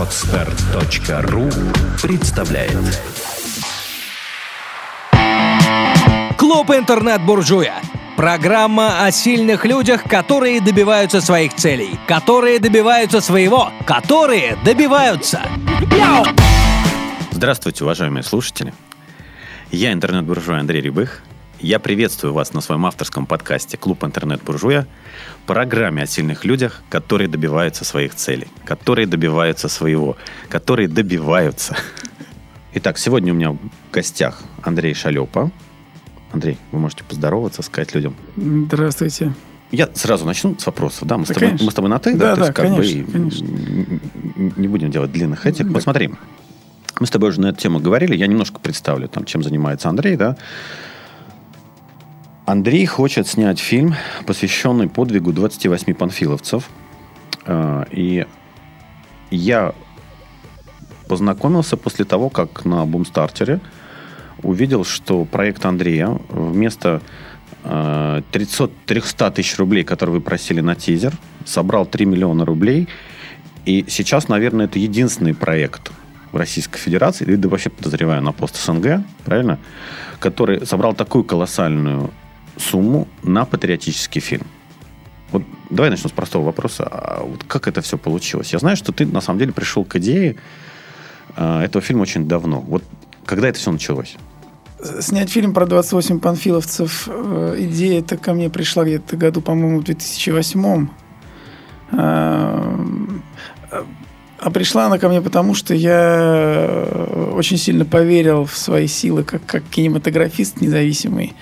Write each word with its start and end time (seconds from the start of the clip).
Отстар.ру 0.00 1.50
представляет 2.00 2.72
Клуб 6.38 6.70
интернет-буржуя. 6.70 7.74
Программа 8.16 9.04
о 9.04 9.10
сильных 9.10 9.66
людях, 9.66 10.04
которые 10.04 10.62
добиваются 10.62 11.20
своих 11.20 11.54
целей, 11.54 12.00
которые 12.08 12.60
добиваются 12.60 13.20
своего, 13.20 13.70
которые 13.86 14.56
добиваются. 14.64 15.42
Здравствуйте, 17.30 17.84
уважаемые 17.84 18.22
слушатели. 18.22 18.72
Я 19.70 19.92
интернет-буржуй 19.92 20.58
Андрей 20.58 20.80
Рябых. 20.80 21.22
Я 21.60 21.78
приветствую 21.78 22.32
вас 22.32 22.54
на 22.54 22.62
своем 22.62 22.86
авторском 22.86 23.26
подкасте 23.26 23.76
«Клуб 23.76 24.02
интернет-буржуя», 24.02 24.86
программе 25.46 26.02
о 26.02 26.06
сильных 26.06 26.46
людях, 26.46 26.82
которые 26.88 27.28
добиваются 27.28 27.84
своих 27.84 28.14
целей, 28.14 28.48
которые 28.64 29.06
добиваются 29.06 29.68
своего, 29.68 30.16
которые 30.48 30.88
добиваются. 30.88 31.76
Итак, 32.72 32.96
сегодня 32.96 33.34
у 33.34 33.36
меня 33.36 33.52
в 33.52 33.58
гостях 33.92 34.42
Андрей 34.62 34.94
Шалепа. 34.94 35.50
Андрей, 36.32 36.56
вы 36.72 36.78
можете 36.78 37.04
поздороваться, 37.04 37.60
сказать 37.62 37.94
людям. 37.94 38.16
Здравствуйте. 38.36 39.34
Я 39.70 39.90
сразу 39.92 40.24
начну 40.24 40.56
с 40.58 40.64
вопросов. 40.64 41.06
Да, 41.06 41.18
мы, 41.18 41.26
Да, 41.26 41.32
с, 41.32 41.34
тобой, 41.34 41.48
конечно. 41.48 41.66
мы 41.66 41.70
с 41.72 41.74
тобой 41.74 41.90
на 41.90 41.98
«ты», 41.98 42.14
Да, 42.14 42.36
То 42.36 42.40
да, 42.40 42.46
есть 42.46 42.56
как 42.56 42.66
конечно, 42.66 43.04
бы 43.04 43.12
конечно. 43.12 43.46
не 44.56 44.68
будем 44.68 44.90
делать 44.90 45.12
длинных 45.12 45.44
этих. 45.44 45.66
Да. 45.66 45.74
Вот 45.74 45.82
смотри, 45.82 46.10
мы 46.98 47.06
с 47.06 47.10
тобой 47.10 47.28
уже 47.28 47.40
на 47.42 47.48
эту 47.48 47.60
тему 47.60 47.80
говорили. 47.80 48.16
Я 48.16 48.28
немножко 48.28 48.60
представлю, 48.60 49.08
там, 49.08 49.26
чем 49.26 49.42
занимается 49.42 49.90
Андрей, 49.90 50.16
да. 50.16 50.38
Андрей 52.50 52.84
хочет 52.84 53.28
снять 53.28 53.60
фильм, 53.60 53.94
посвященный 54.26 54.88
подвигу 54.88 55.32
28 55.32 55.94
панфиловцев. 55.94 56.68
А, 57.46 57.86
И 57.92 58.26
я 59.30 59.72
познакомился 61.06 61.76
после 61.76 62.04
того, 62.04 62.28
как 62.28 62.64
на 62.64 62.84
Бумстартере 62.86 63.60
увидел, 64.42 64.84
что 64.84 65.24
проект 65.26 65.64
Андрея 65.64 66.18
вместо 66.28 67.02
э, 67.62 68.22
300, 68.32 68.68
300 68.84 69.30
тысяч 69.30 69.56
рублей, 69.56 69.84
которые 69.84 70.14
вы 70.14 70.20
просили 70.20 70.60
на 70.60 70.74
тизер, 70.74 71.12
собрал 71.44 71.86
3 71.86 72.04
миллиона 72.04 72.44
рублей. 72.44 72.88
И 73.64 73.84
сейчас, 73.86 74.26
наверное, 74.26 74.66
это 74.66 74.80
единственный 74.80 75.34
проект 75.34 75.92
в 76.32 76.36
Российской 76.36 76.78
Федерации, 76.80 77.24
или 77.24 77.36
да 77.36 77.48
вообще 77.48 77.70
подозреваю 77.70 78.22
на 78.22 78.32
пост 78.32 78.56
СНГ, 78.56 79.04
правильно, 79.24 79.60
который 80.18 80.66
собрал 80.66 80.94
такую 80.94 81.22
колоссальную 81.22 82.10
сумму 82.56 83.08
на 83.22 83.44
патриотический 83.44 84.20
фильм. 84.20 84.46
Вот 85.32 85.42
давай 85.70 85.90
начнем 85.90 86.08
с 86.08 86.12
простого 86.12 86.44
вопроса. 86.44 86.84
А 86.90 87.22
вот 87.24 87.44
как 87.44 87.68
это 87.68 87.80
все 87.82 87.96
получилось? 87.96 88.52
Я 88.52 88.58
знаю, 88.58 88.76
что 88.76 88.92
ты 88.92 89.06
на 89.06 89.20
самом 89.20 89.38
деле 89.38 89.52
пришел 89.52 89.84
к 89.84 89.96
идее 89.96 90.36
э, 91.36 91.60
этого 91.62 91.82
фильма 91.82 92.02
очень 92.02 92.26
давно. 92.26 92.60
Вот 92.60 92.82
когда 93.24 93.48
это 93.48 93.58
все 93.58 93.70
началось? 93.70 94.16
Снять 95.00 95.30
фильм 95.30 95.52
про 95.52 95.66
28 95.66 96.20
панфиловцев, 96.20 97.08
э, 97.08 97.56
идея 97.58 98.00
эта 98.00 98.16
ко 98.16 98.32
мне 98.32 98.50
пришла 98.50 98.84
где-то 98.84 99.16
году, 99.16 99.40
по-моему, 99.40 99.80
в 99.80 99.84
2008 99.84 100.88
а 101.92 102.76
а 104.40 104.50
пришла 104.50 104.86
она 104.86 104.98
ко 104.98 105.08
мне 105.08 105.20
потому, 105.20 105.54
что 105.54 105.74
я 105.74 106.00
э, 106.02 107.32
очень 107.34 107.58
сильно 107.58 107.84
поверил 107.84 108.46
в 108.46 108.56
свои 108.56 108.86
силы 108.86 109.22
как, 109.22 109.44
как 109.44 109.62
кинематографист 109.64 110.62
независимый. 110.62 111.34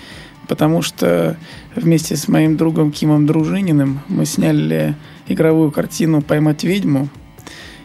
Потому 0.48 0.82
что 0.82 1.36
вместе 1.76 2.16
с 2.16 2.26
моим 2.26 2.56
другом 2.56 2.90
Кимом 2.90 3.26
Дружининым 3.26 4.00
мы 4.08 4.24
сняли 4.24 4.96
игровую 5.28 5.70
картину 5.70 6.22
«Поймать 6.22 6.64
ведьму». 6.64 7.08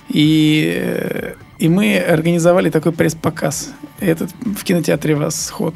И, 0.10 0.74
э, 0.76 1.34
и 1.60 1.70
мы 1.70 1.98
организовали 1.98 2.70
такой 2.70 2.94
пресс-показ. 2.94 3.74
Этот 4.00 4.32
в 4.42 4.64
кинотеатре 4.64 5.16
«Восход». 5.16 5.76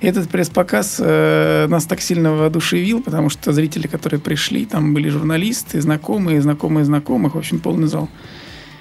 Этот 0.00 0.28
пресс-показ 0.28 0.96
э, 0.98 1.66
нас 1.68 1.86
так 1.86 2.00
сильно 2.00 2.32
воодушевил, 2.32 3.00
потому 3.00 3.30
что 3.30 3.52
зрители, 3.52 3.86
которые 3.86 4.20
пришли, 4.20 4.66
там 4.66 4.92
были 4.92 5.08
журналисты, 5.08 5.80
знакомые, 5.80 6.42
знакомые 6.42 6.84
знакомых, 6.84 7.36
в 7.36 7.38
общем, 7.38 7.60
полный 7.60 7.86
зал. 7.86 8.08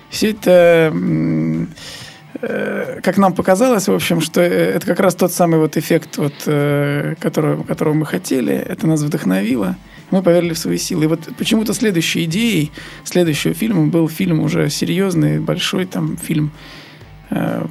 Все 0.10 0.32
это, 0.32 0.92
э, 0.94 1.66
как 2.42 3.18
нам 3.18 3.34
показалось, 3.34 3.88
в 3.88 3.94
общем, 3.94 4.22
что 4.22 4.42
э, 4.42 4.74
это 4.76 4.86
как 4.86 5.00
раз 5.00 5.16
тот 5.16 5.32
самый 5.32 5.60
вот 5.60 5.78
эффект, 5.78 6.18
вот, 6.18 6.34
э, 6.46 7.16
которого, 7.20 7.64
которого 7.64 7.94
мы 7.94 8.06
хотели. 8.06 8.54
Это 8.54 8.88
нас 8.88 9.02
вдохновило. 9.02 9.76
Мы 10.12 10.22
поверили 10.22 10.54
в 10.54 10.58
свои 10.58 10.78
силы. 10.78 11.06
И 11.06 11.08
вот 11.08 11.30
почему-то 11.38 11.74
следующей 11.74 12.26
идеей 12.26 12.72
следующего 13.04 13.54
фильма 13.54 13.88
был 13.88 14.10
фильм 14.10 14.40
уже 14.40 14.70
серьезный, 14.70 15.40
большой 15.40 15.86
там 15.86 16.18
фильм. 16.18 16.52
Э, 17.30 17.66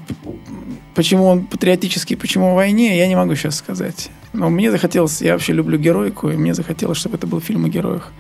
Почему 0.95 1.25
он 1.25 1.47
патриотический, 1.47 2.17
почему 2.17 2.53
о 2.53 2.55
войне, 2.55 2.99
я 2.99 3.07
не 3.09 3.17
могу 3.17 3.35
сейчас 3.35 3.57
сказать. 3.57 4.11
Но 4.35 4.51
мне 4.51 4.71
захотелось, 4.71 5.23
я 5.23 5.33
вообще 5.33 5.55
люблю 5.55 5.79
героику, 5.79 6.29
и 6.29 6.37
мне 6.37 6.53
захотелось, 6.53 6.99
чтобы 6.99 7.17
это 7.17 7.27
был 7.27 7.41
фильм 7.41 7.65
о 7.65 7.69
героях. 7.69 8.13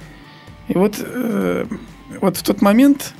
И 0.69 0.75
вот, 0.75 0.97
э, 0.98 1.66
вот 2.20 2.36
в 2.38 2.42
тот 2.42 2.62
момент 2.62 3.12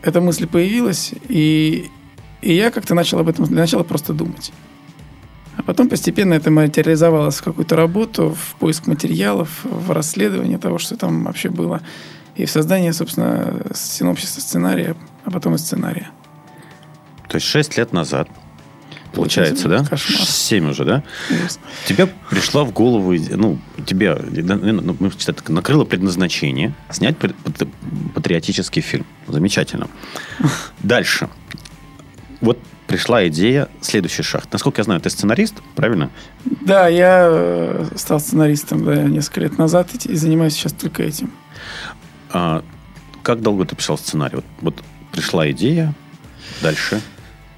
эта 0.00 0.22
мысль 0.22 0.46
появилась, 0.46 1.12
и, 1.28 1.90
и 2.42 2.52
я 2.54 2.70
как-то 2.70 2.94
начал 2.94 3.18
об 3.18 3.28
этом 3.28 3.44
для 3.46 3.60
начала 3.60 3.82
просто 3.82 4.12
думать. 4.12 4.52
А 5.56 5.62
потом 5.62 5.88
постепенно 5.88 6.34
это 6.34 6.50
материализовалось 6.50 7.36
в 7.36 7.42
какую-то 7.42 7.76
работу, 7.76 8.30
в 8.30 8.54
поиск 8.58 8.86
материалов, 8.86 9.60
в 9.64 9.90
расследование 9.90 10.58
того, 10.58 10.78
что 10.78 10.96
там 10.96 11.24
вообще 11.24 11.50
было, 11.50 11.82
и 12.34 12.46
в 12.46 12.50
создание, 12.50 12.92
собственно, 12.92 13.62
синопсиса 13.74 14.40
сценария, 14.40 14.96
а 15.24 15.30
потом 15.30 15.56
и 15.56 15.58
сценария. 15.58 16.10
То 17.28 17.36
есть 17.36 17.46
6 17.46 17.76
лет 17.76 17.92
назад, 17.92 18.28
получается, 19.12 19.68
да? 19.68 19.84
Кошмар. 19.84 20.22
7 20.22 20.70
уже, 20.70 20.84
да? 20.84 21.04
Ужас. 21.30 21.58
Тебе 21.86 22.06
пришла 22.30 22.64
в 22.64 22.72
голову, 22.72 23.12
ну, 23.12 23.58
тебе 23.84 24.14
ну, 24.14 25.10
так, 25.10 25.48
накрыло 25.50 25.84
предназначение 25.84 26.74
снять 26.90 27.18
пат- 27.18 27.36
пат- 27.44 27.68
патриотический 28.14 28.80
фильм. 28.80 29.04
Замечательно. 29.28 29.88
Дальше. 30.82 31.28
Вот 32.40 32.58
пришла 32.86 33.26
идея, 33.28 33.68
следующий 33.80 34.22
шаг. 34.22 34.44
Насколько 34.50 34.80
я 34.80 34.84
знаю, 34.84 35.00
ты 35.00 35.10
сценарист, 35.10 35.54
правильно? 35.76 36.10
Да, 36.44 36.88
я 36.88 37.28
э, 37.30 37.86
стал 37.96 38.18
сценаристом 38.18 38.84
да, 38.84 39.02
несколько 39.04 39.40
лет 39.40 39.58
назад 39.58 39.88
и, 40.06 40.16
занимаюсь 40.16 40.54
сейчас 40.54 40.72
только 40.72 41.02
этим. 41.02 41.30
А, 42.32 42.64
как 43.22 43.42
долго 43.42 43.64
ты 43.64 43.76
писал 43.76 43.98
сценарий? 43.98 44.36
Вот, 44.36 44.44
вот 44.60 44.74
пришла 45.12 45.50
идея, 45.50 45.94
дальше. 46.62 47.00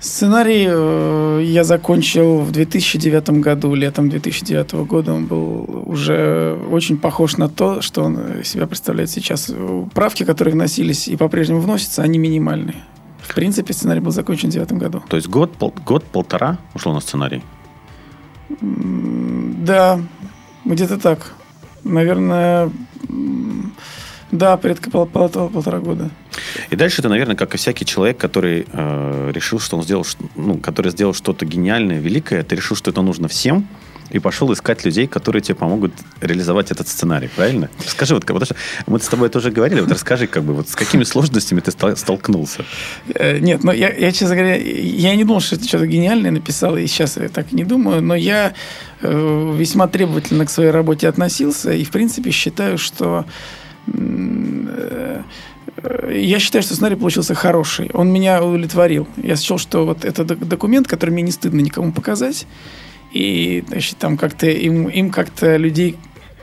Сценарий 0.01 0.67
э, 0.69 1.43
я 1.45 1.63
закончил 1.63 2.41
в 2.41 2.51
2009 2.51 3.41
году, 3.41 3.73
летом 3.75 4.11
2009 4.11 4.73
года. 4.85 5.15
Он 5.15 5.27
был 5.27 5.85
уже 5.87 6.59
очень 6.71 6.99
похож 6.99 7.37
на 7.37 7.49
то, 7.49 7.81
что 7.81 8.03
он 8.03 8.19
э, 8.19 8.43
себя 8.43 8.67
представляет 8.67 9.11
сейчас. 9.11 9.53
Правки, 9.95 10.25
которые 10.25 10.55
вносились 10.55 11.07
и 11.07 11.17
по-прежнему 11.17 11.61
вносятся, 11.61 12.03
они 12.03 12.19
минимальные. 12.19 12.83
В 13.23 13.35
принципе, 13.35 13.73
сценарий 13.73 14.01
был 14.01 14.11
закончен 14.13 14.49
в 14.49 14.53
2009 14.53 14.83
году. 14.83 15.03
То 15.09 15.17
есть 15.17 15.29
год, 15.29 15.53
пол- 15.57 15.75
год-полтора 15.87 16.59
ушло 16.75 16.93
на 16.93 17.01
сценарий. 17.01 17.43
Да, 18.61 20.01
где-то 20.65 20.99
так. 20.99 21.35
Наверное, 21.85 22.71
да, 24.31 24.57
порядка 24.57 24.91
пол- 24.91 25.07
пол- 25.07 25.29
полтора 25.29 25.79
года. 25.79 26.11
И 26.71 26.77
дальше 26.77 27.03
ты, 27.03 27.09
наверное, 27.09 27.37
как 27.37 27.55
и 27.55 27.59
всякий 27.59 27.85
человек, 27.85 28.19
который 28.19 28.67
э, 28.71 29.31
решил, 29.35 29.59
что 29.59 29.77
он 29.77 29.83
сделал, 29.83 30.07
ну, 30.37 30.59
который 30.59 30.91
сделал 30.93 31.15
что-то 31.15 31.45
гениальное, 31.47 31.99
великое, 31.99 32.43
ты 32.43 32.57
решил, 32.57 32.77
что 32.77 32.91
это 32.91 33.03
нужно 33.03 33.29
всем, 33.29 33.67
и 34.11 34.19
пошел 34.19 34.53
искать 34.53 34.85
людей, 34.85 35.07
которые 35.07 35.43
тебе 35.43 35.55
помогут 35.55 35.93
реализовать 36.21 36.71
этот 36.71 36.89
сценарий, 36.89 37.29
правильно? 37.35 37.69
Скажи, 37.87 38.15
вот, 38.15 38.27
потому 38.27 38.45
что 38.45 38.57
мы 38.87 38.99
с 38.99 39.07
тобой 39.07 39.29
тоже 39.29 39.51
говорили, 39.51 39.81
вот 39.81 39.91
расскажи, 39.91 40.27
как 40.27 40.43
бы, 40.45 40.55
вот 40.55 40.69
с 40.69 40.75
какими 40.75 41.05
сложностями 41.05 41.61
ты 41.61 41.71
столкнулся? 41.97 42.65
Э, 43.15 43.39
Нет, 43.39 43.65
но 43.65 43.73
я, 43.73 43.93
я, 43.93 44.13
честно 44.13 44.37
говоря, 44.37 44.57
я 44.57 45.15
не 45.17 45.25
думал, 45.25 45.41
что 45.41 45.57
это 45.57 45.67
что-то 45.67 45.87
гениальное 45.87 46.31
написал, 46.31 46.77
и 46.77 46.87
сейчас 46.87 47.17
я 47.17 47.29
так 47.29 47.53
не 47.53 47.65
думаю, 47.65 48.03
но 48.03 48.15
я 48.15 48.55
э, 49.01 49.55
весьма 49.59 49.89
требовательно 49.89 50.47
к 50.47 50.51
своей 50.51 50.71
работе 50.71 51.09
относился, 51.09 51.73
и, 51.73 51.85
в 51.85 51.91
принципе, 51.91 52.31
считаю, 52.31 52.79
что 52.79 53.25
э, 53.87 55.23
я 56.11 56.39
считаю, 56.39 56.63
что 56.63 56.75
сценарий 56.75 56.97
получился 56.97 57.35
хороший. 57.35 57.91
Он 57.95 58.13
меня 58.13 58.43
удовлетворил. 58.43 59.09
Я 59.17 59.37
счел, 59.37 59.59
что 59.59 59.87
вот 59.87 60.05
это 60.05 60.25
док- 60.25 60.45
документ, 60.47 60.87
который 60.87 61.11
мне 61.11 61.23
не 61.23 61.33
стыдно 61.33 61.61
никому 61.61 61.93
показать, 61.93 62.47
и 63.13 63.65
значит, 63.69 63.99
там 63.99 64.17
как-то 64.17 64.47
им, 64.47 64.89
им 64.89 65.11
как-то 65.11 65.57
людей, 65.57 65.97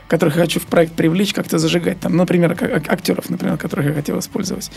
которых 0.08 0.36
я 0.36 0.42
хочу 0.42 0.60
в 0.60 0.66
проект 0.66 0.94
привлечь, 0.94 1.32
как-то 1.32 1.58
зажигать. 1.58 2.00
Там, 2.00 2.16
например, 2.16 2.56
актеров, 2.88 3.30
например, 3.30 3.56
которых 3.56 3.86
я 3.86 3.92
хотел 3.94 4.18
использовать. 4.18 4.70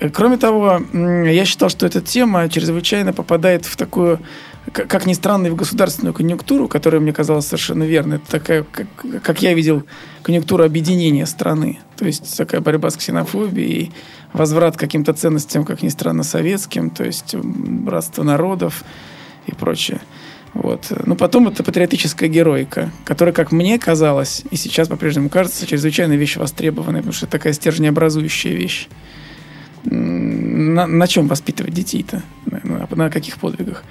Э, 0.00 0.10
Кроме 0.10 0.36
того, 0.36 0.80
я 0.92 1.44
считал, 1.44 1.68
что 1.68 1.86
эта 1.86 2.00
тема 2.00 2.48
чрезвычайно 2.48 3.12
попадает 3.12 3.64
в 3.66 3.76
такую 3.76 4.20
как 4.72 5.06
ни 5.06 5.12
странно, 5.12 5.50
в 5.50 5.56
государственную 5.56 6.14
конъюнктуру, 6.14 6.68
которая 6.68 7.00
мне 7.00 7.12
казалась 7.12 7.46
совершенно 7.46 7.84
верной. 7.84 8.16
Это 8.16 8.30
такая, 8.30 8.64
как, 8.64 8.86
как 9.22 9.42
я 9.42 9.54
видел, 9.54 9.84
конъюнктура 10.22 10.64
объединения 10.64 11.26
страны. 11.26 11.78
То 11.96 12.04
есть 12.04 12.36
такая 12.36 12.60
борьба 12.60 12.90
с 12.90 12.96
ксенофобией, 12.96 13.92
возврат 14.32 14.76
к 14.76 14.80
каким-то 14.80 15.12
ценностям, 15.14 15.64
как 15.64 15.82
ни 15.82 15.88
странно, 15.88 16.22
советским, 16.22 16.90
то 16.90 17.04
есть 17.04 17.34
братство 17.34 18.22
народов 18.22 18.84
и 19.46 19.54
прочее. 19.54 20.00
Вот. 20.54 20.92
Но 21.04 21.14
потом 21.14 21.48
это 21.48 21.62
патриотическая 21.62 22.28
героика, 22.28 22.90
которая, 23.04 23.34
как 23.34 23.52
мне 23.52 23.78
казалось, 23.78 24.42
и 24.50 24.56
сейчас 24.56 24.88
по-прежнему 24.88 25.28
кажется, 25.28 25.66
чрезвычайно 25.66 26.14
вещь 26.14 26.36
востребованная, 26.36 27.00
потому 27.00 27.12
что 27.12 27.26
это 27.26 27.32
такая 27.32 27.52
стержнеобразующая 27.52 28.54
вещь. 28.54 28.88
На, 29.84 30.86
на 30.86 31.06
чем 31.06 31.28
воспитывать 31.28 31.72
детей-то? 31.72 32.22
На, 32.46 32.86
на- 32.90 33.10
каких 33.10 33.38
подвигах? 33.38 33.84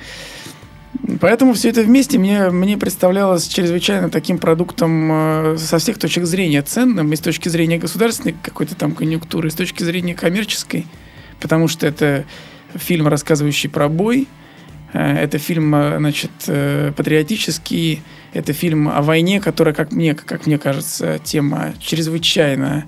Поэтому 1.21 1.53
все 1.53 1.69
это 1.69 1.83
вместе 1.83 2.17
мне, 2.17 2.49
мне 2.49 2.77
представлялось 2.77 3.47
чрезвычайно 3.47 4.09
таким 4.09 4.37
продуктом 4.37 5.09
э, 5.11 5.57
со 5.57 5.77
всех 5.77 5.97
точек 5.97 6.25
зрения 6.25 6.61
ценным, 6.61 7.11
и 7.13 7.15
с 7.15 7.19
точки 7.19 7.49
зрения 7.49 7.77
государственной 7.77 8.35
какой-то 8.41 8.75
там 8.75 8.93
конъюнктуры, 8.93 9.47
и 9.47 9.51
с 9.51 9.55
точки 9.55 9.83
зрения 9.83 10.15
коммерческой, 10.15 10.85
потому 11.39 11.67
что 11.67 11.87
это 11.87 12.25
фильм, 12.75 13.07
рассказывающий 13.07 13.69
про 13.69 13.89
бой, 13.89 14.27
это 14.93 15.37
фильм, 15.37 15.73
э, 15.75 15.97
значит, 15.97 16.31
э, 16.47 16.91
патриотический, 16.95 18.01
это 18.33 18.53
фильм 18.53 18.87
о 18.89 19.01
войне, 19.01 19.39
которая, 19.41 19.73
как 19.73 19.91
мне, 19.91 20.15
как 20.15 20.45
мне 20.45 20.57
кажется, 20.57 21.19
тема 21.23 21.73
чрезвычайно 21.79 22.85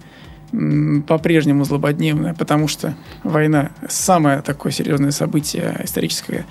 по-прежнему 1.07 1.63
злободневная, 1.63 2.33
потому 2.33 2.67
что 2.67 2.95
война 3.23 3.71
самое 3.87 4.41
такое 4.41 4.71
серьезное 4.71 5.11
событие 5.11 5.79
историческое, 5.83 6.45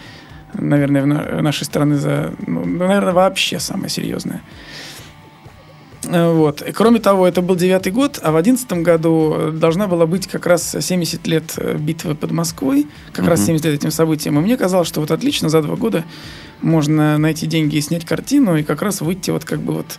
наверное, 0.54 1.02
в 1.02 1.06
на- 1.06 1.42
нашей 1.42 1.64
страны 1.64 1.96
за, 1.96 2.32
ну, 2.46 2.64
наверное, 2.64 3.12
вообще 3.12 3.58
самое 3.58 3.88
серьезное. 3.88 4.42
Э, 6.04 6.32
Вот. 6.32 6.62
И 6.62 6.72
кроме 6.72 6.98
того, 7.00 7.26
это 7.26 7.42
был 7.42 7.56
девятый 7.56 7.92
год, 7.92 8.18
а 8.22 8.30
в 8.32 8.36
одиннадцатом 8.36 8.82
году 8.82 9.34
э, 9.36 9.50
должна 9.52 9.86
была 9.86 10.06
быть 10.06 10.26
как 10.26 10.46
раз 10.46 10.76
70 10.80 11.26
лет 11.26 11.54
э, 11.56 11.76
битвы 11.78 12.14
под 12.14 12.30
Москвой, 12.30 12.86
как 13.12 13.26
раз 13.26 13.40
Мгм. 13.40 13.46
70 13.46 13.64
лет 13.66 13.74
этим 13.74 13.90
событиям. 13.90 14.38
И 14.38 14.42
мне 14.42 14.56
казалось, 14.56 14.88
что 14.88 15.00
вот 15.00 15.10
отлично 15.10 15.48
за 15.48 15.62
два 15.62 15.76
года 15.76 16.04
можно 16.62 17.18
найти 17.18 17.46
деньги 17.46 17.76
и 17.76 17.80
снять 17.80 18.04
картину, 18.04 18.56
и 18.56 18.62
как 18.62 18.82
раз 18.82 19.00
выйти 19.00 19.30
вот 19.30 19.44
как 19.44 19.60
бы 19.60 19.72
вот, 19.74 19.98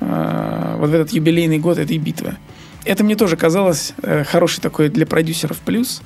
э, 0.00 0.76
вот 0.78 0.90
в 0.90 0.94
этот 0.94 1.10
юбилейный 1.12 1.58
год 1.58 1.78
этой 1.78 1.98
битвы. 1.98 2.36
Это 2.84 3.02
мне 3.04 3.16
тоже 3.16 3.36
казалось 3.36 3.94
э, 4.02 4.24
хороший 4.24 4.60
такой 4.60 4.88
для 4.88 5.06
продюсеров 5.06 5.58
плюс. 5.58 6.02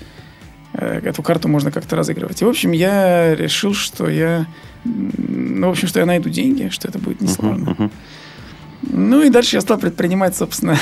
Э, 0.75 1.01
эту 1.05 1.23
карту 1.23 1.49
можно 1.49 1.71
как-то 1.73 1.97
разыгрывать. 1.97 2.41
И, 2.43 2.45
в 2.45 2.49
общем, 2.49 2.73
я 2.73 3.35
решил, 3.35 3.75
что 3.75 4.09
я... 4.09 4.47
Ну, 4.85 5.67
в 5.69 5.71
общем, 5.71 5.89
что 5.89 5.99
я 6.01 6.07
найду 6.07 6.29
деньги, 6.29 6.69
что 6.71 6.87
это 6.89 6.99
будет 7.01 7.21
несложно. 7.21 7.71
Мгм, 7.71 7.71
мгм. 7.85 7.91
Ну 8.83 9.23
и 9.23 9.31
дальше 9.31 9.57
я 9.57 9.61
стал 9.61 9.79
предпринимать, 9.79 10.37
собственно, 10.37 10.79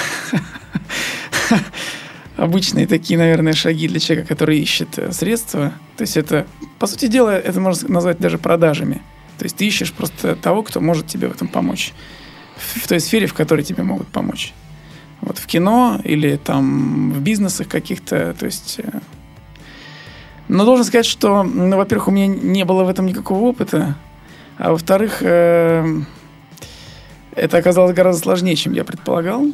обычные 2.37 2.87
такие, 2.87 3.19
наверное, 3.19 3.55
шаги 3.55 3.89
для 3.89 4.01
человека, 4.01 4.29
который 4.29 4.59
ищет 4.59 4.99
э, 4.99 5.13
средства. 5.13 5.73
То 5.97 6.03
есть 6.03 6.17
это, 6.17 6.47
по 6.79 6.87
сути 6.87 7.07
дела, 7.07 7.31
это 7.31 7.61
можно 7.61 7.89
назвать 7.89 8.19
даже 8.19 8.39
продажами. 8.39 9.03
То 9.39 9.45
есть 9.45 9.57
ты 9.57 9.67
ищешь 9.67 9.93
просто 9.93 10.37
того, 10.37 10.63
кто 10.63 10.81
может 10.81 11.07
тебе 11.07 11.29
в 11.29 11.33
этом 11.33 11.49
помочь. 11.49 11.93
В, 12.57 12.83
в 12.83 12.89
той 12.89 13.01
сфере, 13.01 13.27
в 13.27 13.35
которой 13.35 13.63
тебе 13.63 13.83
могут 13.83 14.09
помочь. 14.09 14.53
Вот 15.23 15.39
в 15.39 15.47
кино 15.47 16.01
или 16.05 16.37
там 16.37 17.13
в 17.13 17.21
бизнесах 17.21 17.69
каких-то, 17.69 18.35
то 18.39 18.47
есть... 18.47 18.79
э, 18.83 19.01
Но 20.49 20.67
должен 20.67 20.85
сказать, 20.85 21.07
что, 21.07 21.43
ну, 21.43 21.77
во-первых, 21.77 22.09
у 22.09 22.11
меня 22.11 22.27
не 22.27 22.65
было 22.65 22.85
в 22.85 22.89
этом 22.89 23.07
никакого 23.07 23.41
опыта, 23.45 23.97
а 24.59 24.73
во-вторых, 24.73 25.19
э, 25.23 26.03
это 27.37 27.59
оказалось 27.59 27.95
гораздо 27.95 28.23
сложнее, 28.23 28.57
чем 28.57 28.73
я 28.73 28.85
предполагал. 28.85 29.47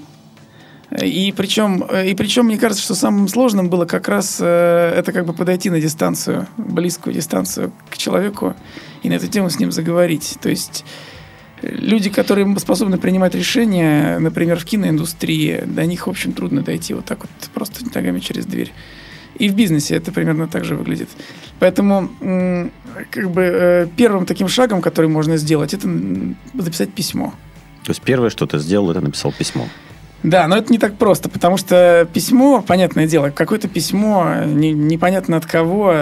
И 1.00 1.32
причем, 1.34 1.82
и 1.82 2.14
причем, 2.14 2.46
мне 2.46 2.58
кажется, 2.58 2.84
что 2.84 2.94
самым 2.94 3.26
сложным 3.26 3.70
было 3.70 3.86
как 3.86 4.08
раз 4.08 4.38
э, 4.40 4.94
это 4.94 5.12
как 5.12 5.24
бы 5.24 5.32
подойти 5.32 5.70
на 5.70 5.80
дистанцию, 5.80 6.46
близкую 6.58 7.14
дистанцию 7.14 7.72
к 7.88 7.96
человеку 7.96 8.54
и 9.02 9.08
на 9.08 9.14
эту 9.14 9.26
тему 9.26 9.48
с 9.48 9.58
ним 9.58 9.72
заговорить. 9.72 10.36
То 10.42 10.50
есть 10.50 10.84
э, 11.62 11.68
люди, 11.70 12.10
которые 12.10 12.58
способны 12.58 12.98
принимать 12.98 13.34
решения, 13.34 14.18
например, 14.18 14.58
в 14.58 14.66
киноиндустрии, 14.66 15.62
до 15.64 15.86
них, 15.86 16.06
в 16.06 16.10
общем, 16.10 16.34
трудно 16.34 16.60
дойти 16.60 16.92
вот 16.92 17.06
так 17.06 17.20
вот 17.20 17.30
просто 17.54 17.86
ногами 17.94 18.20
через 18.20 18.44
дверь. 18.44 18.70
И 19.38 19.48
в 19.48 19.54
бизнесе 19.54 19.96
это 19.96 20.12
примерно 20.12 20.46
так 20.46 20.66
же 20.66 20.76
выглядит. 20.76 21.08
Поэтому 21.58 22.10
как 23.10 23.30
бы 23.30 23.42
э, 23.42 23.86
первым 23.96 24.26
таким 24.26 24.46
шагом, 24.46 24.82
который 24.82 25.06
можно 25.06 25.38
сделать, 25.38 25.72
это 25.72 25.88
записать 26.52 26.92
письмо. 26.92 27.32
То 27.84 27.90
есть 27.90 28.02
первое, 28.02 28.30
что 28.30 28.46
ты 28.46 28.58
сделал, 28.58 28.90
это 28.90 29.00
написал 29.00 29.32
письмо. 29.32 29.66
Да, 30.22 30.46
но 30.46 30.56
это 30.56 30.70
не 30.72 30.78
так 30.78 30.98
просто, 30.98 31.28
потому 31.28 31.56
что 31.56 32.06
письмо, 32.12 32.62
понятное 32.64 33.08
дело, 33.08 33.30
какое-то 33.30 33.66
письмо, 33.66 34.44
не- 34.46 34.70
непонятно 34.70 35.36
от 35.36 35.46
кого, 35.46 35.92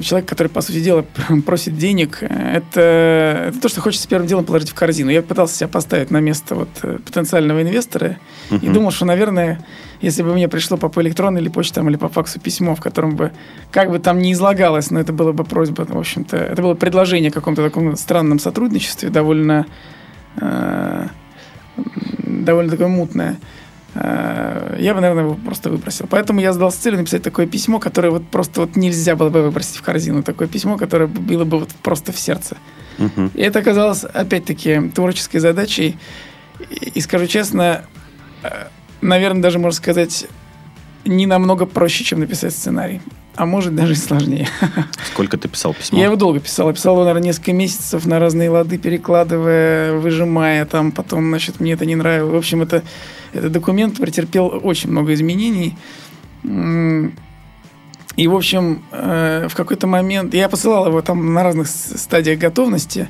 человек, 0.00 0.28
который, 0.28 0.46
по 0.46 0.60
сути 0.60 0.78
дела, 0.78 1.04
просит 1.44 1.76
денег, 1.76 2.22
это, 2.22 3.46
это 3.48 3.60
то, 3.60 3.68
что 3.68 3.80
хочется 3.80 4.06
первым 4.06 4.28
делом 4.28 4.44
положить 4.44 4.70
в 4.70 4.74
корзину. 4.74 5.10
Я 5.10 5.22
пытался 5.22 5.56
себя 5.56 5.66
поставить 5.66 6.12
на 6.12 6.18
место 6.20 6.54
вот, 6.54 6.68
э, 6.84 6.98
потенциального 7.04 7.62
инвестора 7.62 8.18
и 8.52 8.54
Мгм. 8.54 8.72
думал, 8.74 8.90
что, 8.92 9.06
наверное, 9.06 9.58
если 10.00 10.22
бы 10.22 10.34
мне 10.34 10.46
пришло 10.48 10.76
по, 10.76 10.88
по 10.88 11.02
электронной 11.02 11.40
или 11.40 11.48
почте 11.48 11.74
там, 11.74 11.88
или 11.90 11.96
по 11.96 12.08
факсу 12.08 12.38
письмо, 12.38 12.76
в 12.76 12.80
котором 12.80 13.16
бы, 13.16 13.32
как 13.72 13.90
бы 13.90 13.98
там 13.98 14.20
ни 14.20 14.32
излагалось, 14.32 14.92
но 14.92 15.00
это 15.00 15.12
было 15.12 15.32
бы 15.32 15.42
просьба, 15.42 15.84
в 15.88 15.98
общем-то, 15.98 16.36
это 16.36 16.62
было 16.62 16.74
предложение 16.74 17.30
о 17.30 17.32
каком-то 17.32 17.64
таком 17.64 17.96
странном 17.96 18.38
сотрудничестве, 18.38 19.08
довольно, 19.10 19.66
э, 20.40 21.06
довольно 22.18 22.70
такое 22.70 22.88
мутное. 22.88 23.38
Э, 23.94 24.76
я 24.78 24.94
бы, 24.94 25.00
наверное, 25.00 25.24
его 25.24 25.34
просто 25.34 25.70
выбросил. 25.70 26.06
Поэтому 26.08 26.40
я 26.40 26.52
задал 26.52 26.70
целью 26.72 26.98
написать 26.98 27.22
такое 27.22 27.46
письмо, 27.46 27.78
которое 27.78 28.10
вот 28.10 28.26
просто 28.28 28.62
вот 28.62 28.76
нельзя 28.76 29.16
было 29.16 29.30
бы 29.30 29.42
выбросить 29.42 29.76
в 29.76 29.82
корзину. 29.82 30.22
Такое 30.22 30.48
письмо, 30.48 30.76
которое 30.76 31.06
было 31.06 31.44
бы 31.44 31.60
вот 31.60 31.70
просто 31.82 32.12
в 32.12 32.18
сердце. 32.18 32.56
Мгм. 32.98 33.30
И 33.34 33.42
это 33.42 33.60
оказалось, 33.60 34.04
опять-таки, 34.04 34.90
творческой 34.94 35.38
задачей. 35.38 35.96
И, 36.70 36.90
и 36.94 37.00
скажу 37.00 37.26
честно, 37.26 37.84
э, 38.42 38.48
наверное, 39.00 39.42
даже 39.42 39.58
можно 39.58 39.76
сказать, 39.76 40.26
не 41.04 41.26
намного 41.26 41.66
проще, 41.66 42.04
чем 42.04 42.20
написать 42.20 42.52
сценарий. 42.52 43.00
А 43.36 43.46
может, 43.46 43.74
даже 43.74 43.94
и 43.94 43.96
сложнее. 43.96 44.48
Сколько 45.12 45.36
ты 45.36 45.48
писал 45.48 45.74
письмо? 45.74 45.98
Я 45.98 46.04
его 46.04 46.16
долго 46.16 46.38
писал. 46.38 46.68
Я 46.68 46.74
писал 46.74 46.94
его, 46.94 47.04
наверное, 47.04 47.26
несколько 47.26 47.52
месяцев 47.52 48.06
на 48.06 48.20
разные 48.20 48.48
лады, 48.48 48.78
перекладывая, 48.78 49.94
выжимая 49.94 50.64
там. 50.66 50.92
Потом, 50.92 51.28
значит, 51.28 51.58
мне 51.58 51.72
это 51.72 51.84
не 51.84 51.96
нравилось. 51.96 52.32
В 52.32 52.36
общем, 52.36 52.62
это, 52.62 52.84
этот 53.32 53.50
документ 53.50 53.98
претерпел 53.98 54.60
очень 54.62 54.90
много 54.90 55.14
изменений. 55.14 55.76
И, 58.16 58.28
в 58.28 58.36
общем, 58.36 58.84
э, 58.92 59.48
в 59.50 59.56
какой-то 59.56 59.88
момент... 59.88 60.34
Я 60.34 60.48
посылал 60.48 60.86
его 60.86 61.02
там 61.02 61.34
на 61.34 61.42
разных 61.42 61.66
стадиях 61.66 62.38
готовности 62.38 63.08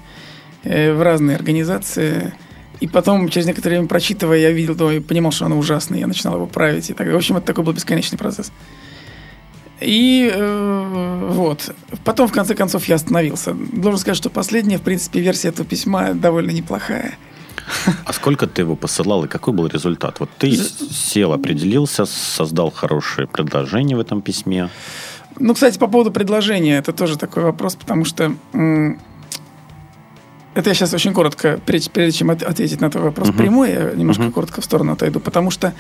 э, 0.63 0.95
в 0.95 1.03
разные 1.03 1.37
организации. 1.37 2.33
И 2.81 2.89
потом, 2.89 3.29
через 3.29 3.47
некоторое 3.47 3.77
время 3.77 3.89
прочитывая, 3.89 4.39
я 4.39 4.51
видел, 4.51 4.75
то 4.75 4.91
и 4.91 5.01
понимал, 5.01 5.33
что 5.33 5.45
оно 5.45 5.59
ужасное. 5.59 5.99
Я 5.99 6.07
начинал 6.07 6.37
его 6.37 6.47
править. 6.47 6.89
И 6.89 6.95
так. 6.95 7.07
В 7.09 7.15
общем, 7.15 7.37
это 7.37 7.47
такой 7.47 7.65
был 7.65 7.75
бесконечный 7.75 8.17
процесс. 8.17 8.51
И 9.81 10.31
э, 10.33 11.29
вот. 11.31 11.75
Потом, 12.05 12.29
в 12.29 12.33
конце 12.33 12.55
концов, 12.55 12.87
я 12.87 12.95
остановился. 12.97 13.55
Должен 13.55 13.99
сказать, 13.99 14.17
что 14.17 14.31
последняя, 14.31 14.79
в 14.79 14.83
принципе, 14.83 15.21
версия 15.21 15.49
этого 15.49 15.69
письма 15.69 16.15
довольно 16.15 16.51
неплохая. 16.51 17.17
А 18.05 18.13
сколько 18.13 18.47
ты 18.47 18.63
его 18.63 18.77
посылал 18.77 19.25
и 19.25 19.29
какой 19.29 19.55
был 19.55 19.67
результат? 19.67 20.21
Вот 20.21 20.31
ты 20.39 20.53
сел, 20.55 21.33
определился, 21.33 22.05
создал 22.05 22.71
хорошее 22.71 23.27
предложение 23.27 23.97
в 23.97 24.01
этом 24.01 24.23
письме. 24.23 24.69
Ну, 25.39 25.55
кстати, 25.55 25.79
по 25.79 25.89
поводу 25.89 26.13
предложения, 26.13 26.79
это 26.79 26.93
тоже 26.93 27.19
такой 27.19 27.43
вопрос, 27.43 27.75
потому 27.75 28.05
что 28.05 28.35
это 30.55 30.71
я 30.71 30.75
сейчас 30.75 30.95
очень 30.95 31.13
коротко, 31.13 31.61
прежде, 31.67 31.91
прежде 31.91 32.19
чем 32.19 32.31
от- 32.31 32.43
ответить 32.43 32.81
на 32.81 32.91
твой 32.91 33.05
вопрос 33.05 33.29
Мгм. 33.29 33.37
прямой, 33.39 33.71
я 33.73 33.91
немножко 33.95 34.23
Мгм. 34.25 34.33
коротко 34.33 34.61
в 34.61 34.65
сторону 34.65 34.93
отойду, 34.93 35.21
потому 35.21 35.51
что 35.51 35.73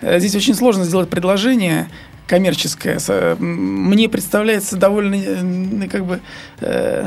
э, 0.00 0.18
здесь 0.18 0.34
очень 0.34 0.54
сложно 0.54 0.84
сделать 0.84 1.08
предложение 1.10 1.88
коммерческое. 2.26 2.98
Э, 3.08 3.36
Мне 3.38 4.08
представляется 4.08 4.76
довольно, 4.76 5.14
э, 5.16 5.88
как 5.88 6.06
бы, 6.06 6.20
э, 6.60 7.06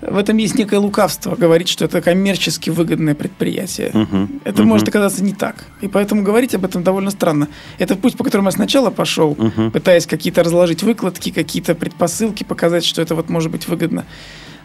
в 0.00 0.16
этом 0.18 0.36
есть 0.38 0.56
некое 0.56 0.78
лукавство, 0.80 1.36
говорить, 1.36 1.68
что 1.68 1.84
это 1.84 2.00
коммерчески 2.00 2.70
выгодное 2.70 3.14
предприятие. 3.14 3.90
Мгм. 3.94 4.40
Это 4.44 4.62
Мгм. 4.62 4.68
может 4.70 4.88
оказаться 4.88 5.22
не 5.22 5.32
так. 5.32 5.64
И 5.80 5.86
поэтому 5.88 6.22
говорить 6.24 6.54
об 6.56 6.64
этом 6.64 6.82
довольно 6.82 7.10
странно. 7.10 7.46
Это 7.78 7.94
путь, 7.94 8.16
по 8.16 8.24
которому 8.24 8.48
я 8.48 8.52
сначала 8.52 8.90
пошел, 8.90 9.36
Мгм. 9.38 9.70
пытаясь 9.70 10.06
какие-то 10.06 10.42
разложить 10.42 10.82
выкладки, 10.82 11.30
какие-то 11.30 11.74
предпосылки, 11.76 12.42
показать, 12.42 12.84
что 12.84 13.00
это 13.02 13.14
вот 13.14 13.28
может 13.30 13.52
быть 13.52 13.68
выгодно. 13.68 14.04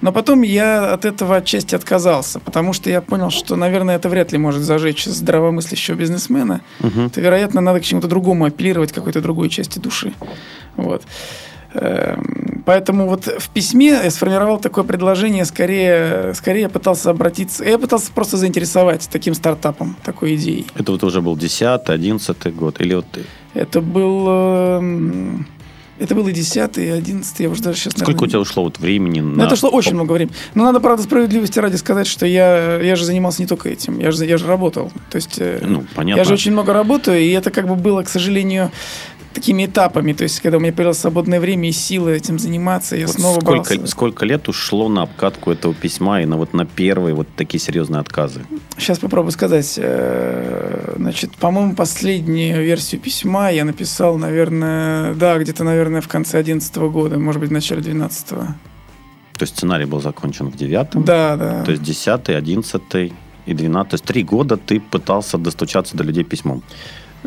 Но 0.01 0.11
потом 0.11 0.43
я 0.43 0.93
от 0.93 1.05
этого 1.05 1.37
отчасти 1.37 1.75
отказался, 1.75 2.39
потому 2.39 2.73
что 2.73 2.89
я 2.89 3.01
понял, 3.01 3.29
что, 3.29 3.55
наверное, 3.55 3.95
это 3.95 4.09
вряд 4.09 4.31
ли 4.31 4.37
может 4.37 4.61
зажечь 4.61 5.05
здравомыслящего 5.05 5.95
бизнесмена. 5.95 6.61
Мгм. 6.79 7.09
То, 7.09 7.21
вероятно, 7.21 7.61
надо 7.61 7.79
к 7.79 7.83
чему-то 7.83 8.07
другому 8.07 8.45
апеллировать, 8.45 8.91
какой-то 8.91 9.21
другой 9.21 9.49
части 9.49 9.79
души. 9.79 10.13
Вот. 10.75 11.03
Эм, 11.73 12.47
Поэтому 12.67 13.07
вот 13.07 13.27
в 13.27 13.49
письме 13.51 13.97
я 14.03 14.11
сформировал 14.11 14.59
такое 14.59 14.83
предложение, 14.83 15.45
скорее, 15.45 16.33
скорее 16.33 16.63
я 16.63 16.69
пытался 16.69 17.11
обратиться, 17.11 17.63
я 17.63 17.77
пытался 17.79 18.11
просто 18.11 18.35
заинтересовать 18.35 19.07
таким 19.09 19.33
стартапом, 19.33 19.95
такой 20.03 20.35
идеей. 20.35 20.67
Это 20.75 20.91
вот 20.91 21.01
уже 21.01 21.21
был 21.21 21.37
10 21.37 21.89
11 21.89 22.53
год? 22.53 22.81
Или 22.81 22.95
вот 22.95 23.05
ты? 23.09 23.23
Это 23.53 23.79
был... 23.79 25.45
Это 25.99 26.15
был 26.15 26.27
и 26.27 26.31
10 26.31 26.77
и 26.77 26.89
11 26.89 27.39
я 27.39 27.49
уже 27.49 27.61
даже 27.61 27.77
сейчас... 27.77 27.93
Сколько 27.93 28.23
у 28.23 28.27
тебя 28.27 28.39
ушло 28.39 28.63
вот 28.63 28.79
времени 28.79 29.19
Ну, 29.19 29.35
на... 29.35 29.43
это 29.43 29.55
шло 29.55 29.69
очень 29.69 29.93
много 29.95 30.13
времени. 30.13 30.35
Но 30.53 30.63
надо, 30.63 30.79
правда, 30.79 31.03
справедливости 31.03 31.59
ради 31.59 31.75
сказать, 31.75 32.07
что 32.07 32.25
я, 32.25 32.79
я 32.81 32.95
же 32.95 33.05
занимался 33.05 33.41
не 33.41 33.47
только 33.47 33.69
этим, 33.69 33.99
я 33.99 34.11
же, 34.11 34.25
я 34.25 34.37
же 34.37 34.45
работал. 34.45 34.91
То 35.09 35.15
есть 35.15 35.37
э, 35.39 35.59
Ну, 35.65 35.85
понятно. 35.95 36.19
я 36.19 36.25
же 36.25 36.33
очень 36.33 36.51
много 36.51 36.73
работаю, 36.73 37.19
и 37.19 37.29
это 37.31 37.51
как 37.51 37.67
бы 37.67 37.75
было, 37.75 38.03
к 38.03 38.09
сожалению, 38.09 38.71
такими 39.33 39.65
этапами. 39.65 40.13
То 40.13 40.23
есть, 40.23 40.39
когда 40.39 40.57
у 40.57 40.59
меня 40.59 40.71
появилось 40.73 40.99
свободное 40.99 41.39
время 41.39 41.69
и 41.69 41.71
силы 41.71 42.15
этим 42.15 42.39
заниматься, 42.39 42.95
я 42.95 43.07
Вот 43.07 43.15
снова 43.15 43.39
сколько, 43.39 43.73
брался. 43.75 43.87
сколько 43.87 44.25
лет 44.25 44.49
ушло 44.49 44.89
на 44.89 45.03
обкатку 45.03 45.51
этого 45.51 45.73
письма 45.73 46.21
и 46.21 46.25
на 46.25 46.37
вот 46.37 46.53
на 46.53 46.65
первые 46.65 47.13
вот 47.13 47.27
такие 47.35 47.59
серьезные 47.59 47.99
отказы? 47.99 48.41
Сейчас 48.77 48.99
попробую 48.99 49.31
сказать. 49.31 49.77
Э, 49.77 50.93
Значит, 50.97 51.35
по-моему, 51.35 51.75
последнюю 51.75 52.63
версию 52.63 53.01
письма 53.01 53.51
я 53.51 53.65
написал, 53.65 54.17
наверное, 54.17 55.13
да, 55.13 55.37
где-то, 55.37 55.63
наверное, 55.63 56.01
в 56.01 56.07
конце 56.07 56.37
11 56.39 56.75
года, 56.77 57.17
может 57.19 57.39
быть, 57.39 57.49
в 57.49 57.53
начале 57.53 57.81
12 57.81 58.27
То 58.27 58.55
есть 59.41 59.55
сценарий 59.55 59.85
был 59.85 60.01
закончен 60.01 60.47
в 60.47 60.55
девятом? 60.57 61.03
Да, 61.03 61.37
да. 61.37 61.63
То 61.63 61.71
есть 61.71 61.83
10 61.83 62.29
11 62.29 62.81
и 63.45 63.53
12 63.53 63.89
То 63.89 63.93
есть 63.93 64.03
три 64.03 64.23
года 64.23 64.57
ты 64.57 64.79
пытался 64.79 65.37
достучаться 65.37 65.95
до 65.95 66.03
людей 66.03 66.23
письмом. 66.23 66.63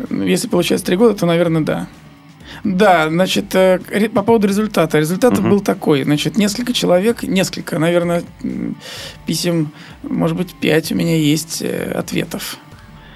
Ну, 0.09 0.23
Если 0.23 0.47
получается 0.47 0.85
три 0.85 0.95
года, 0.97 1.13
то, 1.17 1.25
наверное, 1.25 1.61
да. 1.61 1.87
Да, 2.63 3.09
значит, 3.09 3.55
э, 3.55 3.79
по 4.13 4.23
поводу 4.23 4.47
результата. 4.47 4.99
Результат 4.99 5.39
Мгм. 5.39 5.49
был 5.49 5.61
такой. 5.61 6.03
Значит, 6.03 6.37
несколько 6.37 6.73
человек, 6.73 7.23
несколько, 7.23 7.79
наверное, 7.79 8.23
писем, 9.25 9.71
может 10.03 10.37
быть, 10.37 10.53
пять 10.53 10.91
у 10.91 10.95
меня 10.95 11.15
есть 11.15 11.61
э, 11.61 11.91
ответов. 11.91 12.57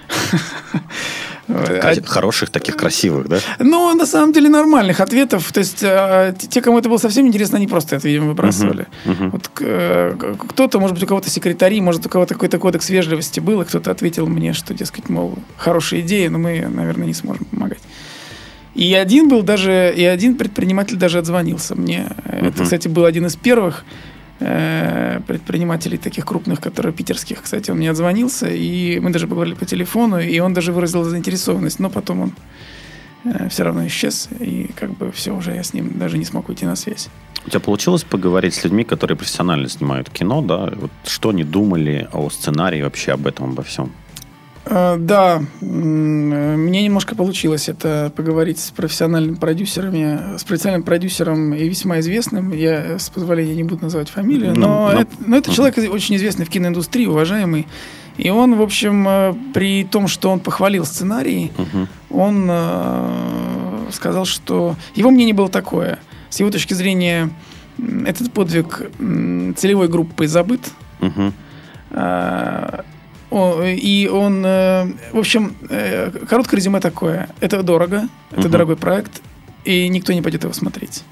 Кра- 1.47 1.93
Хороших, 2.05 2.49
таких 2.49 2.75
красивых, 2.75 3.27
да? 3.27 3.37
Ну, 3.59 3.93
на 3.95 4.05
самом 4.05 4.33
деле, 4.33 4.49
нормальных 4.49 4.99
ответов. 4.99 5.51
То 5.51 5.59
есть, 5.59 5.83
э, 5.83 6.33
те, 6.49 6.61
кому 6.61 6.79
это 6.79 6.89
было 6.89 6.97
совсем 6.97 7.27
интересно, 7.27 7.57
они 7.57 7.67
просто 7.67 7.95
это, 7.97 8.07
видимо, 8.07 8.27
выбрасывали. 8.27 8.87
Мгм. 9.05 9.29
Вот 9.29 9.49
э, 9.61 10.15
кто-то, 10.49 10.79
может 10.79 10.95
быть, 10.95 11.03
у 11.03 11.07
кого-то 11.07 11.29
секретари, 11.29 11.81
может, 11.81 12.05
у 12.05 12.09
кого-то 12.09 12.33
какой-то 12.33 12.57
кодекс 12.57 12.89
вежливости 12.89 13.39
был, 13.39 13.61
и 13.61 13.65
кто-то 13.65 13.91
ответил 13.91 14.25
мне, 14.27 14.53
что, 14.53 14.73
дескать, 14.73 15.09
мол, 15.09 15.37
хорошая 15.57 16.01
идея, 16.01 16.29
но 16.29 16.39
мы, 16.39 16.67
наверное, 16.67 17.07
не 17.07 17.13
сможем 17.13 17.45
помогать. 17.45 17.79
И 18.73 18.93
один 18.93 19.29
был 19.29 19.41
даже, 19.41 19.93
и 19.95 20.03
один 20.03 20.35
предприниматель 20.35 20.97
даже 20.97 21.19
отзвонился 21.19 21.75
мне. 21.75 22.07
Это, 22.25 22.45
Мгм. 22.57 22.63
кстати, 22.63 22.87
был 22.87 23.05
один 23.05 23.25
из 23.27 23.35
первых 23.35 23.83
э, 23.83 23.93
предпринимателей 24.37 25.97
таких 25.97 26.25
крупных, 26.25 26.59
которые 26.59 26.93
питерских, 26.93 27.41
кстати, 27.41 27.71
он 27.71 27.77
мне 27.77 27.89
отзвонился, 27.89 28.47
и 28.47 28.99
мы 28.99 29.11
даже 29.11 29.27
поговорили 29.27 29.55
по 29.55 29.65
телефону, 29.65 30.19
и 30.19 30.39
он 30.39 30.53
даже 30.53 30.71
выразил 30.71 31.03
заинтересованность, 31.03 31.79
но 31.79 31.89
потом 31.89 32.21
он 32.21 32.33
все 33.49 33.63
равно 33.63 33.87
исчез, 33.87 34.29
и 34.39 34.69
как 34.75 34.91
бы 34.91 35.11
все, 35.11 35.31
уже 35.31 35.55
я 35.55 35.63
с 35.63 35.73
ним 35.73 35.97
даже 35.97 36.17
не 36.17 36.25
смог 36.25 36.49
уйти 36.49 36.65
на 36.65 36.75
связь. 36.75 37.09
У 37.45 37.49
тебя 37.49 37.59
получилось 37.59 38.03
поговорить 38.03 38.53
с 38.53 38.63
людьми, 38.63 38.83
которые 38.83 39.15
профессионально 39.17 39.69
снимают 39.69 40.09
кино, 40.09 40.41
да? 40.41 40.71
Вот 40.75 40.91
что 41.05 41.29
они 41.29 41.43
думали 41.43 42.07
о 42.11 42.29
сценарии 42.29 42.81
вообще 42.81 43.13
об 43.13 43.27
этом, 43.27 43.51
обо 43.51 43.63
всем? 43.63 43.91
Э, 44.65 44.97
Да, 44.99 45.41
мне 45.61 46.83
немножко 46.83 47.15
получилось 47.15 47.69
это 47.69 48.11
поговорить 48.15 48.59
с 48.59 48.71
профессиональными 48.71 49.35
продюсерами, 49.35 50.37
с 50.37 50.43
профессиональным 50.43 50.83
продюсером 50.83 51.53
и 51.53 51.67
весьма 51.69 51.99
известным. 51.99 52.51
Я, 52.51 52.97
с 52.99 53.09
позволения, 53.09 53.55
не 53.55 53.63
буду 53.63 53.83
называть 53.83 54.09
фамилию, 54.09 54.53
Ну, 54.55 54.61
но, 54.61 54.91
ну, 54.93 54.99
это, 54.99 55.11
но 55.25 55.37
это 55.37 55.53
человек 55.53 55.77
очень 55.91 56.15
известный 56.15 56.45
в 56.45 56.49
киноиндустрии, 56.49 57.05
уважаемый. 57.05 57.67
И 58.17 58.29
он, 58.29 58.55
в 58.55 58.61
общем, 58.61 59.05
э, 59.07 59.33
при 59.53 59.83
том, 59.83 60.07
что 60.07 60.29
он 60.31 60.39
похвалил 60.39 60.85
сценарий, 60.85 61.51
Мгм. 61.57 61.87
он 62.09 62.47
э, 62.49 63.87
сказал, 63.91 64.25
что 64.25 64.75
его 64.95 65.11
мнение 65.11 65.35
было 65.35 65.49
такое. 65.49 65.99
С 66.29 66.39
его 66.39 66.49
точки 66.49 66.73
зрения, 66.73 67.29
этот 68.05 68.31
подвиг 68.31 68.89
целевой 69.57 69.87
группы 69.89 70.27
забыт. 70.27 70.61
Мгм. 71.01 71.33
И 73.63 74.09
он, 74.11 74.43
э, 74.45 74.85
в 75.11 75.17
общем, 75.19 75.55
э, 75.69 76.09
короткое 76.29 76.57
резюме 76.57 76.79
такое. 76.79 77.27
Это 77.41 77.63
дорого, 77.63 78.07
это 78.31 78.41
Мгм. 78.41 78.51
дорогой 78.51 78.75
проект, 78.77 79.21
и 79.65 79.87
никто 79.89 80.13
не 80.13 80.21
пойдет 80.21 80.43
его 80.43 80.53
смотреть. 80.53 81.03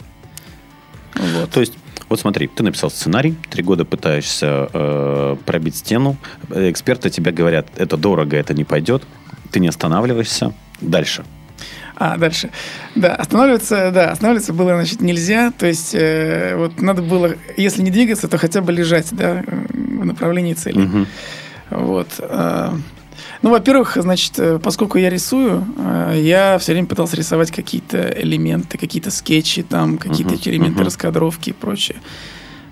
Вот. 1.15 1.51
То 1.51 1.59
есть, 1.59 1.73
вот 2.09 2.19
смотри, 2.19 2.47
ты 2.47 2.63
написал 2.63 2.89
сценарий, 2.89 3.35
три 3.49 3.61
года 3.63 3.83
пытаешься 3.85 4.69
э, 4.73 5.35
пробить 5.45 5.75
стену, 5.75 6.17
эксперты 6.49 7.09
тебе 7.09 7.31
говорят, 7.31 7.67
это 7.75 7.97
дорого, 7.97 8.37
это 8.37 8.53
не 8.53 8.63
пойдет, 8.63 9.03
ты 9.51 9.59
не 9.59 9.67
останавливаешься, 9.67 10.53
дальше. 10.81 11.23
А, 11.95 12.17
дальше. 12.17 12.49
Да, 12.95 13.15
останавливаться, 13.15 13.91
да, 13.93 14.11
останавливаться 14.11 14.51
было, 14.53 14.73
значит, 14.75 15.01
нельзя. 15.01 15.51
То 15.51 15.67
есть, 15.67 15.93
э, 15.93 16.55
вот 16.57 16.81
надо 16.81 17.01
было, 17.03 17.35
если 17.55 17.83
не 17.83 17.91
двигаться, 17.91 18.27
то 18.27 18.37
хотя 18.37 18.61
бы 18.61 18.71
лежать, 18.71 19.09
да, 19.11 19.43
в 19.69 20.05
направлении 20.05 20.53
цели. 20.53 20.79
Мгм. 20.79 21.07
Вот. 21.73 22.07
а, 22.19 22.75
Ну, 23.41 23.49
во-первых, 23.49 23.97
значит, 23.99 24.33
э, 24.39 24.59
поскольку 24.59 24.97
я 24.97 25.09
рисую, 25.09 25.65
э, 25.77 26.19
я 26.23 26.57
все 26.59 26.71
время 26.71 26.87
пытался 26.87 27.17
рисовать 27.17 27.51
какие-то 27.51 27.97
элементы, 28.21 28.77
какие-то 28.77 29.11
скетчи, 29.11 29.63
там, 29.63 29.97
какие-то 29.97 30.33
Мгм, 30.33 30.41
элементы 30.45 30.75
мгм. 30.75 30.85
раскадровки 30.85 31.49
и 31.49 31.53
прочее. 31.53 31.97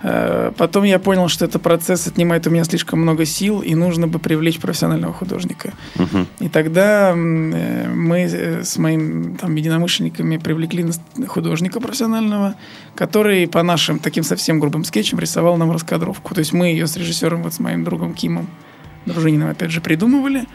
Э, 0.04 0.52
Потом 0.58 0.84
я 0.86 0.98
понял, 1.00 1.28
что 1.28 1.46
этот 1.46 1.62
процесс 1.62 2.08
отнимает 2.08 2.48
у 2.48 2.50
меня 2.50 2.64
слишком 2.64 3.02
много 3.02 3.26
сил, 3.26 3.60
и 3.62 3.76
нужно 3.76 4.08
бы 4.08 4.20
привлечь 4.20 4.60
профессионального 4.60 5.14
художника. 5.14 5.74
Мгм. 5.96 6.28
И 6.40 6.50
тогда 6.50 7.12
э, 7.12 7.16
мы 7.16 8.20
э, 8.22 8.64
с 8.64 8.78
моими 8.78 9.36
там, 9.38 9.56
единомышленниками 9.56 10.38
привлекли 10.38 10.86
художника 11.28 11.80
профессионального, 11.80 12.56
который 12.96 13.48
по 13.48 13.62
нашим 13.64 14.00
таким 14.00 14.24
совсем 14.24 14.60
грубым 14.60 14.86
скетчам 14.86 15.20
рисовал 15.20 15.58
нам 15.58 15.72
раскадровку. 15.72 16.34
То 16.34 16.40
есть 16.40 16.54
мы 16.54 16.68
ее 16.68 16.88
с 16.88 16.96
режиссером, 16.98 17.44
вот 17.44 17.54
с 17.54 17.60
моим 17.60 17.84
другом 17.84 18.14
Кимом 18.14 18.48
Дружининым, 19.06 19.50
опять 19.50 19.72
же, 19.72 19.82
придумывали, 19.82 20.46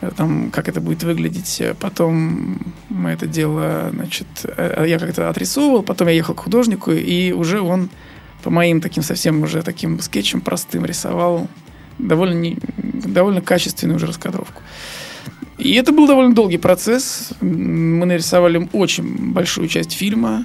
э, 0.00 0.10
там, 0.16 0.50
как 0.50 0.68
это 0.68 0.80
будет 0.80 1.02
выглядеть. 1.04 1.60
Э, 1.60 1.74
Потом 1.78 2.58
мы 2.88 3.10
это 3.10 3.26
дело, 3.26 3.90
значит, 3.92 4.26
э, 4.44 4.84
я 4.88 4.98
как-то 4.98 5.28
отрисовывал, 5.28 5.82
потом 5.82 6.08
я 6.08 6.14
ехал 6.14 6.34
к 6.34 6.40
художнику, 6.40 6.90
и 6.92 7.32
уже 7.32 7.60
он 7.60 7.88
по 8.42 8.50
моим 8.50 8.80
таким 8.80 9.02
совсем 9.02 9.42
уже 9.42 9.62
таким 9.62 10.00
скетчам 10.00 10.40
простым 10.40 10.84
рисовал 10.84 11.48
довольно, 11.98 12.34
не- 12.38 12.58
довольно 12.76 13.40
качественную 13.40 13.96
уже 13.96 14.06
раскадровку. 14.06 14.62
И 15.58 15.74
это 15.74 15.92
был 15.92 16.06
довольно 16.06 16.34
долгий 16.34 16.58
процесс. 16.58 17.30
Мы 17.40 18.06
нарисовали 18.06 18.68
очень 18.72 19.32
большую 19.32 19.66
часть 19.68 19.92
фильма. 19.92 20.44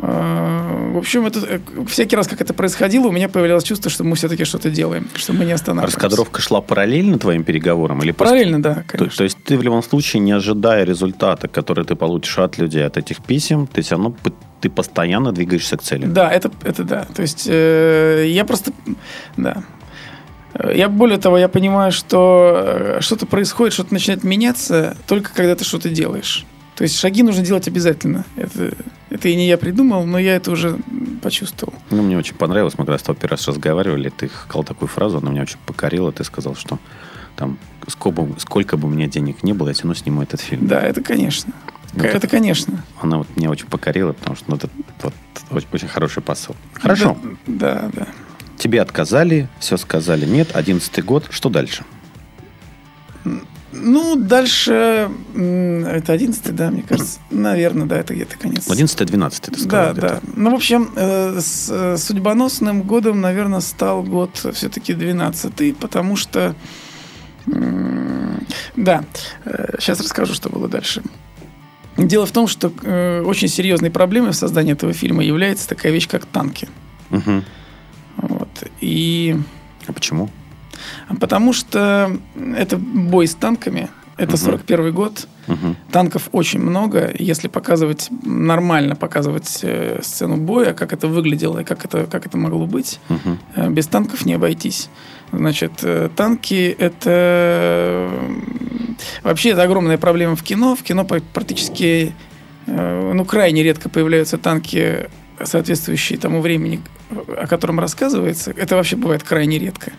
А, 0.00 0.92
В 0.92 0.98
общем, 0.98 1.26
это, 1.26 1.40
э, 1.40 1.58
всякий 1.86 2.16
раз, 2.16 2.28
как 2.28 2.40
это 2.40 2.54
происходило, 2.54 3.08
у 3.08 3.12
меня 3.12 3.28
появлялось 3.28 3.64
чувство, 3.64 3.90
что 3.90 4.04
мы 4.04 4.16
все-таки 4.16 4.44
что-то 4.44 4.70
делаем, 4.70 5.08
что 5.14 5.32
мы 5.32 5.44
не 5.44 5.52
останавливаемся. 5.52 5.96
Раскадровка 5.98 6.40
шла 6.40 6.60
параллельно 6.60 7.18
твоим 7.18 7.44
переговорам? 7.44 8.02
Или 8.02 8.12
просто- 8.12 8.34
Параллельно, 8.34 8.62
да, 8.62 8.74
То, 8.74 8.82
конечно. 8.86 9.16
то 9.16 9.24
есть 9.24 9.38
ты 9.44 9.56
в 9.58 9.62
любом 9.62 9.82
случае, 9.82 10.20
не 10.20 10.32
ожидая 10.32 10.84
результата, 10.84 11.48
который 11.48 11.84
ты 11.84 11.94
получишь 11.94 12.38
от 12.38 12.58
людей, 12.58 12.84
от 12.86 12.96
этих 12.96 13.22
писем, 13.22 13.66
ты 13.66 13.82
все 13.82 13.96
равно 13.96 14.14
ты 14.60 14.70
постоянно 14.70 15.32
двигаешься 15.32 15.76
к 15.76 15.82
цели. 15.82 16.06
Да, 16.06 16.30
это, 16.30 16.50
это 16.64 16.82
да. 16.84 17.06
То 17.14 17.22
есть 17.22 17.46
э, 17.48 18.24
я 18.28 18.44
просто, 18.44 18.72
да. 19.36 19.62
Э, 20.54 20.72
Я 20.76 20.88
более 20.88 21.18
того, 21.18 21.38
я 21.38 21.48
понимаю, 21.48 21.92
что 21.92 22.54
э, 22.64 23.00
что-то 23.00 23.26
происходит, 23.26 23.74
что-то 23.74 23.92
начинает 23.94 24.24
меняться 24.24 24.96
только 25.06 25.32
когда 25.34 25.54
ты 25.54 25.64
что-то 25.64 25.88
делаешь. 25.90 26.44
То 26.78 26.84
есть 26.84 26.96
шаги 26.96 27.24
нужно 27.24 27.42
делать 27.42 27.66
обязательно. 27.66 28.24
Это, 28.36 28.72
это 29.10 29.28
и 29.28 29.34
не 29.34 29.48
я 29.48 29.58
придумал, 29.58 30.06
но 30.06 30.16
я 30.16 30.36
это 30.36 30.52
уже 30.52 30.78
почувствовал. 31.20 31.74
Ну, 31.90 32.02
мне 32.02 32.16
очень 32.16 32.36
понравилось, 32.36 32.74
мы 32.78 32.84
когда 32.84 32.98
с 32.98 33.02
тобой 33.02 33.20
первый 33.20 33.32
раз 33.32 33.48
разговаривали, 33.48 34.10
ты 34.10 34.28
сказал 34.28 34.62
такую 34.62 34.88
фразу, 34.88 35.18
она 35.18 35.32
меня 35.32 35.42
очень 35.42 35.58
покорила, 35.66 36.12
ты 36.12 36.22
сказал, 36.22 36.54
что 36.54 36.78
там 37.34 37.58
сколько, 37.88 38.22
бы- 38.22 38.38
сколько 38.38 38.76
бы 38.76 38.86
у 38.86 38.90
меня 38.92 39.08
денег 39.08 39.42
не 39.42 39.54
было, 39.54 39.68
я 39.68 39.74
все 39.74 39.82
равно 39.82 39.94
сниму 39.94 40.22
этот 40.22 40.40
фильм. 40.40 40.68
Да, 40.68 40.80
это 40.80 41.02
конечно. 41.02 41.52
Ну, 41.94 42.04
это 42.04 42.28
конечно. 42.28 42.84
Она 43.00 43.18
вот 43.18 43.26
меня 43.34 43.50
очень 43.50 43.66
покорила, 43.66 44.12
потому 44.12 44.36
что 44.36 44.44
ну, 44.46 44.56
это 44.56 44.68
вот, 45.02 45.14
очень, 45.50 45.68
очень 45.72 45.88
хороший 45.88 46.22
посыл. 46.22 46.54
Хорошо. 46.74 47.18
Да, 47.48 47.90
да. 47.92 48.06
Тебе 48.56 48.80
отказали, 48.80 49.48
все 49.58 49.76
сказали 49.78 50.26
нет, 50.26 50.54
одиннадцатый 50.54 51.02
год, 51.02 51.26
что 51.30 51.48
дальше? 51.48 51.82
Ну, 53.72 54.16
дальше... 54.16 55.10
Это 55.34 56.12
11 56.12 56.54
да, 56.54 56.70
мне 56.70 56.82
кажется. 56.82 57.20
Наверное, 57.30 57.86
да, 57.86 57.98
это 57.98 58.14
где-то 58.14 58.38
конец. 58.38 58.66
11-12 58.66 59.50
ты 59.50 59.60
сказал. 59.60 59.94
Да, 59.94 60.00
да. 60.00 60.20
Ну, 60.34 60.50
в 60.50 60.54
общем, 60.54 60.90
э, 60.96 61.38
с 61.40 61.68
э, 61.70 61.96
судьбоносным 61.98 62.82
годом, 62.82 63.20
наверное, 63.20 63.60
стал 63.60 64.02
год 64.02 64.30
все-таки 64.54 64.94
12 64.94 65.76
потому 65.76 66.16
что... 66.16 66.54
Да, 68.76 69.04
сейчас 69.78 70.00
расскажу, 70.00 70.34
что 70.34 70.50
было 70.50 70.68
дальше. 70.68 71.02
Дело 71.96 72.26
в 72.26 72.30
том, 72.30 72.46
что 72.46 72.72
э, 72.82 73.22
очень 73.22 73.48
серьезной 73.48 73.90
проблемой 73.90 74.30
в 74.30 74.36
создании 74.36 74.72
этого 74.72 74.92
фильма 74.92 75.24
является 75.24 75.68
такая 75.68 75.90
вещь, 75.92 76.06
как 76.08 76.26
танки. 76.26 76.68
Мгм. 77.10 77.44
Вот. 78.18 78.48
И 78.80 79.36
А 79.88 79.92
почему? 79.92 80.28
Потому 81.20 81.52
что 81.52 82.16
это 82.56 82.76
бой 82.76 83.26
с 83.26 83.34
танками. 83.34 83.88
Это 84.16 84.36
41 84.36 84.92
год. 84.92 85.28
Мгм. 85.46 85.76
Танков 85.92 86.28
очень 86.32 86.58
много. 86.58 87.12
Если 87.16 87.46
показывать 87.46 88.08
нормально, 88.24 88.96
показывать 88.96 89.60
э, 89.62 90.00
сцену 90.02 90.36
боя, 90.36 90.72
как 90.74 90.92
это 90.92 91.06
выглядело 91.06 91.60
и 91.60 91.64
как 91.64 91.84
это, 91.84 92.04
как 92.06 92.26
это 92.26 92.36
могло 92.36 92.66
быть, 92.66 92.98
Мгм. 93.08 93.38
э, 93.54 93.70
без 93.70 93.86
танков 93.86 94.26
не 94.26 94.34
обойтись. 94.34 94.88
Значит, 95.32 95.72
э, 95.82 96.10
танки 96.16 96.74
это 96.78 97.10
э, 97.10 98.08
вообще 99.22 99.50
это 99.50 99.62
огромная 99.62 99.98
проблема 99.98 100.34
в 100.34 100.42
кино. 100.42 100.74
В 100.74 100.82
кино 100.82 101.04
практически 101.04 102.12
э, 102.66 103.12
ну, 103.14 103.24
крайне 103.24 103.62
редко 103.62 103.88
появляются 103.88 104.36
танки, 104.36 105.08
соответствующие 105.42 106.18
тому 106.18 106.40
времени, 106.40 106.80
о 107.40 107.46
котором 107.46 107.78
рассказывается. 107.78 108.50
Это 108.50 108.74
вообще 108.74 108.96
бывает 108.96 109.22
крайне 109.22 109.58
редко. 109.60 109.92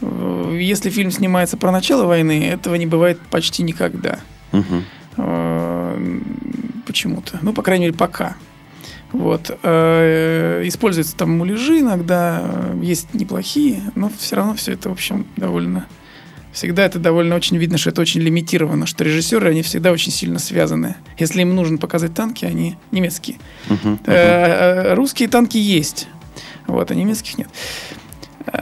Э, 0.00 0.58
Если 0.60 0.90
фильм 0.90 1.10
снимается 1.10 1.56
про 1.56 1.70
начало 1.72 2.04
войны, 2.04 2.46
этого 2.46 2.74
не 2.76 2.86
бывает 2.86 3.18
почти 3.30 3.62
никогда. 3.62 4.18
Э, 5.16 6.20
Почему-то. 6.86 7.38
Ну, 7.42 7.52
по 7.52 7.62
крайней 7.62 7.86
мере, 7.86 7.96
пока. 7.96 8.36
Вот. 9.12 9.56
Э, 9.62 10.62
Используются 10.64 11.16
там 11.16 11.36
муляжи 11.36 11.80
иногда, 11.80 12.42
есть 12.82 13.12
неплохие, 13.14 13.80
но 13.94 14.10
все 14.18 14.36
равно 14.36 14.54
все 14.54 14.72
это, 14.72 14.88
в 14.88 14.92
общем, 14.92 15.26
довольно... 15.36 15.86
Всегда 16.52 16.84
это 16.84 16.98
довольно 16.98 17.36
очень 17.36 17.58
видно, 17.58 17.78
что 17.78 17.90
это 17.90 18.00
очень 18.00 18.20
лимитировано, 18.22 18.84
что 18.86 19.04
режиссеры, 19.04 19.50
они 19.50 19.62
всегда 19.62 19.92
очень 19.92 20.10
сильно 20.10 20.40
связаны. 20.40 20.96
Если 21.16 21.42
им 21.42 21.54
нужно 21.54 21.78
показать 21.78 22.12
танки, 22.12 22.44
они 22.44 22.76
немецкие. 22.90 23.38
Э, 23.68 24.88
э, 24.90 24.94
Русские 24.94 25.28
танки 25.28 25.58
есть, 25.58 26.08
вот, 26.66 26.90
а 26.90 26.94
немецких 26.96 27.38
нет. 27.38 27.48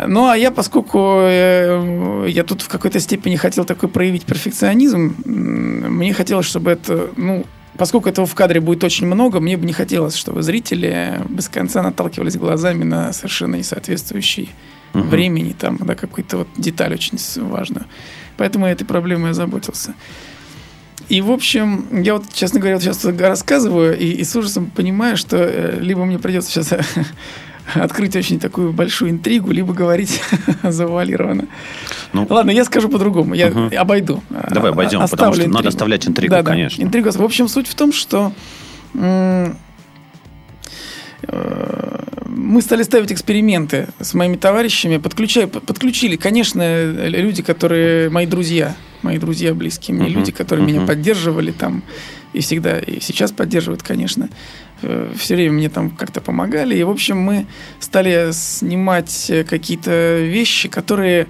Ну, 0.06 0.28
а 0.28 0.36
я, 0.36 0.50
поскольку 0.50 1.20
э, 1.22 2.26
я 2.28 2.44
тут 2.44 2.62
в 2.62 2.68
какой-то 2.68 3.00
степени 3.00 3.36
хотел 3.36 3.64
такой 3.64 3.88
проявить 3.88 4.24
перфекционизм, 4.24 5.14
мне 5.24 6.12
хотелось, 6.12 6.46
чтобы 6.46 6.70
это, 6.72 7.10
ну, 7.16 7.46
поскольку 7.76 8.08
этого 8.08 8.26
в 8.26 8.34
кадре 8.34 8.60
будет 8.60 8.84
очень 8.84 9.06
много, 9.06 9.40
мне 9.40 9.56
бы 9.56 9.66
не 9.66 9.72
хотелось, 9.72 10.14
чтобы 10.14 10.42
зрители 10.42 11.20
без 11.28 11.48
конца 11.48 11.82
наталкивались 11.82 12.36
глазами 12.36 12.84
на 12.84 13.12
совершенно 13.12 13.56
несоответствующий 13.56 14.50
Мгм. 14.94 15.08
времени, 15.08 15.54
там, 15.58 15.78
да, 15.78 15.94
какую-то 15.94 16.38
вот 16.38 16.48
деталь 16.56 16.94
очень 16.94 17.18
важную. 17.48 17.86
Поэтому 18.36 18.66
этой 18.66 18.84
проблемой 18.84 19.30
озаботился. 19.32 19.94
И, 21.08 21.20
в 21.20 21.30
общем, 21.30 22.02
я 22.02 22.14
вот, 22.14 22.24
честно 22.32 22.60
говоря, 22.60 22.76
вот 22.76 22.82
сейчас 22.82 23.04
рассказываю 23.04 23.98
и, 23.98 24.06
и 24.06 24.24
с 24.24 24.36
ужасом 24.36 24.70
понимаю, 24.70 25.16
что 25.16 25.36
э, 25.38 25.78
либо 25.80 26.04
мне 26.04 26.18
придется 26.18 26.50
сейчас 26.50 26.72
открыть 27.74 28.16
очень 28.16 28.38
такую 28.40 28.72
большую 28.72 29.10
интригу, 29.10 29.50
либо 29.52 29.72
говорить 29.74 30.20
завуалированно. 30.62 31.46
Ну, 32.12 32.26
Ладно, 32.28 32.50
я 32.50 32.64
скажу 32.64 32.88
по-другому, 32.88 33.34
я 33.34 33.48
Мгм. 33.48 33.70
обойду. 33.76 34.22
Давай 34.50 34.70
обойдем, 34.72 35.00
оставлю 35.00 35.10
потому 35.10 35.34
что 35.34 35.42
надо 35.42 35.50
интригу. 35.58 35.68
оставлять 35.68 36.08
интригу, 36.08 36.30
Да-да, 36.30 36.50
конечно. 36.52 36.82
интригу. 36.82 37.10
В 37.10 37.22
общем, 37.22 37.48
суть 37.48 37.66
в 37.68 37.74
том, 37.74 37.92
что 37.92 38.32
э, 38.94 39.52
мы 42.26 42.62
стали 42.62 42.82
ставить 42.82 43.12
эксперименты 43.12 43.88
с 44.00 44.14
моими 44.14 44.36
товарищами, 44.36 44.98
подключая, 44.98 45.46
под- 45.46 45.64
подключили, 45.64 46.16
конечно, 46.16 46.84
люди, 47.08 47.42
которые 47.42 48.08
мои 48.10 48.26
друзья, 48.26 48.76
мои 49.02 49.18
друзья 49.18 49.54
близкие 49.54 49.96
мне, 49.96 50.08
люди, 50.08 50.32
которые 50.32 50.66
меня 50.66 50.82
поддерживали 50.82 51.50
там 51.50 51.82
и 52.32 52.40
всегда, 52.40 52.78
и 52.78 53.00
сейчас 53.00 53.32
поддерживают, 53.32 53.82
конечно, 53.82 54.28
все 55.16 55.34
время 55.34 55.54
мне 55.54 55.68
там 55.68 55.90
как-то 55.90 56.20
помогали. 56.20 56.76
И, 56.76 56.82
в 56.82 56.90
общем, 56.90 57.18
мы 57.18 57.46
стали 57.80 58.30
снимать 58.32 59.30
э, 59.30 59.44
какие-то 59.44 60.20
вещи, 60.20 60.68
которые 60.68 61.26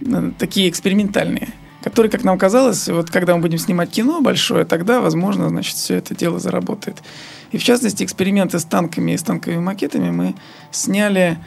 э, 0.00 0.32
такие 0.38 0.68
экспериментальные 0.68 1.48
которые, 1.82 2.12
как 2.12 2.22
нам 2.22 2.38
казалось, 2.38 2.86
вот 2.88 3.10
когда 3.10 3.34
мы 3.34 3.42
будем 3.42 3.58
снимать 3.58 3.90
кино 3.90 4.20
большое, 4.20 4.64
тогда, 4.64 5.00
возможно, 5.00 5.48
значит, 5.48 5.74
все 5.74 5.96
это 5.96 6.14
дело 6.14 6.38
заработает. 6.38 7.02
И 7.50 7.58
в 7.58 7.64
частности, 7.64 8.04
эксперименты 8.04 8.60
с 8.60 8.64
танками 8.64 9.10
и 9.10 9.16
с 9.16 9.22
танковыми 9.24 9.60
макетами 9.60 10.10
мы 10.10 10.34
сняли 10.70 11.38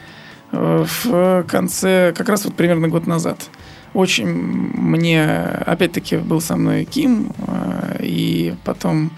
э, 0.52 0.84
в 1.04 1.44
конце, 1.44 2.12
как 2.14 2.28
раз 2.28 2.44
вот 2.44 2.54
примерно 2.54 2.88
год 2.88 3.06
назад. 3.06 3.48
Очень 3.94 4.28
мне, 4.28 5.24
опять-таки, 5.24 6.18
был 6.18 6.42
со 6.42 6.56
мной 6.56 6.84
Ким, 6.84 7.32
э, 7.38 8.00
и 8.02 8.54
потом 8.62 9.10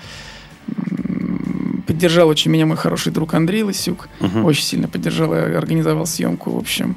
поддержал 1.89 2.29
очень 2.29 2.51
меня 2.51 2.67
мой 2.67 2.77
хороший 2.77 3.13
друг 3.13 3.33
Андрей 3.33 3.63
Лысюк. 3.63 4.09
Мгм. 4.21 4.45
Очень 4.45 4.63
сильно 4.63 4.89
поддержал 4.89 5.33
и 5.33 5.39
организовал 5.39 6.07
съемку, 6.07 6.51
в 6.51 6.59
общем. 6.59 6.97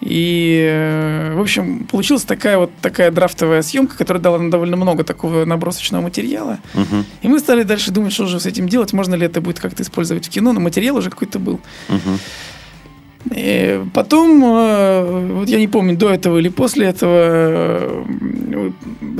И, 0.00 0.66
э, 0.68 1.34
в 1.36 1.40
общем, 1.40 1.86
получилась 1.88 2.24
такая 2.24 2.58
вот 2.58 2.72
такая 2.82 3.12
драфтовая 3.12 3.62
съемка, 3.62 3.96
которая 3.96 4.20
дала 4.20 4.38
нам 4.38 4.50
довольно 4.50 4.76
много 4.76 5.04
такого 5.04 5.44
набросочного 5.44 6.02
материала. 6.02 6.58
Мгм. 6.74 7.04
И 7.22 7.28
мы 7.28 7.38
стали 7.38 7.62
дальше 7.62 7.92
думать, 7.92 8.12
что 8.12 8.26
же 8.26 8.40
с 8.40 8.46
этим 8.46 8.68
делать, 8.68 8.92
можно 8.92 9.14
ли 9.14 9.26
это 9.26 9.40
будет 9.40 9.60
как-то 9.60 9.84
использовать 9.84 10.26
в 10.26 10.30
кино, 10.30 10.52
но 10.52 10.58
материал 10.58 10.96
уже 10.96 11.08
какой-то 11.08 11.38
был. 11.38 11.60
Мгм. 11.88 12.18
И 13.32 13.80
потом, 13.94 14.42
э, 14.44 15.34
вот 15.34 15.48
я 15.48 15.60
не 15.60 15.68
помню, 15.68 15.96
до 15.96 16.10
этого 16.10 16.38
или 16.38 16.48
после 16.48 16.86
этого, 16.86 17.14
э, 17.14 18.70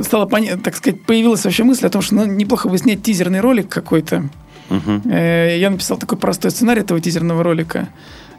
стало 0.03 0.25
понятно, 0.25 0.61
так 0.61 0.75
сказать, 0.75 1.01
появилась 1.01 1.45
вообще 1.45 1.63
мысль 1.63 1.85
о 1.85 1.89
том, 1.89 2.01
что 2.01 2.15
ну, 2.15 2.25
неплохо 2.25 2.67
бы 2.67 2.77
снять 2.77 3.01
тизерный 3.01 3.39
ролик 3.39 3.69
какой-то. 3.69 4.29
Э, 4.69 5.57
Я 5.59 5.69
написал 5.69 5.97
такой 5.97 6.17
простой 6.17 6.51
сценарий 6.51 6.81
этого 6.81 6.99
тизерного 6.99 7.43
ролика. 7.43 7.87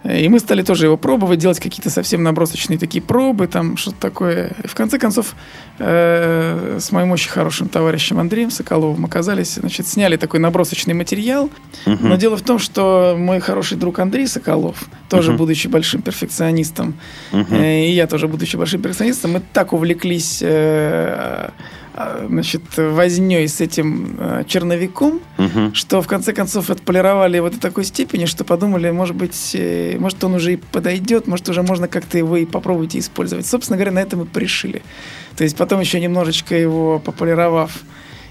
Э, 0.02 0.20
И 0.20 0.28
мы 0.28 0.38
стали 0.38 0.62
тоже 0.62 0.86
его 0.86 0.96
пробовать, 0.96 1.38
делать 1.38 1.60
какие-то 1.60 1.90
совсем 1.90 2.22
набросочные 2.22 2.78
такие 2.78 3.00
пробы, 3.02 3.46
там 3.46 3.76
что-то 3.76 3.96
такое. 4.00 4.52
И 4.62 4.66
в 4.66 4.74
конце 4.74 4.98
концов, 4.98 5.34
э, 5.78 6.78
с 6.80 6.92
моим 6.92 7.10
очень 7.12 7.30
хорошим 7.30 7.68
товарищем 7.68 8.18
Андреем 8.18 8.50
Соколовым 8.50 9.04
оказались, 9.04 9.54
значит, 9.54 9.86
сняли 9.86 10.16
такой 10.16 10.40
набросочный 10.40 10.94
материал. 10.94 11.50
Мгм. 11.86 12.08
Но 12.08 12.16
дело 12.16 12.36
в 12.36 12.42
том, 12.42 12.58
что 12.58 13.16
мой 13.18 13.40
хороший 13.40 13.76
друг 13.78 13.98
Андрей 13.98 14.26
Соколов, 14.26 14.88
тоже 15.08 15.30
Мгм. 15.30 15.38
будучи 15.38 15.68
большим 15.68 16.02
перфекционистом, 16.02 16.94
Мгм. 17.32 17.54
э, 17.54 17.86
и 17.88 17.92
я 17.92 18.06
тоже 18.06 18.28
будучи 18.28 18.56
большим 18.56 18.82
перфекционистом, 18.82 19.32
мы 19.32 19.42
так 19.52 19.72
увлеклись 19.72 20.40
э, 20.42 21.48
значит, 22.28 22.62
возней 22.76 23.46
с 23.48 23.60
этим 23.60 24.16
э, 24.18 24.44
черновиком, 24.48 25.20
Мгм. 25.38 25.74
что 25.74 26.02
в 26.02 26.06
конце 26.08 26.32
концов 26.32 26.70
отполировали 26.70 27.36
его 27.36 27.50
до 27.50 27.60
такой 27.60 27.84
степени, 27.84 28.24
что 28.24 28.44
подумали, 28.44 28.90
может 28.90 29.14
быть, 29.14 29.52
э, 29.54 29.96
может 29.98 30.22
он 30.24 30.34
уже 30.34 30.54
и 30.54 30.56
подойдет, 30.56 31.26
может 31.26 31.48
уже 31.48 31.62
можно 31.62 31.86
как-то 31.88 32.18
его 32.18 32.36
и 32.36 32.44
попробовать 32.46 32.96
использовать. 32.96 33.46
Собственно 33.46 33.76
говоря, 33.76 33.92
на 33.92 34.00
этом 34.00 34.22
и 34.22 34.24
пришили. 34.26 34.82
То 35.36 35.44
есть 35.44 35.56
потом 35.56 35.80
еще 35.80 36.00
немножечко 36.00 36.56
его 36.56 36.98
пополировав 36.98 37.72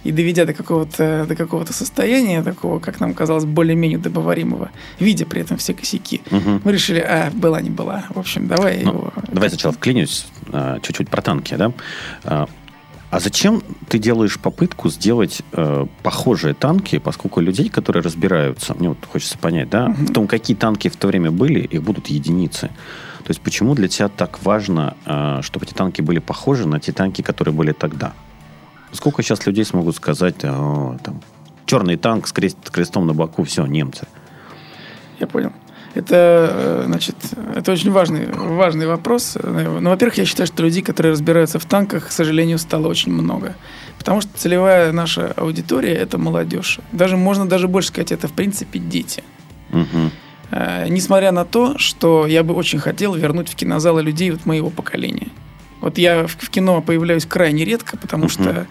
и 0.04 0.12
доведя 0.12 0.44
до 0.46 0.54
какого-то 0.54 1.26
до 1.30 1.36
какого-то 1.38 1.72
состояния 1.72 2.44
такого, 2.44 2.80
как 2.80 3.00
нам 3.00 3.14
казалось, 3.14 3.46
более-менее 3.46 3.98
добываримого, 4.00 4.70
видя 5.00 5.26
при 5.26 5.40
этом 5.42 5.56
все 5.56 5.74
косяки, 5.74 6.22
Мгм. 6.32 6.62
мы 6.66 6.72
решили, 6.74 7.00
а, 7.00 7.32
была 7.34 7.62
не 7.62 7.70
была. 7.70 8.04
В 8.14 8.20
общем, 8.20 8.48
давай 8.48 8.82
Ну, 8.84 8.92
его... 8.92 9.14
Давай 9.32 9.48
сначала 9.50 9.74
вклинюсь 9.74 10.26
чуть-чуть 10.82 11.08
про 11.10 11.22
танки, 11.22 11.56
да? 11.56 11.72
А, 13.14 13.20
зачем 13.20 13.62
ты 13.90 14.00
делаешь 14.00 14.40
попытку 14.40 14.90
сделать 14.90 15.44
э, 15.52 15.86
похожие 16.02 16.56
танки, 16.56 16.98
поскольку 16.98 17.42
людей, 17.42 17.70
которые 17.70 18.02
разбираются, 18.02 18.74
мне 18.74 18.90
вот 18.90 19.06
хочется 19.06 19.38
понять, 19.38 19.70
да, 19.70 19.90
в 19.90 20.12
том, 20.12 20.28
какие 20.28 20.58
танки 20.58 20.88
в 20.88 20.96
то 20.96 21.10
время 21.10 21.30
были, 21.30 21.60
их 21.60 21.84
будут 21.84 22.08
единицы. 22.08 22.70
То 23.20 23.30
есть 23.30 23.40
почему 23.40 23.76
для 23.76 23.88
тебя 23.88 24.08
так 24.10 24.44
важно, 24.44 24.98
э, 25.06 25.42
чтобы 25.44 25.68
эти 25.68 25.76
танки 25.76 26.02
были 26.02 26.18
похожи 26.18 26.68
на 26.68 26.80
те 26.80 26.92
танки, 26.92 27.22
которые 27.22 27.54
были 27.54 27.72
тогда? 27.72 28.14
Сколько 28.92 29.22
сейчас 29.22 29.46
людей 29.46 29.64
смогут 29.64 29.96
сказать, 29.96 30.44
«О, 30.44 30.98
там, 31.04 31.22
черный 31.68 31.98
танк 31.98 32.26
с, 32.26 32.34
крест- 32.34 32.58
с 32.66 32.72
крестом 32.72 33.06
на 33.06 33.14
боку, 33.14 33.44
все, 33.44 33.68
немцы. 33.68 34.08
Я 35.20 35.28
понял. 35.28 35.54
Это, 35.96 36.50
э, 36.52 36.84
значит, 36.88 37.16
это 37.56 37.72
очень 37.72 37.92
важный, 37.92 38.26
важный 38.32 38.88
вопрос. 38.88 39.38
Э, 39.42 39.78
Ну, 39.80 39.90
во-первых, 39.90 40.18
я 40.18 40.26
считаю, 40.26 40.48
что 40.48 40.64
людей, 40.64 40.82
которые 40.82 41.12
разбираются 41.12 41.60
в 41.60 41.66
танках, 41.66 42.08
к 42.08 42.12
сожалению, 42.12 42.58
стало 42.58 42.88
очень 42.88 43.12
много. 43.14 43.56
Потому 44.00 44.22
что 44.22 44.32
целевая 44.36 44.92
наша 44.92 45.34
аудитория– 45.38 45.94
это 46.06 46.18
молодежь. 46.18 46.80
Даже, 46.92 47.16
можно 47.16 47.46
даже 47.48 47.68
больше 47.68 47.90
сказать, 47.90 48.12
это, 48.12 48.28
в 48.28 48.34
принципе, 48.34 48.80
дети. 48.80 49.24
Э, 50.52 50.88
Несмотря 50.90 51.32
на 51.32 51.46
то, 51.46 51.78
что 51.78 52.28
я 52.28 52.44
бы 52.44 52.54
очень 52.54 52.80
хотел 52.80 53.14
вернуть 53.16 53.50
в 53.50 53.56
кинозалы 53.56 54.02
людей 54.02 54.32
вот 54.32 54.46
моего 54.46 54.70
поколения. 54.70 55.28
Вот 55.82 55.98
я 55.98 56.28
в 56.28 56.50
кино 56.50 56.82
появляюсь 56.82 57.26
крайне 57.26 57.66
редко, 57.66 57.98
потому 57.98 58.24
Мгм. 58.26 58.30
что 58.32 58.68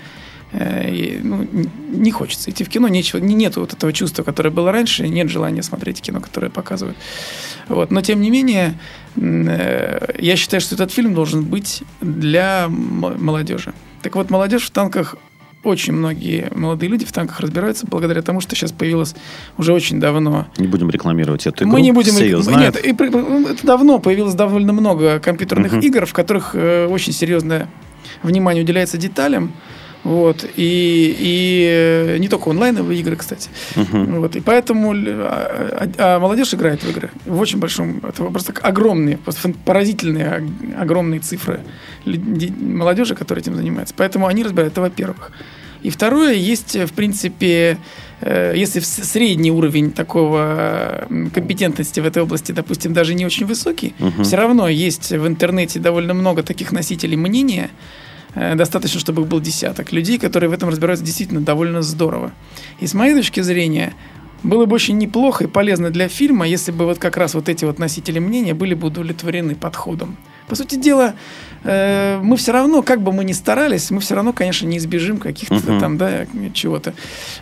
и, 0.54 1.18
ну, 1.22 1.46
не 1.90 2.10
хочется 2.10 2.50
идти 2.50 2.64
в 2.64 2.68
кино, 2.68 2.88
нечего, 2.88 3.18
не- 3.20 3.34
нету 3.34 3.60
вот 3.60 3.72
этого 3.72 3.92
чувства, 3.92 4.22
которое 4.22 4.50
было 4.50 4.70
раньше, 4.72 5.08
нет 5.08 5.28
желания 5.30 5.62
смотреть 5.62 6.00
кино, 6.02 6.20
которое 6.20 6.50
показывают. 6.50 6.96
Вот. 7.68 7.90
Но 7.90 8.02
тем 8.02 8.20
не 8.20 8.30
менее, 8.30 8.78
э, 9.16 10.14
я 10.18 10.36
считаю, 10.36 10.60
что 10.60 10.74
этот 10.74 10.90
фильм 10.92 11.14
должен 11.14 11.44
быть 11.44 11.82
для 12.00 12.66
молодежи. 12.68 13.72
Так 14.02 14.14
вот, 14.16 14.30
молодежь 14.30 14.64
в 14.64 14.70
танках 14.70 15.16
очень 15.64 15.92
многие 15.92 16.48
молодые 16.56 16.90
люди 16.90 17.04
в 17.06 17.12
танках 17.12 17.38
разбираются 17.38 17.86
благодаря 17.86 18.20
тому, 18.20 18.40
что 18.40 18.56
сейчас 18.56 18.72
появилось 18.72 19.14
уже 19.58 19.72
очень 19.72 20.00
давно. 20.00 20.48
Не 20.58 20.66
будем 20.66 20.90
рекламировать 20.90 21.46
эту 21.46 21.62
игру. 21.64 21.72
Мы 21.74 21.82
не 21.82 21.92
будем 21.92 22.12
все 22.14 22.24
ее 22.24 22.42
знают. 22.42 22.74
Нет, 22.74 22.84
и 22.84 22.92
при- 22.92 23.08
это 23.52 23.64
давно 23.64 24.00
появилось 24.00 24.34
довольно 24.34 24.72
много 24.72 25.20
компьютерных 25.20 25.72
Мгм. 25.72 25.80
игр, 25.82 26.04
в 26.06 26.12
которых 26.12 26.50
э, 26.54 26.86
очень 26.88 27.12
серьезное 27.12 27.68
внимание 28.24 28.64
уделяется 28.64 28.98
деталям. 28.98 29.52
Вот, 30.04 30.44
и, 30.56 31.16
и 31.18 31.66
э, 31.70 32.18
не 32.18 32.28
только 32.28 32.50
онлайновые 32.50 32.98
игры, 33.00 33.14
кстати. 33.16 33.50
Мгм. 33.76 34.20
Вот, 34.20 34.34
и 34.36 34.40
поэтому 34.40 34.92
а, 34.94 35.86
а- 35.98 36.16
а 36.16 36.18
молодежь 36.18 36.52
играет 36.54 36.82
в 36.82 36.90
игры 36.90 37.10
в 37.24 37.38
очень 37.40 37.58
большом, 37.60 37.98
это 38.06 38.24
просто 38.24 38.52
огромные, 38.62 39.16
просто 39.16 39.52
поразительные, 39.64 40.26
ог- 40.40 40.80
огромные 40.82 41.20
цифры 41.20 41.60
молодежи, 42.60 43.14
которая 43.14 43.42
этим 43.42 43.54
занимается. 43.54 43.94
Поэтому 43.96 44.26
они 44.26 44.42
разбирают, 44.42 44.72
это 44.72 44.80
во-первых. 44.80 45.30
И 45.82 45.90
второе, 45.90 46.32
есть, 46.34 46.76
в 46.76 46.92
принципе, 46.92 47.76
э, 48.20 48.54
если 48.56 48.80
средний 48.80 49.50
уровень 49.50 49.90
такого 49.90 51.06
компетентности 51.34 52.00
в 52.00 52.06
этой 52.06 52.22
области, 52.22 52.52
допустим, 52.52 52.92
даже 52.92 53.14
не 53.14 53.26
очень 53.26 53.46
высокий, 53.46 53.94
Мгм. 53.98 54.22
все 54.24 54.36
равно 54.36 54.68
есть 54.68 55.10
в 55.10 55.26
интернете 55.26 55.80
довольно 55.80 56.14
много 56.14 56.42
таких 56.42 56.70
носителей 56.72 57.16
мнения, 57.16 57.70
Достаточно, 58.34 58.98
чтобы 58.98 59.22
их 59.22 59.28
был 59.28 59.40
десяток 59.40 59.92
людей, 59.92 60.18
которые 60.18 60.48
в 60.48 60.52
этом 60.52 60.68
разбираются 60.68 61.04
действительно 61.04 61.40
довольно 61.40 61.82
здорово. 61.82 62.32
И 62.80 62.86
с 62.86 62.94
моей 62.94 63.14
точки 63.14 63.40
зрения, 63.40 63.94
было 64.42 64.66
бы 64.66 64.74
очень 64.74 64.98
неплохо 64.98 65.44
и 65.44 65.46
полезно 65.46 65.90
для 65.90 66.08
фильма, 66.08 66.48
если 66.48 66.72
бы 66.72 66.86
вот 66.86 66.98
как 66.98 67.16
раз 67.16 67.34
вот 67.34 67.48
эти 67.48 67.64
вот 67.64 67.78
носители 67.78 68.18
мнения 68.18 68.54
были 68.54 68.74
бы 68.74 68.88
удовлетворены 68.88 69.54
подходом. 69.54 70.16
По 70.48 70.56
сути 70.56 70.74
дела, 70.74 71.14
э, 71.64 72.20
мы 72.22 72.36
все 72.36 72.52
равно, 72.52 72.82
как 72.82 73.02
бы 73.02 73.12
мы 73.12 73.24
ни 73.24 73.32
старались, 73.32 73.90
мы 73.90 74.00
все 74.00 74.14
равно, 74.14 74.32
конечно, 74.32 74.66
не 74.66 74.78
избежим 74.78 75.18
каких-то 75.18 75.54
Мгм. 75.54 75.80
там, 75.80 75.98
да, 75.98 76.26
чего-то. 76.54 76.94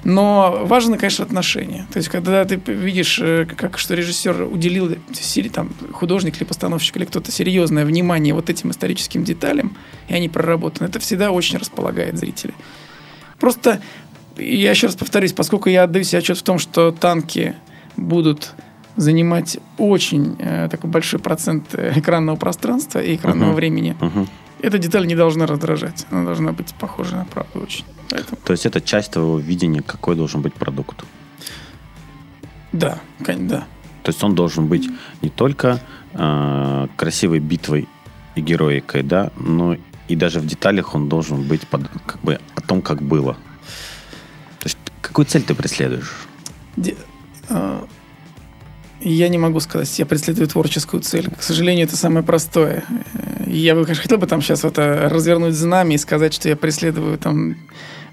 Но 0.05 0.63
важно, 0.65 0.99
конечно, 0.99 1.25
отношение. 1.25 1.87
То 1.93 1.99
есть, 1.99 2.09
когда 2.09 2.45
ты 2.45 2.57
видишь, 2.67 3.19
э, 3.21 3.47
как 3.57 3.79
что 3.79 3.95
режиссер 3.95 4.43
уделил, 4.43 4.97
там, 5.53 5.71
художник 5.93 6.37
или 6.37 6.45
постановщик 6.45 6.97
или 6.97 7.05
кто-то 7.05 7.31
серьезное 7.33 7.85
внимание 7.85 8.35
вот 8.35 8.51
этим 8.51 8.71
историческим 8.71 9.25
деталям, 9.25 9.77
и 10.09 10.15
они 10.15 10.29
проработаны, 10.29 10.89
это 10.89 10.99
всегда 10.99 11.31
очень 11.31 11.59
располагает 11.59 12.19
зрителя. 12.19 12.55
Просто, 13.39 13.81
я 14.37 14.71
еще 14.71 14.87
раз 14.87 14.97
повторюсь, 14.97 15.33
поскольку 15.33 15.69
я 15.69 15.85
отдаю 15.85 16.05
себе 16.05 16.19
отчет 16.19 16.39
в 16.39 16.43
том, 16.43 16.59
что 16.59 16.93
танки 16.93 17.55
будут 17.97 18.53
занимать 19.01 19.59
очень 19.79 20.37
э, 20.39 20.69
такой 20.71 20.91
большой 20.91 21.21
процент 21.21 21.75
э, 21.75 21.93
экранного 21.97 22.37
пространства 22.37 22.99
и 23.01 23.15
экранного 23.17 23.49
Мгм. 23.51 23.57
времени, 23.57 23.97
Мгм. 24.01 24.29
эта 24.63 24.79
деталь 24.79 25.07
не 25.07 25.15
должна 25.17 25.47
раздражать. 25.47 26.07
Она 26.11 26.25
должна 26.25 26.53
быть 26.53 26.75
похожа 26.75 27.17
на 27.17 27.25
правду 27.25 27.61
очень. 27.61 27.85
Поэтому, 28.11 28.37
То 28.45 28.53
есть 28.53 28.67
это 28.67 28.81
часть 28.81 29.13
твоего 29.13 29.39
видения, 29.39 29.83
какой 29.83 30.17
должен 30.17 30.43
быть 30.43 30.55
продукт. 30.55 31.05
да, 32.73 32.99
кон- 33.25 33.49
да. 33.49 33.65
То 34.03 34.11
есть 34.11 34.23
он 34.25 34.35
должен 34.35 34.67
быть 34.67 34.89
не 35.23 35.29
только 35.31 35.81
э, 36.15 36.87
красивой 36.97 37.39
битвой 37.41 37.89
и 38.35 38.41
героикой, 38.41 39.03
да, 39.03 39.31
но 39.37 39.77
и 40.09 40.17
даже 40.17 40.41
в 40.41 40.47
деталях 40.47 40.95
он 40.95 41.09
должен 41.09 41.43
быть 41.43 41.67
под, 41.69 41.83
как 42.07 42.21
бы 42.21 42.39
о 42.55 42.61
том, 42.61 42.83
как 42.83 43.01
было. 43.03 43.35
То 44.59 44.67
есть 44.67 44.79
какую 45.01 45.27
цель 45.27 45.43
ты 45.43 45.55
преследуешь? 45.55 46.13
Де- 46.77 46.97
а, 47.49 47.85
Я 49.01 49.29
не 49.29 49.39
могу 49.39 49.61
сказать, 49.61 49.99
я 49.99 50.07
преследую 50.07 50.47
творческую 50.47 51.03
цель. 51.03 51.31
К 51.31 51.43
сожалению, 51.43 51.87
это 51.87 51.97
самое 51.97 52.25
простое. 52.25 52.85
Э, 53.15 53.45
Я 53.47 53.75
бы, 53.75 53.85
конечно, 53.85 54.03
хотел 54.03 54.19
бы 54.19 54.27
там 54.27 54.43
сейчас 54.43 54.65
это 54.65 55.09
развернуть 55.11 55.55
знамя 55.55 55.95
и 55.95 55.99
сказать, 55.99 56.35
что 56.35 56.49
я 56.49 56.57
преследую 56.57 57.17
там 57.17 57.57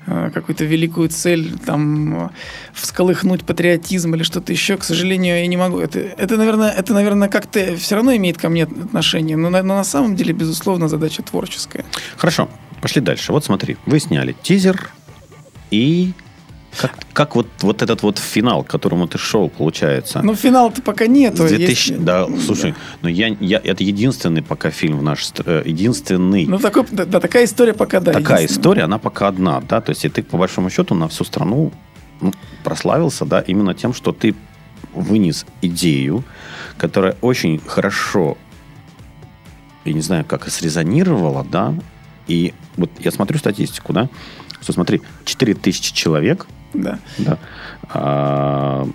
э, 0.05 0.31
какую-то 0.33 0.63
великую 0.63 1.09
цель, 1.09 1.57
там 1.65 2.25
э, 2.25 2.29
всколыхнуть 2.73 3.43
патриотизм 3.43 4.15
или 4.15 4.23
что-то 4.23 4.53
еще. 4.53 4.77
К 4.77 4.83
сожалению, 4.83 5.39
я 5.39 5.47
не 5.47 5.57
могу. 5.57 5.79
Это, 5.79 5.99
это 5.99 6.37
наверное, 6.37 6.71
это, 6.71 6.93
наверное, 6.93 7.27
как-то 7.27 7.75
все 7.75 7.95
равно 7.95 8.15
имеет 8.15 8.37
ко 8.37 8.47
мне 8.47 8.63
отношение. 8.63 9.35
Но 9.35 9.49
но 9.49 9.61
на 9.61 9.83
самом 9.83 10.15
деле, 10.15 10.33
безусловно, 10.33 10.87
задача 10.87 11.21
творческая. 11.21 11.83
Хорошо, 12.15 12.49
пошли 12.81 13.01
дальше. 13.01 13.33
Вот 13.33 13.43
смотри, 13.43 13.75
вы 13.85 13.99
сняли 13.99 14.35
тизер 14.41 14.89
и 15.69 16.13
как, 16.77 16.91
как 17.13 17.35
вот, 17.35 17.47
вот 17.61 17.81
этот 17.81 18.03
вот 18.03 18.19
финал, 18.19 18.63
к 18.63 18.67
которому 18.67 19.07
ты 19.07 19.17
шел, 19.17 19.49
получается. 19.49 20.21
Но 20.23 20.35
финала-то 20.35 20.81
пока 20.81 21.07
нету. 21.07 21.47
С 21.47 21.49
2000, 21.49 21.91
Есть- 21.91 22.03
да, 22.03 22.27
слушай, 22.45 22.75
ну 23.01 23.09
я, 23.09 23.35
я, 23.39 23.59
это 23.63 23.83
единственный 23.83 24.41
пока 24.41 24.69
фильм 24.69 24.99
в 24.99 25.03
наш, 25.03 25.31
э, 25.45 25.63
единственный. 25.65 26.45
Ну, 26.45 26.59
такой, 26.59 26.85
да, 26.91 27.05
да, 27.05 27.19
такая 27.19 27.45
история 27.45 27.73
пока, 27.73 27.99
да. 27.99 28.13
такая 28.13 28.45
история, 28.45 28.83
она 28.83 28.97
пока 28.97 29.27
одна, 29.27 29.61
да, 29.61 29.81
то 29.81 29.91
есть 29.91 30.05
и 30.05 30.09
ты 30.09 30.23
по 30.23 30.37
большому 30.37 30.69
счету 30.69 30.95
на 30.95 31.07
всю 31.07 31.23
страну 31.23 31.71
ну, 32.21 32.33
прославился, 32.63 33.25
да, 33.25 33.41
именно 33.41 33.73
тем, 33.73 33.93
что 33.93 34.11
ты 34.11 34.35
вынес 34.93 35.45
идею, 35.61 36.23
которая 36.77 37.15
очень 37.21 37.59
хорошо, 37.65 38.37
я 39.85 39.93
не 39.93 40.01
знаю, 40.01 40.25
как 40.25 40.49
срезонировала, 40.49 41.45
да, 41.49 41.73
и 42.27 42.53
вот 42.75 42.91
я 42.99 43.11
смотрю 43.11 43.39
статистику, 43.39 43.93
да, 43.93 44.09
что 44.61 44.73
смотри, 44.73 45.01
4000 45.25 45.93
человек, 45.93 46.47
Да. 46.73 46.99
да, 47.17 47.37
а, 47.89 48.87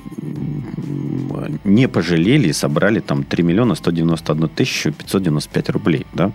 не 1.65 1.89
пожалели 1.89 2.49
и 2.49 2.53
собрали 2.53 3.01
там 3.01 3.25
3 3.25 3.43
миллиона 3.43 3.75
191 3.75 4.49
тысячу 4.49 4.93
595 4.93 5.71
рублей, 5.71 6.07
да. 6.13 6.33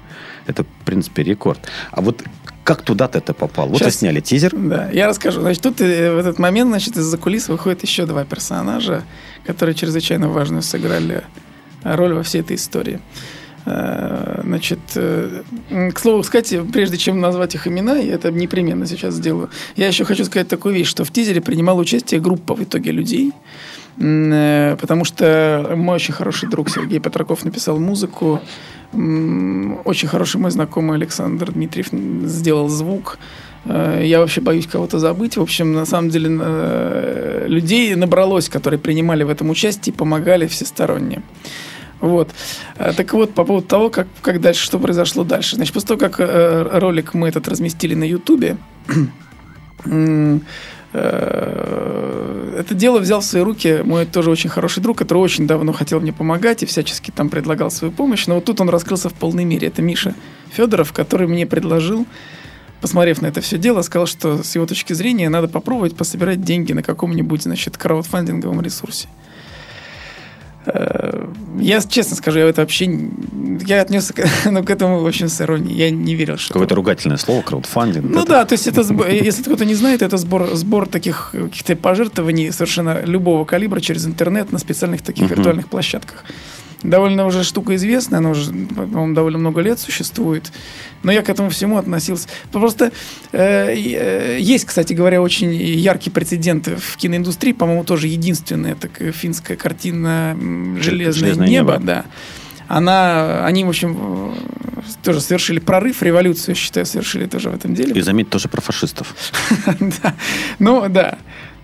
Это, 0.47 0.63
в 0.63 0.85
принципе, 0.85 1.23
рекорд. 1.23 1.59
А 1.91 2.01
вот 2.01 2.23
как 2.63 2.81
туда-то 2.81 3.19
это 3.19 3.33
попал? 3.33 3.69
Вот 3.69 3.79
Щас. 3.79 3.95
сняли 3.95 4.19
тизер. 4.19 4.51
Да, 4.53 4.89
я 4.91 5.07
расскажу. 5.07 5.41
Значит, 5.41 5.63
тут 5.63 5.79
э, 5.79 6.13
в 6.13 6.17
этот 6.17 6.39
момент, 6.39 6.69
значит, 6.69 6.97
из-за 6.97 7.17
кулис 7.17 7.47
выходят 7.47 7.81
еще 7.83 8.05
два 8.05 8.25
персонажа, 8.25 9.03
которые 9.45 9.73
чрезвычайно 9.75 10.27
важную 10.27 10.61
сыграли 10.61 11.23
роль 11.83 12.13
во 12.13 12.23
всей 12.23 12.41
этой 12.41 12.57
истории. 12.57 12.99
Э, 13.67 14.41
Значит, 14.43 14.79
э, 14.95 15.43
к 15.93 15.99
слову 15.99 16.23
сказать, 16.23 16.55
прежде 16.71 16.97
чем 16.97 17.19
назвать 17.19 17.53
их 17.53 17.67
имена, 17.67 17.97
я 17.97 18.13
это 18.13 18.31
непременно 18.31 18.87
сейчас 18.87 19.15
сделаю, 19.15 19.49
я 19.75 19.87
еще 19.87 20.05
хочу 20.05 20.23
сказать 20.23 20.47
такую 20.47 20.73
вещь, 20.73 20.87
что 20.87 21.03
в 21.03 21.11
тизере 21.11 21.41
принимала 21.41 21.81
участие 21.81 22.21
группа 22.21 22.55
в 22.55 22.63
итоге 22.63 22.91
людей, 22.91 23.33
э, 23.99 24.77
потому 24.79 25.03
что 25.03 25.73
мой 25.75 25.95
очень 25.95 26.13
хороший 26.13 26.49
друг 26.49 26.69
Сергей 26.69 26.99
Петраков 26.99 27.43
написал 27.43 27.77
музыку, 27.77 28.39
очень 28.93 30.07
хороший 30.07 30.39
мой 30.39 30.51
знакомый 30.51 30.95
Александр 30.95 31.51
Дмитриев 31.51 31.87
сделал 32.25 32.69
звук. 32.69 33.19
Я 33.65 34.19
вообще 34.19 34.39
боюсь 34.39 34.65
кого-то 34.65 34.97
забыть. 34.97 35.35
В 35.35 35.41
общем, 35.41 35.73
на 35.73 35.85
самом 35.85 36.09
деле 36.09 36.29
людей 37.47 37.95
набралось, 37.95 38.47
которые 38.47 38.79
принимали 38.79 39.23
в 39.23 39.29
этом 39.29 39.49
участие 39.49 39.93
и 39.93 39.97
помогали 39.97 40.47
всесторонне. 40.47 41.21
Вот. 41.99 42.29
Э, 42.77 42.93
Так 42.93 43.13
вот, 43.13 43.33
по 43.33 43.43
поводу 43.43 43.67
того, 43.67 43.89
как, 43.89 44.07
как 44.21 44.41
дальше, 44.41 44.63
что 44.63 44.79
произошло 44.79 45.23
дальше. 45.23 45.55
Значит, 45.55 45.73
после 45.73 45.87
того, 45.87 45.99
как 45.99 46.19
э, 46.19 46.79
ролик 46.79 47.13
мы 47.13 47.29
этот 47.29 47.47
разместили 47.47 47.95
на 47.95 48.03
Ютубе, 48.03 48.57
э, 49.85 50.39
это 50.93 52.73
дело 52.73 52.99
взял 52.99 53.21
в 53.21 53.25
свои 53.25 53.41
руки 53.43 53.81
мой 53.83 54.05
тоже 54.05 54.31
очень 54.31 54.49
хороший 54.49 54.81
друг, 54.81 54.97
который 54.97 55.19
очень 55.19 55.47
давно 55.47 55.73
хотел 55.73 55.99
мне 55.99 56.13
помогать 56.13 56.63
и 56.63 56.65
всячески 56.65 57.11
там 57.11 57.29
предлагал 57.29 57.71
свою 57.71 57.93
помощь. 57.93 58.27
Но 58.27 58.35
вот 58.35 58.45
тут 58.45 58.61
он 58.61 58.69
раскрылся 58.69 59.09
в 59.09 59.13
полной 59.13 59.45
мере. 59.45 59.67
Это 59.67 59.81
Миша 59.81 60.15
Федоров, 60.51 60.93
который 60.93 61.27
мне 61.27 61.45
предложил, 61.45 62.07
посмотрев 62.81 63.21
на 63.21 63.27
это 63.27 63.41
все 63.41 63.57
дело, 63.57 63.81
сказал, 63.81 64.07
что 64.07 64.43
с 64.43 64.55
его 64.55 64.65
точки 64.65 64.93
зрения 64.93 65.29
надо 65.29 65.47
попробовать 65.47 65.95
пособирать 65.95 66.41
деньги 66.41 66.73
на 66.73 66.83
каком-нибудь, 66.83 67.43
значит, 67.43 67.77
краудфандинговом 67.77 68.61
ресурсе. 68.61 69.07
Я 71.59 71.81
честно 71.81 72.15
скажу, 72.15 72.39
я 72.39 72.45
это 72.45 72.61
вообще... 72.61 72.85
Я 73.65 73.81
отнесся 73.81 74.13
к, 74.13 74.23
ну, 74.51 74.63
к 74.63 74.69
этому, 74.69 74.99
в 74.99 75.07
общем, 75.07 75.27
с 75.27 75.41
иронией. 75.41 75.75
Я 75.77 75.89
не 75.89 76.15
верил, 76.15 76.37
что... 76.37 76.53
Какое-то 76.53 76.75
ругательное 76.75 77.17
слово, 77.17 77.41
краудфандинг. 77.41 78.05
Ну 78.09 78.19
Это- 78.21 78.27
да, 78.29 78.45
то 78.45 78.53
есть 78.53 78.67
это, 78.67 78.81
сбор- 78.81 79.09
если 79.11 79.41
кто-то 79.43 79.65
не 79.65 79.75
знает, 79.75 80.01
это 80.01 80.17
сбор, 80.17 80.49
сбор 80.55 80.87
таких 80.87 81.29
каких-то 81.31 81.75
пожертвований 81.75 82.51
совершенно 82.51 83.01
любого 83.05 83.45
калибра 83.45 83.79
через 83.79 84.05
интернет 84.05 84.51
на 84.51 84.59
специальных 84.59 85.01
таких 85.01 85.25
Мгм. 85.25 85.35
виртуальных 85.35 85.67
площадках. 85.67 86.23
Довольно 86.83 87.25
уже 87.25 87.43
штука 87.43 87.75
известная, 87.75 88.19
она 88.19 88.29
уже, 88.29 88.51
по-моему, 88.51 89.15
довольно 89.15 89.39
много 89.39 89.61
лет 89.61 89.79
существует. 89.79 90.51
Но 91.03 91.11
я 91.11 91.21
к 91.21 91.29
этому 91.29 91.49
всему 91.49 91.77
относился. 91.77 92.27
Просто 92.51 92.91
э, 93.31 93.73
э, 93.73 94.37
есть, 94.39 94.65
кстати 94.65 94.93
говоря, 94.93 95.21
очень 95.21 95.53
яркий 95.53 96.09
прецедент 96.09 96.67
в 96.67 96.97
киноиндустрии, 96.97 97.53
по-моему, 97.53 97.83
тоже 97.83 98.07
единственная 98.07 98.75
такая 98.75 99.11
финская 99.11 99.57
картина 99.57 100.37
«Железное, 100.79 101.13
«Железное 101.13 101.47
небо», 101.47 101.73
небо». 101.73 101.85
да. 101.85 102.05
Она, 102.67 103.45
они, 103.45 103.63
в 103.63 103.69
общем, 103.69 103.97
э, 103.97 104.81
тоже 105.03 105.21
совершили 105.21 105.59
прорыв, 105.59 106.03
революцию, 106.03 106.55
я 106.55 106.55
считаю, 106.55 106.85
совершили 106.85 107.25
тоже 107.25 107.49
в 107.49 107.55
этом 107.55 107.73
деле. 107.73 107.93
И 107.93 108.01
заметь, 108.01 108.29
тоже 108.29 108.49
про 108.49 108.61
фашистов. 108.61 109.15
Да. 109.79 110.15
Ну, 110.59 110.89
да. 110.89 111.17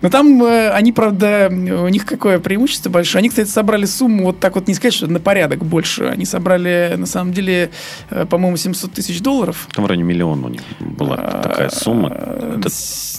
Но 0.03 0.09
там 0.09 0.43
э, 0.43 0.69
они, 0.69 0.91
правда, 0.91 1.47
у 1.49 1.87
них 1.87 2.05
какое 2.05 2.37
преимущество 2.37 2.91
большое. 2.91 3.19
Они, 3.21 3.29
кстати, 3.29 3.49
собрали 3.49 3.85
сумму, 3.85 4.25
вот 4.25 4.39
так 4.39 4.53
вот 4.55 4.67
не 4.67 4.75
сказать, 4.75 4.93
что 4.93 5.07
на 5.07 5.19
порядок 5.19 5.65
больше. 5.65 6.03
Они 6.03 6.25
собрали, 6.25 6.93
на 6.97 7.05
самом 7.07 7.33
деле, 7.33 7.71
э, 8.11 8.25
по-моему, 8.29 8.57
700 8.57 8.91
тысяч 8.91 9.21
долларов. 9.21 9.67
Там 9.73 9.85
в 9.85 9.87
районе 9.87 10.03
миллиона 10.03 10.45
у 10.45 10.49
них 10.49 10.61
была 10.79 11.15
такая 11.41 11.69
сумма. 11.69 12.09
А, 12.11 12.57
Это- 12.59 12.69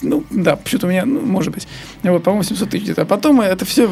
Ну, 0.03 0.23
да, 0.31 0.57
почему-то 0.57 0.87
у 0.87 0.91
меня, 0.91 1.05
ну, 1.07 1.21
может 1.23 1.53
быть. 1.53 1.67
Вот, 2.03 2.23
по-моему, 2.23 2.43
700 2.45 2.69
тысяч 2.71 2.85
где-то. 2.85 3.03
А 3.03 3.05
потом 3.07 3.41
это 3.41 3.65
все 3.65 3.89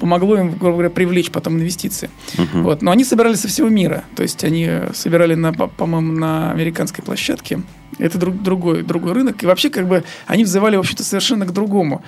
помогло 0.00 0.36
им, 0.38 0.50
грубо 0.58 0.72
говоря, 0.72 0.90
привлечь 0.90 1.30
потом 1.30 1.54
инвестиции. 1.56 2.10
Мгм. 2.36 2.62
Вот. 2.64 2.82
Но 2.82 2.90
они 2.90 3.04
собирали 3.04 3.34
со 3.34 3.48
всего 3.48 3.68
мира. 3.68 4.04
То 4.16 4.22
есть 4.22 4.42
они 4.44 4.68
собирали, 4.92 5.34
на, 5.34 5.52
по- 5.52 5.68
по-моему, 5.68 6.12
на 6.12 6.50
американской 6.50 7.04
площадке. 7.04 7.62
Это 7.98 8.18
друг- 8.18 8.42
другой, 8.42 8.82
другой 8.82 9.12
рынок. 9.12 9.42
И 9.42 9.46
вообще, 9.46 9.70
как 9.70 9.86
бы, 9.86 10.02
они 10.26 10.44
взывали, 10.44 10.76
в 10.76 10.80
общем-то, 10.80 11.04
совершенно 11.04 11.46
к 11.46 11.52
другому. 11.52 12.02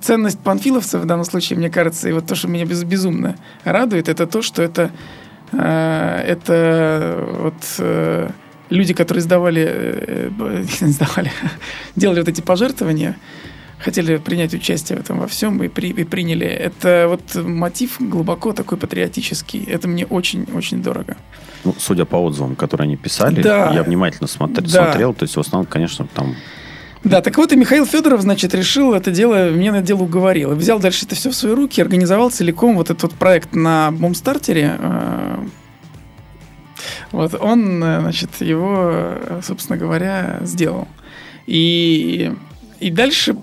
Ценность 0.00 0.38
панфиловцев 0.38 1.02
в 1.02 1.06
данном 1.06 1.24
случае, 1.24 1.58
мне 1.58 1.70
кажется, 1.70 2.08
и 2.08 2.12
вот 2.12 2.26
то, 2.26 2.34
что 2.34 2.48
меня 2.48 2.64
без- 2.64 2.84
безумно 2.84 3.36
радует, 3.64 4.08
это 4.08 4.26
то, 4.26 4.42
что 4.42 4.62
это, 4.62 4.90
э, 5.52 6.24
это 6.26 7.28
вот 7.40 7.54
э, 7.78 8.30
люди, 8.70 8.94
которые 8.94 9.22
сдавали, 9.22 9.66
э, 9.68 10.30
не 10.80 10.92
сдавали, 10.92 11.30
делали 11.96 12.20
вот 12.20 12.28
эти 12.28 12.40
пожертвования, 12.40 13.16
хотели 13.82 14.16
принять 14.16 14.54
участие 14.54 14.98
в 14.98 15.00
этом 15.02 15.18
во 15.18 15.26
всем 15.26 15.62
и, 15.62 15.68
при- 15.68 15.90
и 15.90 16.04
приняли. 16.04 16.46
Это 16.46 17.06
вот 17.08 17.34
мотив 17.44 17.96
глубоко 18.00 18.52
такой 18.52 18.78
патриотический. 18.78 19.64
Это 19.64 19.88
мне 19.88 20.06
очень-очень 20.06 20.82
дорого. 20.82 21.16
Ну, 21.64 21.74
судя 21.78 22.04
по 22.04 22.16
отзывам, 22.16 22.56
которые 22.56 22.86
они 22.86 22.96
писали, 22.96 23.42
Да. 23.42 23.72
я 23.72 23.82
внимательно 23.82 24.26
смотр- 24.26 24.62
Да. 24.62 24.84
смотрел, 24.86 25.14
то 25.14 25.24
есть 25.24 25.36
в 25.36 25.40
основном, 25.40 25.66
конечно, 25.66 26.06
там 26.14 26.34
Да, 27.04 27.20
так 27.20 27.36
вот 27.36 27.52
и 27.52 27.56
Михаил 27.56 27.84
Федоров, 27.84 28.20
значит, 28.22 28.54
решил 28.54 28.94
это 28.94 29.10
дело, 29.10 29.50
мне 29.50 29.72
на 29.72 29.76
это 29.78 29.86
дело 29.88 30.02
уговорил. 30.04 30.52
И 30.52 30.54
взял 30.54 30.78
дальше 30.78 31.04
это 31.04 31.16
все 31.16 31.30
в 31.30 31.34
свои 31.34 31.52
руки, 31.52 31.80
организовал 31.82 32.30
целиком 32.30 32.76
вот 32.76 32.90
этот 32.90 33.12
проект 33.14 33.54
на 33.56 33.90
бомстартере. 33.90 34.76
э, 34.78 35.38
Вот 37.10 37.34
он, 37.40 37.82
э, 37.82 38.00
значит, 38.00 38.30
его, 38.40 38.88
э, 38.92 39.40
собственно 39.44 39.76
говоря, 39.78 40.38
сделал. 40.42 40.88
И, 41.46 42.32
и 42.82 42.90
дальше, 42.90 43.36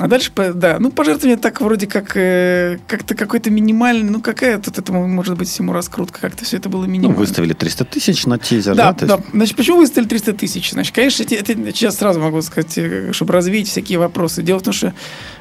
а 0.00 0.08
дальше, 0.08 0.32
да, 0.54 0.78
ну, 0.80 0.90
пожертвование 0.90 1.36
так 1.36 1.60
вроде 1.60 1.86
как, 1.86 2.16
э, 2.16 2.78
как-то 2.88 3.14
какой-то 3.14 3.50
минимальный, 3.50 4.10
ну, 4.10 4.20
какая 4.22 4.58
тут 4.58 4.78
этому 4.78 5.06
может 5.06 5.36
быть 5.36 5.48
всему 5.48 5.72
раскрутка, 5.72 6.20
как-то 6.20 6.44
все 6.44 6.56
это 6.56 6.70
было 6.70 6.86
ну, 6.86 6.92
минимально. 6.92 7.18
выставили 7.18 7.52
300 7.52 7.84
тысяч 7.84 8.24
на 8.24 8.38
тизер, 8.38 8.74
да? 8.74 8.92
Да, 8.92 9.06
да. 9.06 9.22
Значит, 9.32 9.56
почему 9.56 9.78
выставили 9.78 10.08
300 10.08 10.32
тысяч? 10.32 10.70
Значит, 10.70 10.94
конечно, 10.94 11.22
это, 11.22 11.34
это 11.34 11.72
сейчас 11.72 11.98
сразу 11.98 12.20
могу 12.20 12.40
сказать, 12.40 12.72
э, 12.78 13.12
чтобы 13.12 13.34
развеять 13.34 13.68
всякие 13.68 13.98
вопросы. 13.98 14.42
Дело 14.42 14.58
в 14.60 14.62
том, 14.62 14.72
что 14.72 14.94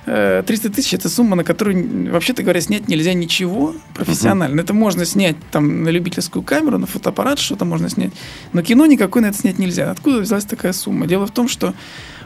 э, 0.05 0.43
300 0.45 0.69
тысяч 0.71 0.93
это 0.93 1.07
сумма, 1.07 1.37
на 1.37 1.45
которую, 1.45 2.11
вообще-то 2.11 2.43
говоря, 2.43 2.59
снять 2.59 2.89
нельзя 2.89 3.13
ничего 3.13 3.73
профессионально. 3.93 4.59
Это 4.59 4.73
можно 4.73 5.05
снять 5.05 5.37
там 5.51 5.83
на 5.83 5.89
любительскую 5.89 6.43
камеру, 6.43 6.77
на 6.77 6.87
фотоаппарат 6.87 7.39
что-то 7.39 7.63
можно 7.63 7.89
снять. 7.89 8.11
Но 8.51 8.61
кино 8.61 8.85
никакое 8.85 9.23
на 9.23 9.27
это 9.27 9.37
снять 9.37 9.59
нельзя. 9.59 9.91
Откуда 9.91 10.19
взялась 10.19 10.45
такая 10.45 10.73
сумма? 10.73 11.07
Дело 11.07 11.25
в 11.25 11.31
том, 11.31 11.47
что 11.47 11.73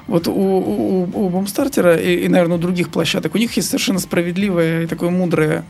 вот 0.07 0.27
у, 0.27 0.31
у, 0.31 1.03
у 1.03 1.29
Бомстартера 1.29 1.95
и, 1.95 2.25
и, 2.25 2.27
наверное, 2.27 2.57
у 2.57 2.59
других 2.59 2.89
площадок, 2.89 3.35
у 3.35 3.37
них 3.37 3.55
есть 3.57 3.69
совершенно 3.69 3.99
справедливое 3.99 4.83
и 4.83 4.87
такое 4.87 5.09
мудрое 5.09 5.63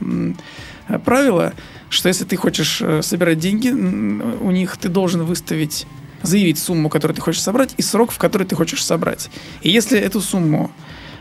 правило, 1.03 1.53
что 1.89 2.07
если 2.07 2.25
ты 2.25 2.35
хочешь 2.35 2.81
э, 2.81 3.01
собирать 3.01 3.39
деньги, 3.39 3.69
у 3.69 4.51
них 4.51 4.77
ты 4.77 4.89
должен 4.89 5.23
выставить 5.23 5.85
заявить 6.23 6.57
сумму, 6.57 6.89
которую 6.89 7.15
ты 7.15 7.21
хочешь 7.21 7.41
собрать, 7.41 7.73
и 7.77 7.81
срок, 7.81 8.11
в 8.11 8.17
который 8.17 8.47
ты 8.47 8.55
хочешь 8.55 8.83
собрать. 8.83 9.29
И 9.61 9.69
если 9.69 9.99
эту 9.99 10.21
сумму 10.21 10.71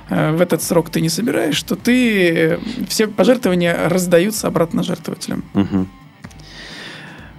э, 0.09 0.33
в 0.33 0.41
этот 0.41 0.63
срок 0.63 0.91
ты 0.91 1.01
не 1.01 1.09
собираешь, 1.09 1.63
то 1.63 1.77
ты 1.77 2.31
э, 2.31 2.59
все 2.89 3.07
пожертвования 3.07 3.89
раздаются 3.89 4.47
обратно 4.47 4.83
жертвователям. 4.83 5.45
Мгм. 5.55 5.89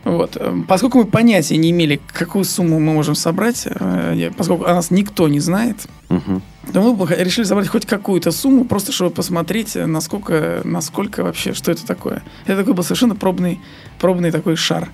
Вот. 0.08 0.38
Эм, 0.38 0.63
Поскольку 0.63 1.00
мы 1.00 1.06
понятия 1.06 1.58
не 1.58 1.72
имели, 1.72 2.00
какую 2.13 2.46
сумму 2.46 2.80
мы 2.80 2.93
можем 2.93 3.15
собрать, 3.15 3.63
э, 3.65 4.32
поскольку 4.38 4.65
о 4.65 4.74
нас 4.74 4.89
никто 4.91 5.28
не 5.28 5.39
знает, 5.39 5.88
Мгм. 6.10 6.41
то 6.74 6.82
мы 6.93 7.06
решили 7.15 7.46
собрать 7.46 7.67
хоть 7.67 7.86
какую-то 7.86 8.32
сумму, 8.32 8.63
просто 8.65 8.91
чтобы 8.91 9.12
посмотреть, 9.12 9.76
э, 9.76 9.86
насколько, 9.86 10.62
насколько 10.63 11.24
вообще, 11.24 11.54
что 11.54 11.72
это 11.72 11.86
такое. 11.86 12.24
Это 12.46 12.58
такой 12.60 12.74
был 12.74 12.84
совершенно 12.84 13.15
пробный, 13.15 13.60
пробный 14.00 14.32
такой 14.32 14.56
шар. 14.56 14.89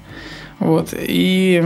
Вот. 0.63 0.93
И 0.97 1.61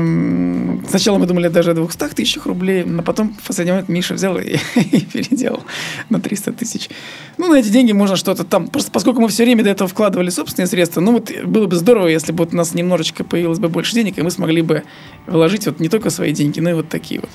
сначала 0.89 1.19
мы 1.19 1.27
думали 1.27 1.49
даже 1.49 1.71
о 1.71 1.73
200 1.75 2.15
тысячах 2.15 2.47
рублей, 2.47 2.83
но 2.83 3.03
потом 3.03 3.35
в 3.39 3.45
последний 3.45 3.71
момент 3.71 3.89
Миша 3.89 4.15
взял 4.15 4.39
и, 4.39 4.57
и 4.75 5.01
переделал 5.01 5.63
на 6.09 6.19
300 6.19 6.53
тысяч. 6.53 6.89
Ну, 7.37 7.47
на 7.47 7.59
эти 7.59 7.67
деньги 7.67 7.91
можно 7.91 8.15
что-то 8.15 8.43
там. 8.43 8.67
Просто 8.67 8.89
поскольку 8.89 9.21
мы 9.21 9.27
все 9.27 9.43
время 9.43 9.63
до 9.63 9.69
этого 9.69 9.87
вкладывали 9.87 10.31
собственные 10.31 10.67
средства, 10.67 10.99
ну 11.01 11.11
вот 11.11 11.31
было 11.45 11.67
бы 11.67 11.75
здорово, 11.75 12.07
если 12.07 12.31
бы 12.31 12.45
вот 12.45 12.55
у 12.55 12.57
нас 12.57 12.73
немножечко 12.73 13.23
появилось 13.23 13.59
бы 13.59 13.69
больше 13.69 13.93
денег, 13.93 14.17
и 14.17 14.23
мы 14.23 14.31
смогли 14.31 14.63
бы 14.63 14.81
вложить 15.27 15.67
вот 15.67 15.79
не 15.79 15.89
только 15.89 16.09
свои 16.09 16.33
деньги, 16.33 16.59
но 16.59 16.71
и 16.71 16.73
вот 16.73 16.89
такие 16.89 17.21
вот. 17.21 17.29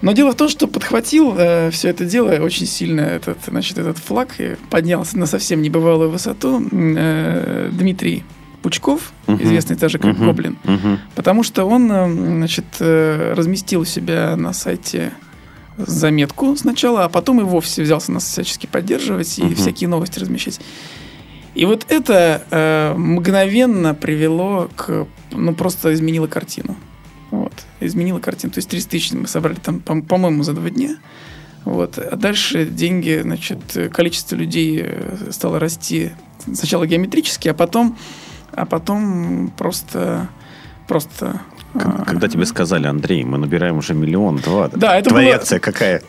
Но 0.00 0.12
дело 0.12 0.32
в 0.32 0.36
том, 0.36 0.48
что 0.48 0.66
подхватил 0.66 1.34
все 1.72 1.88
это 1.88 2.06
дело 2.06 2.30
очень 2.42 2.66
сильно 2.66 3.02
этот, 3.02 3.38
значит, 3.46 3.76
этот 3.76 3.98
флаг 3.98 4.28
и 4.38 4.56
поднялся 4.70 5.18
на 5.18 5.26
совсем 5.26 5.60
небывалую 5.60 6.10
высоту 6.10 6.62
э, 6.72 7.68
Дмитрий 7.70 8.24
Пучков, 8.62 9.12
Мгм. 9.26 9.42
известный 9.42 9.76
даже 9.76 9.98
как 9.98 10.14
Мгм. 10.16 10.26
Гоблин, 10.26 10.58
Мгм. 10.64 10.98
потому 11.14 11.42
что 11.42 11.64
он 11.64 11.90
э, 11.90 12.12
значит, 12.12 12.64
э, 12.80 13.34
разместил 13.36 13.80
у 13.82 13.84
себя 13.84 14.34
на 14.36 14.52
сайте 14.52 15.12
заметку 15.76 16.56
сначала, 16.56 17.04
а 17.04 17.08
потом 17.08 17.40
и 17.40 17.44
вовсе 17.44 17.82
взялся 17.82 18.10
нас 18.12 18.24
всячески 18.24 18.66
поддерживать 18.66 19.38
и 19.38 19.44
Мгм. 19.44 19.54
всякие 19.54 19.88
новости 19.88 20.18
размещать. 20.18 20.60
И 21.54 21.64
вот 21.64 21.86
это 21.88 22.42
э, 22.50 22.94
мгновенно 22.96 23.94
привело 23.94 24.68
к... 24.76 25.06
Ну, 25.32 25.54
просто 25.54 25.92
изменило 25.94 26.26
картину. 26.26 26.76
Вот. 27.30 27.52
Изменило 27.80 28.18
картину. 28.20 28.52
То 28.52 28.58
есть 28.58 28.68
30 28.70 28.90
тысяч 28.90 29.12
мы 29.12 29.26
собрали 29.28 29.56
там, 29.56 29.80
по- 29.80 30.00
по-моему, 30.00 30.42
за 30.42 30.52
два 30.52 30.70
дня. 30.70 30.96
Вот. 31.64 31.98
А 31.98 32.16
дальше 32.16 32.64
деньги, 32.64 33.20
значит, 33.22 33.58
количество 33.92 34.36
людей 34.36 34.80
э, 34.84 35.28
стало 35.30 35.58
расти 35.58 36.12
сначала 36.52 36.86
геометрически, 36.86 37.48
а 37.48 37.54
потом, 37.54 37.96
а 38.52 38.64
потом 38.66 39.52
просто, 39.56 40.28
просто. 40.86 41.40
А, 41.74 42.04
Когда 42.06 42.28
тебе 42.28 42.46
сказали, 42.46 42.86
Андрей, 42.86 43.24
мы 43.24 43.38
набираем 43.38 43.76
уже 43.78 43.94
миллион 43.94 44.36
два, 44.38 44.68
Да, 44.68 44.98
это 44.98 45.10
твоя 45.10 45.26
было- 45.26 45.32
реакция 45.34 45.58
какая? 45.60 46.02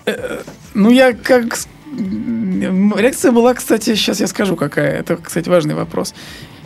Ну, 0.73 0.89
я 0.89 1.13
как... 1.13 1.57
Реакция 1.91 3.31
была, 3.31 3.53
кстати, 3.53 3.95
сейчас 3.95 4.19
я 4.19 4.27
скажу, 4.27 4.55
какая. 4.55 4.91
Это, 4.99 5.17
кстати, 5.17 5.49
важный 5.49 5.75
вопрос. 5.75 6.13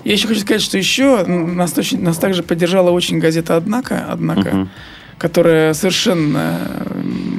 Я 0.04 0.14
еще 0.14 0.28
хочу 0.28 0.42
сказать, 0.42 0.62
что 0.62 0.78
еще 0.78 1.24
м, 1.26 1.56
нас, 1.56 1.78
очень, 1.78 2.02
нас 2.04 2.18
также 2.18 2.44
поддержала 2.44 2.92
очень 2.92 3.20
газета 3.20 3.56
«Однако», 3.56 4.06
«Однако», 4.10 4.50
Мгм. 4.50 4.70
которая 5.18 5.74
совершенно 5.74 6.60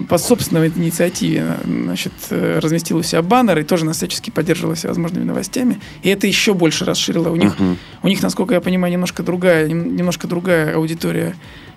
по 0.09 0.19
собственной 0.19 0.69
инициативе 0.69 1.57
значит, 1.65 2.13
э, 2.31 2.59
разместила 2.61 2.99
у 2.99 3.03
себя 3.03 3.23
баннер 3.23 3.59
и 3.59 3.63
тоже 3.65 3.85
нас 3.85 3.97
всячески 3.99 4.31
поддерживала 4.31 4.75
всевозможными 4.75 5.25
новостями. 5.25 5.81
И 6.03 6.09
это 6.09 6.27
еще 6.27 6.55
больше 6.55 6.85
расширило. 6.85 7.29
У 7.31 7.37
них, 7.37 7.59
Мгм. 7.59 7.79
у 8.03 8.09
них, 8.09 8.23
насколько 8.23 8.55
я 8.55 8.61
понимаю, 8.61 8.93
немножко 8.93 9.23
другая, 9.23 9.67
нем- 9.69 9.97
немножко 9.97 10.27
другая 10.27 10.77
аудитория, 10.77 11.35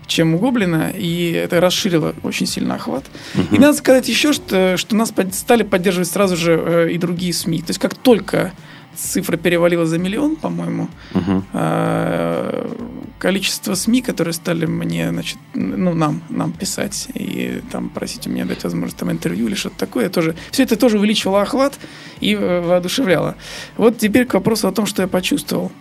чем 0.08 0.36
у 0.36 0.38
Гоблина, 0.40 0.92
и 0.96 1.32
это 1.32 1.60
расширило 1.60 2.16
очень 2.24 2.46
сильно 2.48 2.76
охват. 2.76 3.04
И 3.52 3.58
надо 3.60 3.78
сказать 3.78 4.08
еще, 4.08 4.32
что, 4.32 4.78
что 4.78 4.96
нас 4.96 5.12
под- 5.12 5.36
стали 5.36 5.64
поддерживать 5.64 6.10
сразу 6.10 6.38
же 6.38 6.54
э, 6.66 6.92
и 6.92 6.98
другие 6.98 7.34
СМИ. 7.34 7.60
То 7.60 7.72
есть 7.72 7.80
как 7.80 7.94
только 7.94 8.54
цифра 8.98 9.38
перевалила 9.38 9.86
за 9.86 9.98
миллион, 9.98 10.36
по-моему, 10.36 10.90
Мгм. 11.14 11.46
а, 11.54 12.76
количество 13.20 13.76
СМИ, 13.76 14.02
которые 14.02 14.34
стали 14.34 14.66
мне, 14.66 15.10
значит, 15.10 15.38
ну, 15.54 15.94
нам, 15.94 16.22
нам 16.30 16.52
писать 16.52 17.08
и 17.14 17.62
там 17.72 17.90
просить 17.90 18.28
у 18.28 18.30
меня 18.30 18.46
дать 18.46 18.64
возможность 18.64 18.98
там 18.98 19.12
интервью 19.12 19.48
или 19.48 19.56
что-то 19.56 19.78
такое, 19.78 20.10
тоже, 20.10 20.36
все 20.52 20.64
это 20.64 20.76
тоже 20.76 20.98
увеличивало 20.98 21.42
охват 21.42 21.78
и 22.20 22.34
э, 22.34 22.62
воодушевляло. 22.62 23.36
Вот 23.78 23.98
теперь 23.98 24.26
к 24.26 24.34
вопросу 24.34 24.68
о 24.68 24.72
том, 24.72 24.86
что 24.86 25.02
я 25.02 25.08
почувствовал. 25.08 25.72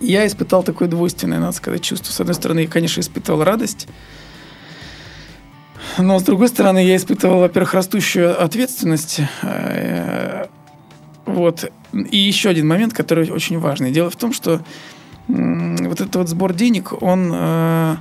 Я 0.00 0.26
испытал 0.26 0.62
такое 0.62 0.88
двойственное, 0.88 1.38
надо 1.38 1.52
сказать, 1.52 1.82
чувство. 1.82 2.12
С 2.12 2.20
одной 2.20 2.34
стороны, 2.34 2.60
я, 2.60 2.68
конечно, 2.68 3.00
испытывал 3.00 3.44
радость, 3.44 3.86
но 5.98 6.18
с 6.18 6.22
другой 6.22 6.48
стороны, 6.48 6.84
я 6.84 6.96
испытывал, 6.96 7.40
во-первых, 7.40 7.74
растущую 7.74 8.42
ответственность. 8.42 9.20
Вот. 11.26 11.70
И 12.10 12.16
еще 12.16 12.50
один 12.50 12.66
момент, 12.68 12.92
который 12.92 13.30
очень 13.30 13.58
важный. 13.58 13.90
Дело 13.90 14.10
в 14.10 14.16
том, 14.16 14.32
что 14.32 14.60
вот 15.26 16.00
этот 16.00 16.14
вот 16.16 16.28
сбор 16.28 16.52
денег, 16.52 17.02
он 17.02 17.30
э, 17.32 17.96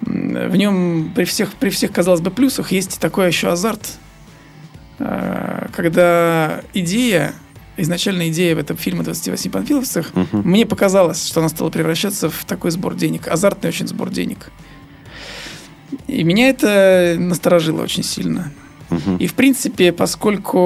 в 0.00 0.56
нем 0.56 1.12
при 1.14 1.24
всех, 1.24 1.52
при 1.54 1.70
всех, 1.70 1.92
казалось 1.92 2.20
бы, 2.20 2.30
плюсах 2.30 2.72
есть 2.72 2.98
такой 2.98 3.28
еще 3.28 3.48
азарт, 3.48 3.92
э, 4.98 5.68
когда 5.72 6.62
идея, 6.74 7.34
изначальная 7.76 8.28
идея 8.30 8.56
в 8.56 8.58
этом 8.58 8.76
фильме 8.76 9.02
«28 9.02 9.50
панфиловцах», 9.50 10.12
Мгм. 10.14 10.42
мне 10.44 10.66
показалось, 10.66 11.24
что 11.26 11.40
она 11.40 11.48
стала 11.48 11.70
превращаться 11.70 12.28
в 12.28 12.44
такой 12.44 12.70
сбор 12.72 12.94
денег, 12.94 13.28
азартный 13.28 13.68
очень 13.68 13.86
сбор 13.86 14.10
денег. 14.10 14.50
И 16.08 16.24
меня 16.24 16.48
это 16.48 17.16
насторожило 17.18 17.82
очень 17.82 18.02
сильно. 18.02 18.50
И, 19.18 19.26
в 19.26 19.34
принципе, 19.34 19.92
поскольку 19.92 20.58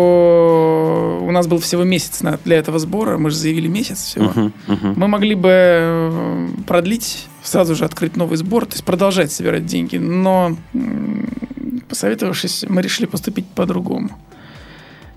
у 1.22 1.30
нас 1.30 1.46
был 1.46 1.58
всего 1.58 1.84
месяц 1.84 2.22
на, 2.22 2.38
для 2.44 2.56
этого 2.56 2.78
сбора, 2.78 3.18
мы 3.18 3.30
же 3.30 3.36
заявили 3.36 3.68
месяц 3.68 4.02
всего, 4.04 4.26
Мгм, 4.34 4.52
мгм. 4.66 4.94
мы 4.96 5.08
могли 5.08 5.34
бы 5.34 5.48
э, 5.52 6.48
продлить, 6.66 7.26
сразу 7.42 7.74
же 7.74 7.84
открыть 7.84 8.16
новый 8.16 8.36
сбор, 8.36 8.66
то 8.66 8.72
есть 8.72 8.84
продолжать 8.84 9.32
собирать 9.32 9.66
деньги. 9.66 9.96
Но, 9.96 10.56
посоветовавшись, 11.88 12.64
мы 12.68 12.82
решили 12.82 13.06
поступить 13.06 13.46
по-другому. 13.46 14.10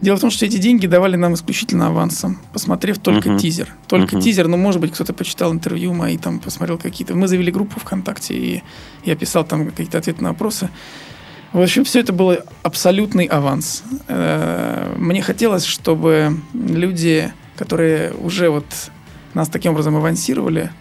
Дело 0.01 0.15
в 0.15 0.21
том, 0.21 0.29
что 0.31 0.45
эти 0.45 0.57
деньги 0.57 0.87
давали 0.87 1.17
нам 1.17 1.33
исключительно 1.33 1.87
авансом, 1.87 2.39
посмотрев 2.53 2.99
только 2.99 3.31
Мгм. 3.31 3.37
тизер. 3.37 3.75
Только 3.87 4.15
Мгм. 4.15 4.23
тизер, 4.23 4.47
ну, 4.47 4.55
может 4.55 4.79
быть, 4.79 4.93
кто-то 4.93 5.13
почитал 5.13 5.51
интервью 5.51 5.93
мои, 5.93 6.17
там, 6.17 6.39
посмотрел 6.39 6.77
какие-то... 6.77 7.15
Мы 7.15 7.27
завели 7.27 7.51
группу 7.51 7.81
ВКонтакте, 7.81 8.33
и 8.33 8.63
я 9.03 9.15
писал 9.17 9.43
там 9.43 9.67
какие-то 9.71 9.97
ответы 9.97 10.23
на 10.23 10.29
вопросы. 10.29 10.69
В 11.51 11.61
общем, 11.61 11.83
все 11.83 11.99
это 12.01 12.13
было 12.13 12.43
абсолютный 12.61 13.25
аванс. 13.25 13.83
Э, 14.07 14.93
Мне 14.97 15.21
хотелось, 15.21 15.65
чтобы 15.65 16.37
люди, 16.53 17.31
которые 17.55 18.13
уже 18.13 18.49
вот 18.49 18.65
нас 19.33 19.49
таким 19.49 19.71
образом 19.71 19.95
авансировали, 19.95 20.71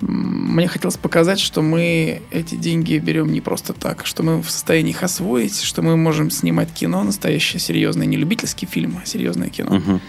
мне 0.00 0.68
хотелось 0.68 0.96
показать, 0.96 1.40
что 1.40 1.60
мы 1.60 2.22
эти 2.30 2.54
деньги 2.54 2.98
берем 2.98 3.32
не 3.32 3.40
просто 3.40 3.72
так, 3.72 4.06
что 4.06 4.22
мы 4.22 4.40
в 4.40 4.50
состоянии 4.50 4.90
их 4.90 5.02
освоить, 5.02 5.60
что 5.60 5.82
мы 5.82 5.96
можем 5.96 6.30
снимать 6.30 6.72
кино 6.72 7.02
настоящее, 7.02 7.58
серьезное, 7.58 8.06
не 8.06 8.16
любительский 8.16 8.66
фильм, 8.66 9.00
а 9.02 9.06
серьезное 9.06 9.48
кино. 9.48 9.74
Мгм. 9.74 10.00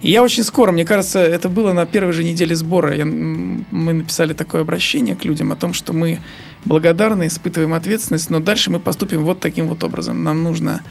И 0.00 0.10
я 0.10 0.22
очень 0.22 0.44
скоро, 0.44 0.72
мне 0.72 0.84
кажется, 0.84 1.18
это 1.18 1.48
было 1.48 1.72
на 1.72 1.86
первой 1.86 2.12
же 2.12 2.22
неделе 2.22 2.54
сбора. 2.54 2.94
Я, 2.94 3.04
мы 3.04 3.92
написали 3.92 4.34
такое 4.34 4.60
обращение 4.60 5.16
к 5.16 5.24
людям 5.24 5.50
о 5.50 5.56
том, 5.56 5.72
что 5.72 5.92
мы 5.92 6.20
благодарны, 6.66 7.28
испытываем 7.28 7.72
ответственность, 7.74 8.30
но 8.30 8.40
дальше 8.40 8.70
мы 8.70 8.80
поступим 8.80 9.24
вот 9.24 9.40
таким 9.40 9.68
вот 9.68 9.82
образом. 9.84 10.22
Нам 10.22 10.42
нужно... 10.42 10.82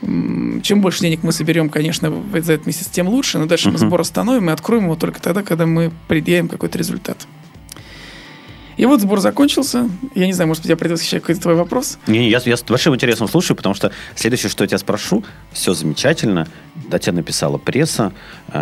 Чем 0.00 0.80
больше 0.80 1.00
денег 1.00 1.22
мы 1.22 1.30
соберем, 1.32 1.68
конечно, 1.68 2.12
за 2.32 2.54
этот 2.54 2.66
месяц, 2.66 2.86
тем 2.86 3.08
лучше, 3.08 3.38
но 3.38 3.46
дальше 3.46 3.68
мы 3.68 3.74
Мгм. 3.78 3.86
сбор 3.86 4.00
остановим 4.00 4.50
и 4.50 4.52
откроем 4.52 4.84
его 4.84 4.96
только 4.96 5.22
тогда, 5.22 5.42
когда 5.42 5.64
мы 5.64 5.92
предъявим 6.08 6.48
какой-то 6.48 6.76
результат. 6.76 7.26
И 8.82 8.84
вот 8.84 9.00
сбор 9.00 9.20
закончился. 9.20 9.88
Я 10.16 10.26
не 10.26 10.32
знаю, 10.32 10.48
может 10.48 10.64
быть, 10.64 10.70
я 10.70 10.76
предвосхищаю 10.76 11.20
какой-то 11.20 11.40
твой 11.40 11.54
вопрос. 11.54 11.98
Не, 12.08 12.28
я, 12.28 12.40
я 12.44 12.56
с 12.56 12.64
большим 12.64 12.92
интересом 12.96 13.28
слушаю, 13.28 13.56
потому 13.56 13.76
что 13.76 13.92
следующее, 14.16 14.50
что 14.50 14.64
я 14.64 14.68
тебя 14.68 14.78
спрошу, 14.78 15.22
все 15.52 15.72
замечательно. 15.72 16.48
До 16.88 16.98
тебя 16.98 17.12
написала 17.12 17.58
пресса, 17.58 18.12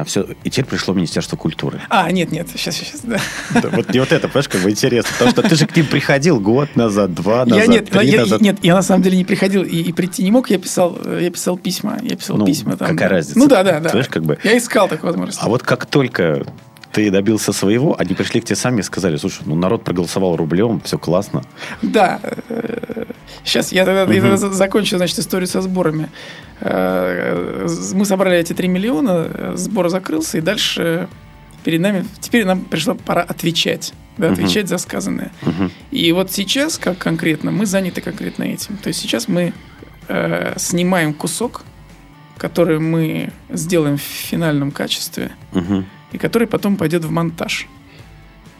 все, 0.05 0.27
и 0.45 0.51
теперь 0.51 0.67
пришло 0.67 0.93
Министерство 0.93 1.37
культуры. 1.39 1.81
А, 1.89 2.13
нет, 2.13 2.33
нет, 2.33 2.49
сейчас, 2.55 2.75
сейчас, 2.77 3.01
да. 3.01 3.19
Да, 3.63 3.71
Вот 3.73 3.89
мне 3.89 4.01
вот 4.01 4.13
это, 4.13 4.29
понимаешь, 4.29 4.49
как 4.49 4.61
бы 4.61 4.71
интересно. 4.71 5.11
Потому 5.13 5.31
что 5.31 5.43
ты 5.43 5.57
же 5.57 5.67
к 5.67 5.75
ним 5.75 5.87
приходил 5.87 6.39
год 6.39 6.77
назад, 6.77 7.15
два 7.15 7.47
назад, 7.47 7.65
я, 7.65 7.73
нет, 7.73 7.89
три 7.89 8.09
я, 8.11 8.21
назад. 8.21 8.43
нет, 8.43 8.59
я 8.63 8.75
на 8.75 8.83
самом 8.83 9.03
деле 9.03 9.17
не 9.17 9.25
приходил 9.25 9.63
и, 9.63 9.77
и 9.81 9.91
прийти 9.95 10.23
не 10.23 10.31
мог. 10.31 10.51
Я 10.51 10.59
писал, 10.59 10.99
э, 11.03 11.21
я 11.23 11.31
писал 11.31 11.57
письма. 11.57 11.99
Я 12.03 12.17
писал 12.17 12.37
Ну, 12.37 12.45
письма. 12.45 12.77
Там, 12.77 12.89
какая 12.89 13.09
да. 13.09 13.15
разница? 13.15 13.39
Ну 13.39 13.47
да, 13.49 13.63
да, 13.63 13.81
да. 13.81 13.89
Знаешь, 13.89 14.09
как 14.09 14.23
бы- 14.25 14.39
Я 14.45 14.59
искал 14.59 14.87
такую 14.87 15.13
возможность. 15.13 15.39
А 15.41 15.49
вот 15.49 15.63
как 15.63 15.87
только 15.87 16.45
ты 16.93 17.11
добился 17.11 17.53
своего, 17.53 17.95
они 17.99 18.15
пришли 18.15 18.41
к 18.41 18.45
тебе 18.45 18.57
сами 18.57 18.81
и 18.81 18.83
сказали, 18.83 19.17
слушай, 19.17 19.43
ну 19.47 19.55
народ 19.55 19.85
проголосовал 19.85 20.37
рублем, 20.37 20.81
все 20.85 20.99
классно. 20.99 21.43
Да. 21.83 22.21
Сейчас 23.45 23.73
я 23.73 23.85
тогда, 23.85 24.13
я 24.13 24.21
тогда 24.21 24.37
за- 24.37 24.53
закончу, 24.53 24.97
значит, 24.97 25.19
историю 25.19 25.47
со 25.49 25.61
сборами. 25.63 26.09
Э, 26.61 27.67
Мы 27.95 28.05
собрали 28.05 28.37
эти 28.39 28.53
3 28.53 28.69
миллиона, 28.69 29.27
э, 29.33 29.53
сбор 29.57 29.89
закрылся, 29.89 30.39
и 30.39 30.41
дальше 30.41 31.09
перед 31.65 31.81
нами, 31.81 32.05
теперь 32.21 32.45
нам 32.45 32.61
пришла 32.63 32.95
пора 32.95 33.23
отвечать. 33.23 33.93
Да, 34.19 34.31
отвечать 34.33 34.69
за 34.69 34.77
сказанное. 34.77 35.31
Мгм. 35.43 35.71
И 35.93 36.13
вот 36.13 36.31
сейчас, 36.31 36.77
как 36.77 36.99
конкретно, 36.99 37.51
мы 37.51 37.65
заняты 37.65 38.03
конкретно 38.03 38.43
этим. 38.45 38.77
То 38.77 38.89
есть 38.89 39.01
сейчас 39.01 39.29
мы 39.29 39.55
э, 40.09 40.55
снимаем 40.59 41.15
кусок, 41.15 41.63
который 42.37 42.79
мы 42.81 43.31
сделаем 43.49 43.97
в 43.97 44.03
финальном 44.03 44.73
качестве, 44.73 45.31
Мгм. 45.53 45.87
И 46.13 46.19
который 46.19 46.47
потом 46.47 46.77
пойдет 46.77 47.05
в 47.05 47.11
монтаж 47.11 47.67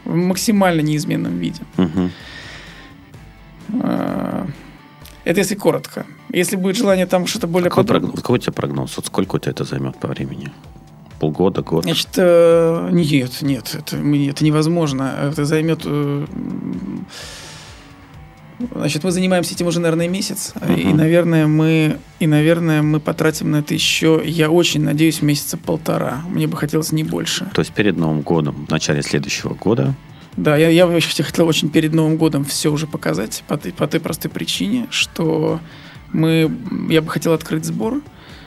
в 0.05 0.15
максимально 0.15 0.81
неизменном 0.83 1.39
виде. 1.39 1.61
Э, 3.69 4.47
Это 5.25 5.41
если 5.41 5.55
коротко. 5.55 6.07
Если 6.33 6.57
будет 6.57 6.77
желание 6.77 7.07
там 7.07 7.27
что-то 7.27 7.47
более 7.47 7.69
Какой, 7.71 7.85
подробно. 7.85 8.09
прогноз, 8.09 8.23
какой 8.23 8.39
у 8.39 8.43
тебя 8.43 8.53
прогноз? 8.53 8.97
Вот 8.97 9.07
сколько 9.07 9.37
у 9.37 9.39
тебя 9.39 9.53
это 9.53 9.65
займет 9.65 9.97
по 9.99 10.09
времени? 10.09 10.51
Полгода, 11.21 11.63
год? 11.63 11.85
Значит, 11.85 12.09
э, 12.17 12.89
нет, 12.93 13.43
нет, 13.43 13.75
это, 13.79 13.97
это 13.97 14.45
невозможно. 14.45 15.15
Это 15.31 15.45
займет... 15.45 15.87
Значит, 18.75 19.05
мы 19.05 19.11
занимаемся 19.11 19.55
этим 19.55 19.67
уже, 19.67 19.81
наверное, 19.81 20.09
месяц. 20.09 20.53
И, 20.69 20.85
Мгм. 20.87 20.97
наверное, 20.99 21.47
мы, 21.47 21.99
и, 22.19 22.27
наверное, 22.27 22.83
мы 22.83 23.01
потратим 23.01 23.51
на 23.51 23.57
это 23.57 23.73
еще, 23.75 24.21
я 24.25 24.51
очень 24.51 24.83
надеюсь, 24.83 25.23
месяца 25.23 25.57
полтора. 25.57 26.23
Мне 26.29 26.47
бы 26.47 26.57
хотелось 26.57 26.93
не 26.93 27.05
больше. 27.05 27.49
То 27.55 27.61
есть 27.61 27.73
перед 27.73 27.97
Новым 27.97 28.21
годом, 28.21 28.67
в 28.67 28.71
начале 28.71 29.03
следующего 29.03 29.55
года, 29.55 29.95
Да, 30.37 30.57
я, 30.57 30.69
я 30.69 30.87
вообще 30.87 31.23
хотел 31.23 31.47
очень 31.49 31.71
перед 31.71 31.93
Новым 31.93 32.17
годом 32.17 32.45
все 32.45 32.71
уже 32.71 32.87
показать 32.87 33.43
по, 33.49 33.57
по 33.57 33.87
той 33.87 33.99
простой 34.01 34.31
причине, 34.31 34.87
что 34.91 35.59
мы, 36.13 36.51
я 36.89 37.03
бы 37.03 37.09
хотел 37.11 37.33
открыть 37.33 37.65
сбор. 37.65 38.01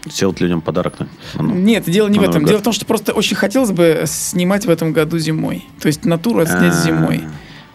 сделать 0.06 0.39
людям 0.41 0.62
подарок 0.62 0.99
на, 0.99 1.08
на 1.43 1.52
Нет, 1.52 1.84
дело 1.86 2.08
не 2.08 2.19
на 2.19 2.26
в 2.26 2.30
этом. 2.30 2.41
год. 2.43 2.49
Дело 2.49 2.60
в 2.60 2.63
том, 2.63 2.73
что 2.73 2.86
просто 2.86 3.13
очень 3.13 3.36
хотелось 3.36 3.71
бы 3.71 4.04
снимать 4.06 4.65
в 4.65 4.69
этом 4.69 4.93
году 4.93 5.17
зимой. 5.17 5.65
То 5.82 5.88
есть 5.88 6.06
натуру 6.06 6.39
отснять 6.41 6.73
А. 6.73 6.82
зимой. 6.84 7.23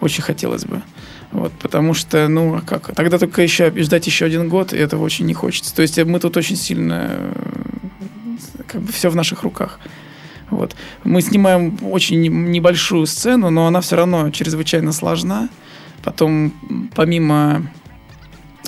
Очень 0.01 0.22
хотелось 0.22 0.64
бы. 0.64 0.83
Вот, 1.31 1.53
потому 1.61 1.95
что, 1.95 2.27
ну, 2.29 2.55
а 2.57 2.61
как? 2.62 2.95
Тогда 2.95 3.19
только 3.19 3.43
еще 3.43 3.73
ждать 3.83 4.07
еще 4.07 4.25
один 4.25 4.49
год, 4.49 4.73
и 4.73 4.79
этого 4.79 5.03
очень 5.05 5.27
не 5.27 5.35
хочется. 5.35 5.75
То 5.75 5.83
есть 5.83 5.99
мы 5.99 6.21
тут 6.21 6.37
очень 6.37 6.57
сильно 6.57 7.09
э, 7.11 7.33
как 8.67 8.81
бы 8.81 8.93
все 8.93 9.11
в 9.11 9.17
наших 9.17 9.43
руках. 9.43 9.79
Вот. 10.51 10.75
Мы 11.05 11.21
снимаем 11.21 11.79
очень 11.83 12.21
не- 12.21 12.29
небольшую 12.29 13.07
сцену, 13.07 13.51
но 13.51 13.67
она 13.67 13.83
все 13.83 13.97
равно 13.97 14.31
чрезвычайно 14.31 14.93
сложна. 14.93 15.49
Потом, 16.03 16.53
помимо... 16.95 17.71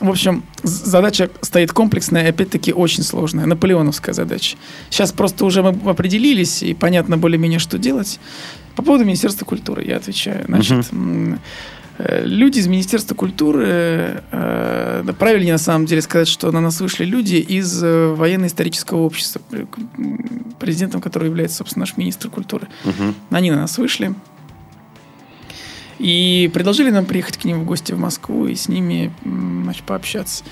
В 0.01 0.09
общем, 0.09 0.45
задача 0.63 1.31
стоит 1.43 1.73
комплексная 1.73 2.25
и, 2.25 2.29
опять-таки, 2.31 2.73
очень 2.73 3.03
сложная. 3.03 3.45
Наполеоновская 3.47 4.15
задача. 4.15 4.57
Сейчас 4.89 5.13
просто 5.13 5.45
уже 5.45 5.63
мы 5.63 5.91
определились, 5.91 6.63
и 6.63 6.73
понятно 6.73 7.19
более-менее, 7.19 7.59
что 7.59 7.79
делать. 7.79 8.19
По 8.77 8.83
поводу 8.83 9.05
Министерства 9.05 9.45
культуры 9.45 9.85
я 9.85 9.97
отвечаю. 9.97 10.45
Значит, 10.47 10.87
э, 10.91 11.37
люди 12.25 12.59
из 12.59 12.67
Министерства 12.67 13.15
культуры, 13.15 14.23
э, 14.31 15.05
правильнее 15.19 15.53
на 15.53 15.59
самом 15.59 15.87
деле 15.87 16.03
сказать, 16.03 16.29
что 16.29 16.51
на 16.53 16.61
нас 16.61 16.81
вышли 16.81 17.05
люди 17.05 17.37
из 17.37 17.83
э, 17.83 18.15
военно-исторического 18.15 18.99
общества, 18.99 19.41
м, 19.53 20.55
президентом 20.59 21.01
которого 21.01 21.27
является, 21.27 21.59
собственно, 21.59 21.83
наш 21.83 21.97
министр 21.97 22.31
культуры. 22.31 22.69
Мгм. 22.85 23.15
Они 23.31 23.51
на 23.51 23.57
нас 23.57 23.79
вышли. 23.79 24.15
И 25.99 26.51
предложили 26.55 26.91
нам 26.91 27.05
приехать 27.05 27.37
к 27.37 27.45
ним 27.45 27.61
в 27.61 27.65
гости 27.65 27.93
в 27.93 27.99
Москву 27.99 28.47
и 28.47 28.55
с 28.55 28.69
ними 28.69 29.13
значит, 29.23 29.85
пообщаться. 29.85 30.45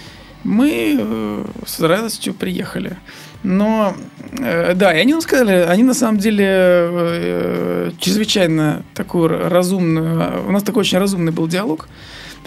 Мы 0.44 0.96
э, 1.00 1.44
с 1.66 1.80
радостью 1.80 2.34
приехали. 2.34 2.98
Но, 3.42 3.94
э, 4.38 4.74
да, 4.74 4.92
и 4.92 5.01
они 5.01 5.12
нам 5.12 5.20
сказали, 5.20 5.53
они 5.68 5.85
на 5.85 5.94
самом 5.94 6.18
деле 6.18 6.44
э, 6.48 7.90
чрезвычайно 7.98 8.83
такую 8.94 9.29
разумную... 9.29 10.44
У 10.46 10.51
нас 10.51 10.62
такой 10.62 10.81
очень 10.81 10.98
разумный 10.98 11.31
был 11.33 11.46
диалог, 11.46 11.88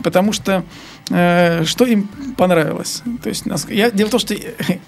потому 0.03 0.33
что 0.33 0.63
э, 1.09 1.63
что 1.65 1.85
им 1.85 2.09
понравилось? 2.37 3.03
То 3.23 3.29
есть 3.29 3.45
нас, 3.45 3.67
я, 3.69 3.89
дело 3.89 4.09
в 4.09 4.11
том, 4.11 4.19
что 4.19 4.35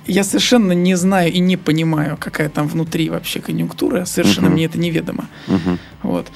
я 0.05 0.23
совершенно 0.23 0.73
не 0.73 0.95
знаю 0.95 1.31
и 1.31 1.39
не 1.39 1.55
понимаю, 1.57 2.17
какая 2.19 2.49
там 2.49 2.67
внутри 2.67 3.09
вообще 3.09 3.39
конъюнктура, 3.39 4.05
совершенно 4.05 4.47
Мгм. 4.47 4.55
мне 4.55 4.65
это 4.65 4.77
неведомо. 4.77 5.27
Мгм. 5.47 5.79
Вот. 6.03 6.27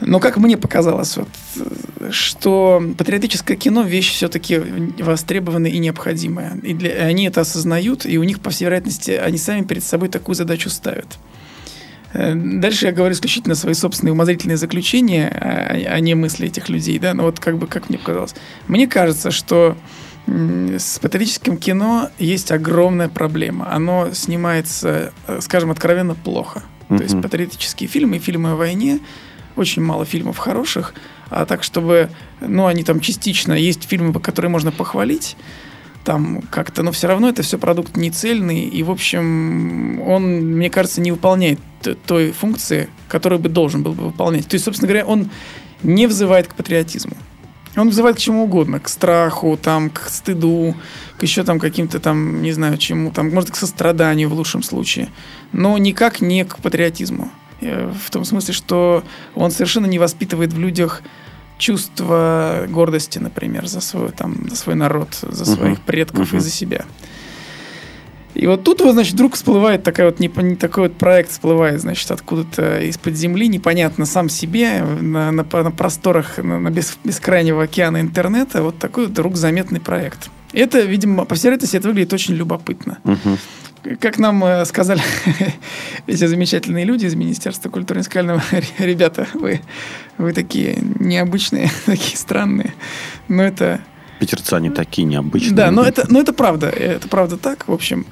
Но 0.00 0.20
как 0.20 0.36
мне 0.36 0.56
показалось, 0.56 1.16
вот, 1.16 1.28
что 2.10 2.82
патриотическое 2.96 3.56
кино 3.56 3.82
вещь 3.82 4.12
все-таки 4.12 4.58
востребованная 4.98 5.70
и 5.70 5.78
необходимая. 5.78 6.56
И 6.62 6.74
для, 6.74 6.90
они 7.06 7.26
это 7.26 7.42
осознают, 7.42 8.06
и 8.06 8.18
у 8.18 8.22
них, 8.22 8.40
по 8.40 8.50
всей 8.50 8.64
вероятности, 8.64 9.10
они 9.12 9.38
сами 9.38 9.62
перед 9.64 9.84
собой 9.84 10.08
такую 10.08 10.34
задачу 10.34 10.70
ставят. 10.70 11.18
Э, 12.12 12.34
Дальше 12.34 12.86
я 12.86 12.92
говорю 12.92 13.14
исключительно 13.14 13.54
свои 13.54 13.74
собственные 13.74 14.12
умозрительные 14.12 14.56
заключения, 14.56 15.28
а, 15.28 15.94
а 15.94 16.00
не 16.00 16.14
мысли 16.14 16.46
этих 16.46 16.68
людей, 16.68 16.98
да, 16.98 17.14
но 17.14 17.24
вот 17.24 17.38
как 17.38 17.58
бы, 17.58 17.66
как 17.66 17.88
мне 17.88 17.98
показалось. 17.98 18.34
Мне 18.68 18.86
кажется, 18.86 19.30
что 19.30 19.76
с 20.26 20.98
патриотическим 21.00 21.56
кино 21.56 22.10
есть 22.18 22.52
огромная 22.52 23.08
проблема. 23.08 23.72
Оно 23.72 24.10
снимается, 24.12 25.12
э, 25.26 25.40
скажем, 25.40 25.70
откровенно 25.70 26.14
плохо. 26.14 26.62
То 26.88 27.04
есть 27.04 27.22
патриотические 27.22 27.88
фильмы 27.88 28.16
и 28.16 28.18
фильмы 28.18 28.50
о 28.50 28.56
войне, 28.56 28.98
очень 29.60 29.82
мало 29.82 30.04
фильмов 30.04 30.38
хороших, 30.38 30.94
а 31.28 31.46
так, 31.46 31.62
чтобы, 31.62 32.10
ну, 32.40 32.66
они 32.66 32.82
там 32.82 33.00
частично, 33.00 33.52
есть 33.52 33.84
фильмы, 33.84 34.18
которые 34.20 34.50
можно 34.50 34.72
похвалить, 34.72 35.36
там 36.04 36.42
как-то, 36.50 36.82
но 36.82 36.92
все 36.92 37.08
равно 37.08 37.28
это 37.28 37.42
все 37.42 37.58
продукт 37.58 37.96
не 37.96 38.10
цельный, 38.10 38.62
и, 38.62 38.82
в 38.82 38.90
общем, 38.90 40.00
он, 40.02 40.56
мне 40.56 40.70
кажется, 40.70 41.00
не 41.00 41.12
выполняет 41.12 41.60
той 42.06 42.32
функции, 42.32 42.88
которую 43.08 43.38
бы 43.38 43.48
должен 43.48 43.82
был 43.82 43.92
бы 43.92 44.04
выполнять. 44.04 44.48
То 44.48 44.54
есть, 44.54 44.64
собственно 44.64 44.88
говоря, 44.88 45.06
он 45.06 45.30
не 45.82 46.06
взывает 46.06 46.48
к 46.48 46.54
патриотизму. 46.54 47.16
Он 47.76 47.88
вызывает 47.88 48.16
к 48.16 48.18
чему 48.18 48.44
угодно, 48.44 48.80
к 48.80 48.88
страху, 48.88 49.56
там, 49.56 49.90
к 49.90 50.08
стыду, 50.08 50.74
к 51.18 51.22
еще 51.22 51.44
там 51.44 51.60
каким-то 51.60 52.00
там, 52.00 52.42
не 52.42 52.52
знаю 52.52 52.78
чему, 52.78 53.12
там, 53.12 53.30
может, 53.30 53.52
к 53.52 53.56
состраданию 53.56 54.28
в 54.28 54.34
лучшем 54.34 54.62
случае, 54.62 55.08
но 55.52 55.78
никак 55.78 56.20
не 56.20 56.44
к 56.44 56.58
патриотизму. 56.58 57.30
Э, 57.60 57.92
в 57.92 58.10
том 58.10 58.24
смысле, 58.24 58.54
что 58.54 59.04
он 59.34 59.50
совершенно 59.50 59.86
не 59.86 59.98
воспитывает 59.98 60.52
в 60.52 60.58
людях 60.58 61.02
чувство 61.58 62.66
гордости, 62.68 63.18
например, 63.18 63.66
за 63.66 63.80
свой, 63.80 64.10
там, 64.10 64.48
за 64.48 64.56
свой 64.56 64.74
народ, 64.74 65.08
за 65.20 65.44
своих 65.44 65.78
uh-huh. 65.78 65.86
предков 65.86 66.32
uh-huh. 66.32 66.38
и 66.38 66.40
за 66.40 66.50
себя. 66.50 66.84
И 68.32 68.46
вот 68.46 68.62
тут 68.62 68.80
вот, 68.80 68.92
значит, 68.92 69.14
вдруг 69.14 69.34
всплывает 69.34 69.82
такая 69.82 70.06
вот, 70.06 70.20
не, 70.20 70.28
такой 70.56 70.84
вот 70.84 70.96
проект 70.96 71.32
всплывает, 71.32 71.80
значит, 71.80 72.10
откуда-то 72.10 72.80
из-под 72.82 73.14
земли, 73.14 73.48
непонятно 73.48 74.06
сам 74.06 74.28
себе, 74.28 74.82
на, 74.82 75.30
на, 75.32 75.44
на 75.44 75.70
просторах, 75.70 76.38
на, 76.38 76.58
на 76.58 76.70
бес, 76.70 76.96
бескрайнего 77.04 77.64
океана 77.64 78.00
интернета, 78.00 78.62
вот 78.62 78.78
такой 78.78 79.04
вот 79.04 79.12
вдруг 79.12 79.36
заметный 79.36 79.80
проект. 79.80 80.30
Это, 80.52 80.80
видимо, 80.80 81.24
по 81.26 81.34
всей 81.34 81.48
вероятности, 81.48 81.76
это 81.76 81.88
выглядит 81.88 82.12
очень 82.12 82.34
любопытно. 82.34 82.98
Uh-huh 83.04 83.38
как 84.00 84.18
нам 84.18 84.44
э, 84.44 84.64
сказали 84.64 85.02
эти 86.06 86.26
замечательные 86.26 86.84
люди 86.84 87.06
из 87.06 87.14
Министерства 87.14 87.70
культуры 87.70 88.00
и 88.00 88.02
национального, 88.02 88.42
ребята, 88.78 89.26
вы, 89.34 89.60
вы 90.18 90.32
такие 90.32 90.78
необычные, 90.98 91.70
такие 91.86 92.16
странные. 92.16 92.74
Но 93.28 93.42
это... 93.42 93.80
Питерцы, 94.18 94.54
они 94.54 94.70
такие 94.70 95.06
необычные. 95.06 95.54
Да, 95.54 95.70
но 95.70 95.82
это, 95.82 96.04
но 96.08 96.20
это 96.20 96.32
правда. 96.32 96.68
Это 96.68 97.08
правда 97.08 97.38
так. 97.38 97.68
В 97.68 97.72
общем, 97.72 98.04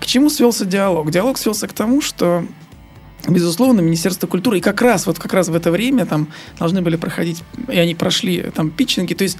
к 0.00 0.06
чему 0.06 0.30
свелся 0.30 0.64
диалог? 0.64 1.10
Диалог 1.10 1.38
свелся 1.38 1.66
к 1.66 1.72
тому, 1.72 2.00
что 2.00 2.44
Безусловно, 3.26 3.80
Министерство 3.80 4.26
культуры, 4.26 4.58
и 4.58 4.60
как 4.60 4.82
раз 4.82 5.06
вот 5.06 5.18
как 5.18 5.32
раз 5.32 5.48
в 5.48 5.54
это 5.54 5.70
время 5.70 6.04
там 6.04 6.28
должны 6.58 6.82
были 6.82 6.96
проходить, 6.96 7.42
и 7.68 7.78
они 7.78 7.94
прошли 7.94 8.42
там 8.54 8.70
питчинги, 8.70 9.14
то 9.14 9.24
есть 9.24 9.38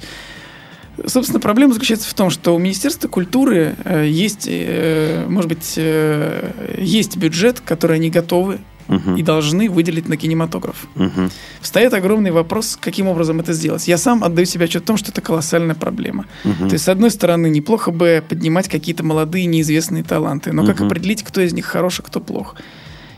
Собственно, 1.05 1.39
проблема 1.39 1.73
заключается 1.73 2.09
в 2.09 2.13
том, 2.13 2.29
что 2.29 2.55
у 2.55 2.59
Министерства 2.59 3.07
культуры 3.07 3.75
э, 3.83 4.07
есть, 4.07 4.47
э, 4.49 5.25
может 5.27 5.49
быть, 5.49 5.73
э, 5.77 6.75
есть 6.77 7.17
бюджет, 7.17 7.59
который 7.59 7.97
они 7.97 8.09
готовы 8.09 8.59
uh-huh. 8.87 9.19
и 9.19 9.23
должны 9.23 9.69
выделить 9.69 10.07
на 10.07 10.17
кинематограф. 10.17 10.87
Uh-huh. 10.95 11.31
Встает 11.61 11.93
огромный 11.93 12.31
вопрос, 12.31 12.77
каким 12.79 13.07
образом 13.07 13.39
это 13.39 13.53
сделать. 13.53 13.87
Я 13.87 13.97
сам 13.97 14.23
отдаю 14.23 14.45
себе 14.45 14.65
отчет 14.65 14.83
в 14.83 14.85
том, 14.85 14.97
что 14.97 15.11
это 15.11 15.21
колоссальная 15.21 15.75
проблема. 15.75 16.25
Uh-huh. 16.43 16.67
То 16.67 16.73
есть, 16.73 16.85
с 16.85 16.89
одной 16.89 17.11
стороны, 17.11 17.49
неплохо 17.49 17.91
бы 17.91 18.23
поднимать 18.27 18.69
какие-то 18.69 19.03
молодые 19.03 19.45
неизвестные 19.45 20.03
таланты, 20.03 20.53
но 20.53 20.63
uh-huh. 20.63 20.67
как 20.67 20.81
определить, 20.81 21.23
кто 21.23 21.41
из 21.41 21.53
них 21.53 21.65
хорош, 21.65 21.99
а 21.99 22.03
кто 22.03 22.19
плох? 22.19 22.55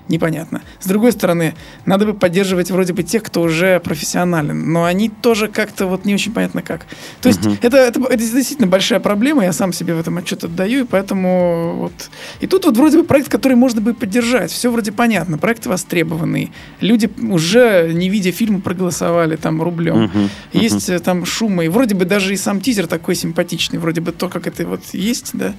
Непонятно. 0.09 0.61
С 0.79 0.87
другой 0.87 1.11
стороны, 1.11 1.55
надо 1.85 2.05
бы 2.05 2.13
поддерживать 2.13 2.71
вроде 2.71 2.93
бы 2.93 3.03
тех, 3.03 3.23
кто 3.23 3.41
уже 3.41 3.79
профессионален, 3.79 4.71
но 4.71 4.85
они 4.85 5.09
тоже 5.09 5.47
как-то 5.47 5.87
вот 5.87 6.05
не 6.05 6.13
очень 6.13 6.31
понятно 6.31 6.61
как. 6.61 6.85
То 7.21 7.29
есть 7.29 7.41
uh-huh. 7.41 7.57
это, 7.61 7.77
это, 7.77 8.01
это 8.01 8.17
действительно 8.17 8.67
большая 8.67 8.99
проблема, 8.99 9.43
я 9.43 9.53
сам 9.53 9.73
себе 9.73 9.93
в 9.93 9.99
этом 9.99 10.17
отчет 10.17 10.43
отдаю, 10.43 10.83
и 10.83 10.87
поэтому 10.87 11.75
вот... 11.77 12.09
И 12.39 12.47
тут 12.47 12.65
вот 12.65 12.77
вроде 12.77 12.99
бы 12.99 13.03
проект, 13.03 13.29
который 13.29 13.55
можно 13.55 13.81
бы 13.81 13.93
поддержать, 13.93 14.51
все 14.51 14.71
вроде 14.71 14.91
понятно, 14.91 15.37
проект 15.37 15.65
востребованный, 15.65 16.51
люди 16.81 17.09
уже, 17.29 17.91
не 17.93 18.09
видя 18.09 18.31
фильма, 18.31 18.61
проголосовали 18.61 19.35
там 19.35 19.61
рублем, 19.61 19.95
uh-huh. 19.95 20.11
Uh-huh. 20.13 20.29
есть 20.53 20.89
э, 20.89 20.99
там 20.99 21.25
шумы, 21.25 21.65
и 21.65 21.69
вроде 21.69 21.95
бы 21.95 22.05
даже 22.05 22.33
и 22.33 22.37
сам 22.37 22.61
тизер 22.61 22.87
такой 22.87 23.15
симпатичный, 23.15 23.79
вроде 23.79 24.01
бы 24.01 24.11
то, 24.11 24.29
как 24.29 24.47
это 24.47 24.65
вот 24.65 24.81
есть, 24.93 25.31
да, 25.33 25.53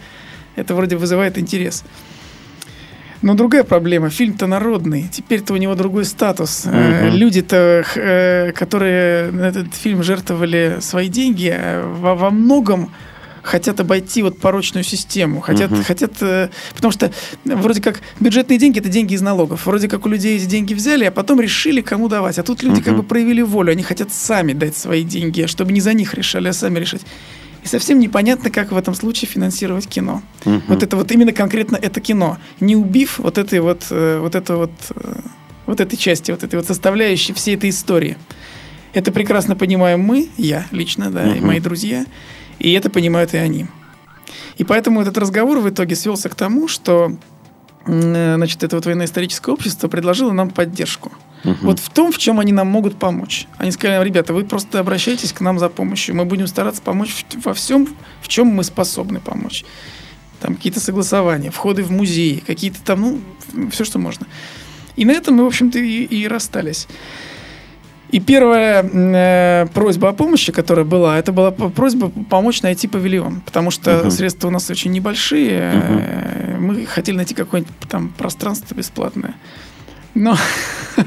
это 0.57 0.75
вроде 0.75 0.97
вызывает 0.97 1.39
интерес. 1.39 1.85
Но 3.23 3.35
другая 3.35 3.65
проблема. 3.65 4.11
Фильм-то 4.11 4.47
народный. 4.47 5.09
Теперь-то 5.11 5.55
у 5.55 5.57
него 5.57 5.75
другой 5.75 6.05
статус. 6.05 6.67
Uh-huh. 6.67 7.11
Люди-то, 7.11 7.85
э, 7.97 8.53
которые 8.53 9.33
на 9.33 9.49
этот 9.49 9.75
фильм 9.75 10.03
жертвовали 10.03 10.79
свои 10.81 11.09
деньги, 11.09 11.53
э, 11.53 11.83
во, 11.83 12.15
во 12.15 12.31
многом 12.31 12.91
хотят 13.43 13.81
обойти 13.81 14.23
вот 14.23 14.39
порочную 14.39 14.85
систему, 14.85 15.41
хотят, 15.41 15.71
uh-huh. 15.71 15.83
хотят, 15.83 16.13
потому 16.75 16.93
что 16.93 17.11
вроде 17.45 17.81
как 17.81 18.01
бюджетные 18.21 18.59
деньги 18.59 18.79
это 18.79 18.91
деньги 18.91 19.15
из 19.15 19.23
налогов, 19.23 19.65
вроде 19.65 19.89
как 19.89 20.05
у 20.05 20.09
людей 20.11 20.37
эти 20.37 20.45
деньги 20.45 20.75
взяли, 20.75 21.05
а 21.05 21.11
потом 21.11 21.41
решили 21.41 21.81
кому 21.81 22.09
давать, 22.09 22.39
а 22.39 22.43
тут 22.43 22.63
люди 22.63 22.81
uh-huh. 22.81 22.85
как 22.85 22.97
бы 22.97 23.03
проявили 23.05 23.41
волю, 23.41 23.73
они 23.73 23.83
хотят 23.83 24.13
сами 24.13 24.53
дать 24.53 24.77
свои 24.77 25.03
деньги, 25.03 25.47
чтобы 25.47 25.73
не 25.73 25.81
за 25.81 25.95
них 25.95 26.13
решали, 26.13 26.49
а 26.49 26.53
сами 26.53 26.79
решить. 26.79 27.03
И 27.69 27.71
совсем 27.71 27.99
непонятно, 27.99 28.49
как 28.49 28.73
в 28.73 28.77
этом 28.79 28.95
случае 28.95 29.29
финансировать 29.29 29.87
кино. 29.87 30.23
Угу. 30.47 30.63
Вот 30.69 30.83
это 30.83 30.97
вот 30.97 31.13
именно 31.13 31.35
конкретно 31.35 31.77
это 31.77 32.01
кино, 32.01 32.39
не 32.61 32.77
убив 32.77 33.19
вот 33.19 33.37
этой 33.37 33.61
вот, 33.61 33.87
э, 33.91 34.19
вот 34.21 34.35
это 34.35 34.57
вот, 34.57 34.71
э, 34.95 35.21
вот 35.67 35.81
этой 35.81 35.99
части, 35.99 36.31
вот 36.31 36.43
этой 36.43 36.57
вот 36.57 36.67
составляющей 36.67 37.35
всей 37.35 37.57
этой 37.57 37.69
истории. 37.69 38.17
Это 38.95 39.13
прекрасно 39.13 39.55
понимаем 39.55 40.01
мы, 40.01 40.31
я 40.39 40.67
лично, 40.71 41.11
да, 41.11 41.25
угу. 41.25 41.35
и 41.35 41.41
мои 41.41 41.61
друзья, 41.61 42.07
и 42.59 42.73
это 42.73 42.89
понимают 42.89 43.35
и 43.35 43.37
они. 43.37 43.67
И 44.57 44.65
поэтому 44.65 45.03
этот 45.03 45.19
разговор 45.19 45.59
в 45.59 45.69
итоге 45.69 45.95
свелся 45.95 46.31
к 46.31 46.35
тому, 46.35 46.69
что 46.69 47.19
Э, 47.89 48.35
значит, 48.37 48.63
это 48.63 48.77
вот 48.77 48.87
военно-историческое 48.87 49.53
общество 49.53 49.89
предложило 49.89 50.33
нам 50.33 50.51
поддержку. 50.51 51.13
Угу. 51.45 51.57
Вот 51.63 51.79
в 51.79 51.89
том, 51.91 52.13
в 52.13 52.19
чем 52.19 52.41
они 52.41 52.53
нам 52.53 52.67
могут 52.67 52.99
помочь. 52.99 53.47
Они 53.59 53.71
сказали, 53.71 54.05
ребята, 54.05 54.33
вы 54.33 54.45
просто 54.45 54.81
обращайтесь 54.81 55.33
к 55.33 55.41
нам 55.41 55.59
за 55.59 55.69
помощью. 55.69 56.17
Мы 56.17 56.25
будем 56.25 56.47
стараться 56.47 56.83
помочь 56.83 57.25
во 57.45 57.55
всем, 57.55 57.89
в 58.21 58.29
чем 58.29 58.49
мы 58.49 58.65
способны 58.65 59.21
помочь. 59.21 59.65
Там 60.41 60.55
какие-то 60.55 60.81
согласования, 60.81 61.51
входы 61.51 61.83
в 61.83 61.91
музеи, 61.91 62.43
какие-то 62.47 62.81
там, 62.83 63.01
ну, 63.53 63.71
все, 63.71 63.85
что 63.85 63.99
можно. 63.99 64.27
И 64.97 65.05
на 65.05 65.13
этом 65.13 65.35
мы, 65.35 65.45
в 65.45 65.49
общем-то, 65.49 65.79
и, 65.79 66.05
и 66.05 66.27
расстались. 66.27 66.89
И 68.11 68.21
первая 68.21 68.83
э, 68.83 69.67
просьба 69.75 70.09
о 70.09 70.13
помощи, 70.13 70.51
которая 70.51 70.87
была, 70.87 71.19
это 71.19 71.31
была 71.31 71.51
просьба 71.51 72.11
помочь 72.31 72.63
найти 72.63 72.89
павильон, 72.89 73.43
потому 73.43 73.71
что 73.71 73.91
uh-huh. 73.91 74.11
средства 74.11 74.49
у 74.49 74.51
нас 74.51 74.71
очень 74.71 74.93
небольшие. 74.93 75.61
Uh-huh. 75.61 76.59
Мы 76.59 76.87
хотели 76.87 77.17
найти 77.17 77.35
какое-нибудь 77.35 77.75
там 77.89 78.09
пространство 78.17 78.75
бесплатное. 78.75 79.35
Но, 80.15 80.37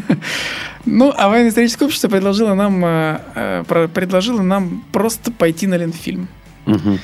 ну, 0.85 1.13
а 1.15 1.29
военно-историческое 1.29 1.85
общество 1.85 2.07
предложило 2.07 2.53
нам, 2.53 2.83
э, 2.85 3.19
э 3.35 3.87
предложило 3.93 4.41
нам 4.41 4.83
просто 4.91 5.31
пойти 5.31 5.67
на 5.67 5.75
Ленфильм. 5.75 6.27
Uh-huh 6.65 6.99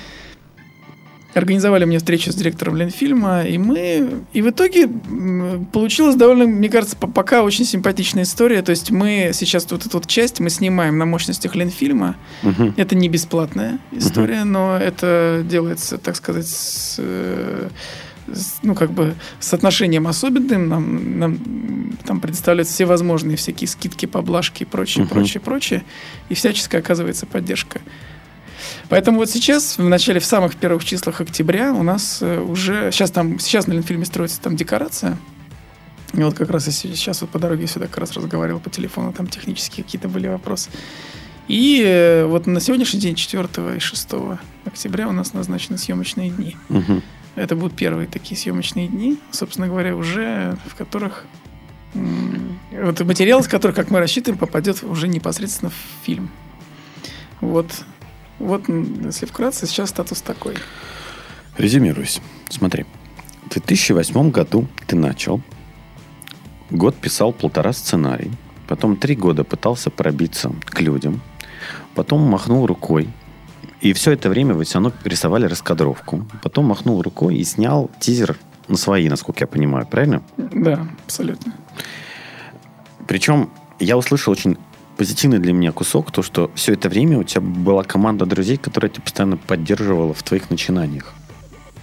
организовали 1.38 1.86
мне 1.86 2.00
встречу 2.00 2.32
с 2.32 2.36
директором 2.36 2.76
Ленфильма, 2.76 3.43
и 3.43 3.58
мы... 3.58 4.24
И 4.34 4.41
в 4.41 4.50
итоге 4.50 4.89
получилась 5.72 6.16
довольно, 6.16 6.45
мне 6.45 6.70
кажется, 6.70 6.98
пока 6.98 7.43
очень 7.43 7.66
симпатичная 7.66 8.24
история. 8.24 8.62
То 8.62 8.72
есть 8.72 8.91
мы 8.91 9.32
сейчас 9.34 9.68
вот 9.70 9.86
эту 9.86 9.98
вот 9.98 10.08
часть 10.08 10.39
мы 10.39 10.50
снимаем 10.50 10.98
на 10.98 11.06
мощностях 11.06 11.56
Ленфильма. 11.56 12.16
Угу. 12.43 12.74
Это 12.78 12.95
не 12.95 13.08
бесплатная 13.10 13.80
история, 13.91 14.41
угу. 14.41 14.50
но 14.50 14.78
это 14.78 15.43
делается, 15.48 15.98
так 15.98 16.16
сказать, 16.16 16.48
с, 16.48 16.95
э, 16.98 17.70
с, 17.70 18.07
ну, 18.63 18.75
как 18.75 18.91
бы 18.91 19.15
с 19.39 19.53
отношением 19.53 20.07
особенным. 20.07 20.69
Нам, 20.69 21.19
нам 21.19 21.97
там 22.05 22.19
предоставляются 22.19 22.73
все 22.73 22.86
возможные 22.86 23.38
всякие 23.38 23.67
скидки, 23.67 24.05
поблажки 24.05 24.63
и 24.63 24.65
прочее, 24.65 25.05
угу. 25.05 25.13
прочее, 25.13 25.41
прочее. 25.41 25.84
И 26.30 26.34
всяческая 26.34 26.80
оказывается 26.80 27.25
поддержка. 27.25 27.82
Поэтому 28.89 29.19
вот 29.19 29.30
сейчас, 29.30 29.78
в 29.78 29.88
начале, 29.88 30.19
в 30.19 30.25
самых 30.25 30.55
первых 30.55 30.84
числах 30.86 31.21
октября 31.21 31.73
у 31.73 31.84
нас 31.84 32.19
э, 32.21 32.39
уже... 32.39 32.91
Сейчас 32.91 33.11
там, 33.11 33.39
сейчас 33.39 33.67
на 33.67 33.73
Ленфильме 33.73 34.05
строится 34.05 34.41
там 34.41 34.55
декорация. 34.55 35.17
И 36.13 36.23
вот 36.23 36.36
как 36.36 36.49
раз 36.49 36.67
я 36.67 36.71
сейчас 36.71 37.21
вот 37.21 37.30
по 37.30 37.39
дороге 37.39 37.67
сюда 37.67 37.88
как 37.88 37.97
раз 37.99 38.13
разговаривал 38.13 38.59
по 38.59 38.69
телефону, 38.69 39.11
там 39.11 39.28
технические 39.28 39.84
какие-то 39.84 40.07
были 40.07 40.28
вопросы. 40.28 40.69
И 41.47 41.82
э, 41.86 42.25
вот 42.25 42.47
на 42.47 42.59
сегодняшний 42.59 42.99
день, 42.99 43.15
4 43.15 43.47
и 43.75 43.80
6 43.80 44.09
октября, 44.65 45.07
у 45.07 45.11
нас 45.11 45.34
назначены 45.34 45.78
съемочные 45.78 46.30
дни. 46.30 46.55
Угу. 46.69 47.01
Это 47.38 47.55
будут 47.55 47.75
первые 47.75 48.07
такие 48.07 48.38
съемочные 48.38 48.88
дни, 48.88 49.17
собственно 49.31 49.67
говоря, 49.67 49.95
уже 49.95 50.57
в 50.65 50.75
которых 50.75 51.25
вот 51.93 52.99
материал, 52.99 53.39
из 53.39 53.47
которых, 53.47 53.75
как 53.75 53.89
мы 53.89 53.99
рассчитываем, 53.99 54.38
попадет 54.38 54.83
уже 54.83 55.07
непосредственно 55.07 55.71
в 55.71 56.05
фильм. 56.05 56.29
Вот 57.39 57.71
вот, 58.39 58.65
если 58.67 59.25
вкратце, 59.25 59.65
сейчас 59.65 59.89
статус 59.89 60.21
такой. 60.21 60.55
Резюмируюсь. 61.57 62.21
Смотри. 62.49 62.85
В 63.45 63.49
2008 63.49 64.29
году 64.29 64.67
ты 64.85 64.95
начал. 64.95 65.41
Год 66.69 66.95
писал 66.95 67.33
полтора 67.33 67.73
сценарий. 67.73 68.31
Потом 68.67 68.97
три 68.97 69.15
года 69.15 69.43
пытался 69.43 69.89
пробиться 69.89 70.51
к 70.65 70.81
людям. 70.81 71.21
Потом 71.95 72.21
махнул 72.21 72.67
рукой. 72.67 73.09
И 73.82 73.93
все 73.93 74.11
это 74.11 74.30
время 74.30 74.53
вы 74.53 74.63
все 74.63 74.75
равно 74.75 74.91
рисовали 75.03 75.45
раскадровку. 75.45 76.25
Потом 76.41 76.65
махнул 76.65 77.01
рукой 77.01 77.38
и 77.38 77.43
снял 77.43 77.91
тизер 77.99 78.38
на 78.67 78.78
свои, 78.78 79.07
насколько 79.07 79.41
я 79.41 79.47
понимаю, 79.47 79.86
правильно? 79.86 80.21
Да, 80.38 80.88
абсолютно. 81.05 81.53
Причем 83.07 83.49
я 83.80 83.97
услышал 83.97 84.32
очень 84.32 84.57
позитивный 84.97 85.39
для 85.39 85.53
меня 85.53 85.71
кусок, 85.71 86.11
то, 86.11 86.23
что 86.23 86.51
все 86.55 86.73
это 86.73 86.89
время 86.89 87.19
у 87.19 87.23
тебя 87.23 87.41
была 87.41 87.84
команда 87.84 88.25
друзей, 88.25 88.57
которая 88.57 88.89
тебя 88.89 89.03
постоянно 89.03 89.38
поддерживала 89.38 90.13
в 90.13 90.23
твоих 90.23 90.49
начинаниях. 90.49 91.13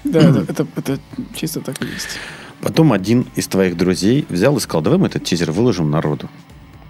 Да, 0.02 0.20
это, 0.20 0.40
это, 0.48 0.66
это 0.76 0.98
чисто 1.34 1.60
так 1.60 1.80
и 1.80 1.86
есть. 1.86 2.18
Потом 2.60 2.92
один 2.92 3.26
из 3.36 3.46
твоих 3.46 3.76
друзей 3.76 4.26
взял 4.28 4.56
и 4.56 4.60
сказал, 4.60 4.82
давай 4.82 4.98
мы 4.98 5.06
этот 5.06 5.24
тизер 5.24 5.52
выложим 5.52 5.90
народу. 5.90 6.28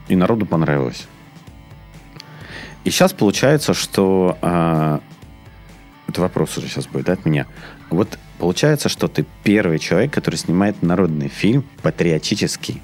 И 0.09 0.17
народу 0.17 0.47
понравилось. 0.47 1.07
И 2.85 2.91
сейчас 2.91 3.13
получается, 3.13 3.75
что... 3.75 4.39
а, 4.43 5.01
это 6.07 6.21
вопрос 6.21 6.57
уже 6.59 6.69
сейчас 6.69 6.87
будет, 6.87 7.07
да, 7.07 7.15
от 7.15 7.25
меня. 7.25 7.47
Вот 7.91 8.19
получается, 8.39 8.89
что 8.89 9.09
ты 9.09 9.25
первый 9.43 9.79
человек, 9.79 10.13
который 10.13 10.37
снимает 10.37 10.83
народный 10.83 11.29
фильм 11.29 11.65
патриотический. 11.83 12.83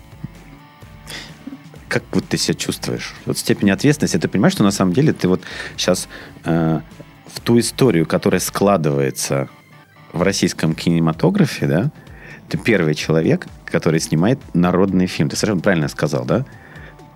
Как 1.89 2.03
вот 2.13 2.27
ты 2.29 2.39
себя 2.39 2.55
чувствуешь? 2.55 3.15
Вот 3.27 3.37
степень 3.37 3.71
ответственности. 3.71 4.17
Ты 4.17 4.29
понимаешь, 4.29 4.55
что 4.55 4.65
на 4.65 4.71
самом 4.71 4.95
деле 4.95 5.13
ты 5.13 5.29
вот 5.29 5.43
сейчас 5.77 6.09
э, 6.45 6.81
в 7.27 7.41
ту 7.41 7.59
историю, 7.59 8.07
которая 8.07 8.41
складывается 8.41 9.49
в 10.13 10.23
российском 10.23 10.75
кинематографе, 10.75 11.67
да, 11.67 11.91
ты 12.49 12.59
первый 12.59 12.95
человек, 12.95 13.47
который 13.65 14.01
снимает 14.01 14.39
народный 14.55 15.07
фильм. 15.07 15.29
Ты 15.29 15.37
совершенно 15.37 15.61
правильно 15.61 15.89
сказал, 15.89 16.25
да? 16.25 16.47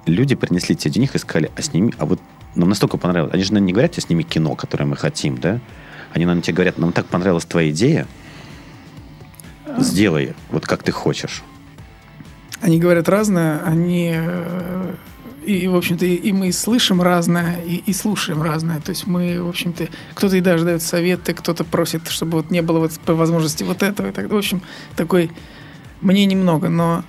Люди 0.07 0.35
принесли 0.35 0.77
тебе 0.77 0.93
денег 0.93 1.15
и 1.15 1.19
сказали, 1.19 1.51
а 1.57 1.63
сними, 1.63 1.93
а 1.99 2.07
вот 2.07 2.21
нам 2.55 2.69
настолько 2.69 2.97
понравилось. 2.97 3.35
Они 3.35 3.43
же 3.43 3.53
наверное, 3.53 3.67
не 3.67 3.73
говорят 3.73 3.93
тебе, 3.93 4.03
сними 4.03 4.25
кино, 4.25 4.55
которое 4.55 4.85
мы 4.85 4.97
хотим, 4.97 5.39
да? 5.39 5.61
Они, 6.13 6.25
наверное, 6.25 6.43
тебе 6.43 6.55
говорят, 6.55 6.79
нам 6.79 6.93
так 6.93 7.07
понравилась 7.07 7.45
твоя 7.45 7.71
идея, 7.71 8.07
сделай, 9.79 10.35
вот 10.51 10.67
как 10.67 10.83
ты 10.83 10.93
хочешь. 10.93 11.43
Они 12.61 12.79
говорят 12.79 13.09
разное, 13.09 13.61
они 13.65 14.13
э, 14.15 14.95
и, 15.45 15.69
в 15.69 15.77
общем-то, 15.77 16.07
и, 16.07 16.33
мы 16.33 16.53
слышим 16.53 17.03
разное, 17.03 17.61
и, 17.61 17.77
и 17.77 17.93
слушаем 17.93 18.43
разное. 18.43 18.81
То 18.81 18.91
есть 18.91 19.07
мы, 19.07 19.43
в 19.43 19.49
общем-то, 19.49 19.89
кто-то 20.15 20.37
и 20.37 20.41
даже 20.41 20.65
дает 20.65 20.83
советы, 20.83 21.35
кто-то 21.35 21.65
просит, 21.65 22.09
чтобы 22.09 22.39
вот 22.39 22.51
не 22.51 22.63
было 22.63 22.79
вот 22.79 22.93
по 23.01 23.15
возможности 23.15 23.63
вот 23.63 23.83
этого 23.83 24.09
и 24.09 24.13
так. 24.13 24.31
В 24.31 24.37
общем, 24.37 24.63
такой 24.97 25.31
мне 26.01 26.25
немного, 26.25 26.69
но 26.69 27.05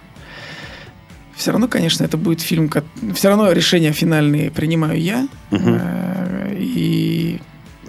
все 1.36 1.52
равно, 1.52 1.68
конечно, 1.68 2.04
это 2.04 2.18
будет 2.18 2.42
фильм, 2.42 2.70
ко- 2.70 2.84
все 3.14 3.30
равно 3.30 3.52
решения 3.52 3.92
финальные 3.92 4.52
принимаю 4.52 5.00
я. 5.00 5.28
Э, 5.52 6.56
И 6.58 7.40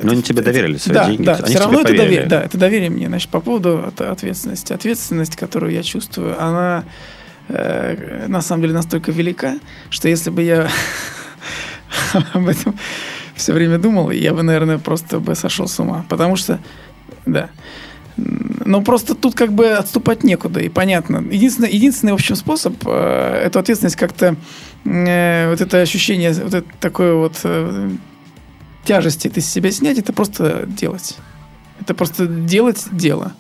Но 0.03 0.13
они 0.13 0.23
тебе 0.23 0.43
доверили 0.43 0.77
свои 0.77 0.95
да, 0.95 1.07
деньги, 1.07 1.25
Да, 1.25 1.35
они 1.37 1.45
все 1.47 1.59
равно 1.59 1.81
это 1.81 1.97
доверие, 1.97 2.27
да, 2.27 2.43
это 2.43 2.59
доверие 2.59 2.91
мне. 2.91 3.07
Значит, 3.09 3.31
по 3.31 3.41
поводу 3.41 3.85
от- 3.87 4.01
ответственности. 4.01 4.73
Ответственность, 4.73 5.37
которую 5.37 5.73
я 5.73 5.83
чувствую, 5.83 6.41
она 6.43 6.85
э, 7.49 8.27
на 8.29 8.41
самом 8.43 8.63
деле 8.63 8.75
настолько 8.75 9.13
велика, 9.13 9.59
что 9.91 10.09
если 10.09 10.31
бы 10.31 10.43
я 10.43 10.69
об 12.33 12.49
этом 12.49 12.77
все 13.35 13.53
время 13.53 13.79
думал, 13.79 14.11
я 14.11 14.33
бы, 14.35 14.43
наверное, 14.43 14.79
просто 14.79 15.21
бы 15.21 15.35
сошел 15.35 15.69
с 15.69 15.79
ума. 15.79 16.05
Потому 16.09 16.37
что, 16.37 16.59
да. 17.27 17.51
Но 18.17 18.81
просто 18.83 19.15
тут 19.15 19.35
как 19.35 19.53
бы 19.53 19.73
отступать 19.73 20.25
некуда, 20.25 20.61
и 20.61 20.69
понятно. 20.69 21.19
Единственный, 21.31 21.71
единственный 21.71 22.13
в 22.13 22.15
общем, 22.15 22.35
способ 22.35 22.75
э, 22.87 23.43
эту 23.45 23.59
ответственность 23.59 23.97
как-то, 23.97 24.37
э, 24.85 25.51
вот 25.51 25.61
это 25.61 25.81
ощущение, 25.81 26.33
вот 26.33 26.55
это 26.55 26.67
такое 26.81 27.15
вот 27.15 27.39
э, 27.45 27.91
тяжести 28.85 29.29
это 29.29 29.41
с 29.41 29.47
себя 29.47 29.71
снять, 29.71 29.99
это 29.99 30.13
просто 30.13 30.65
делать. 30.67 31.17
Это 31.81 31.95
просто 31.95 32.27
делать 32.27 32.87
дело. 32.91 33.33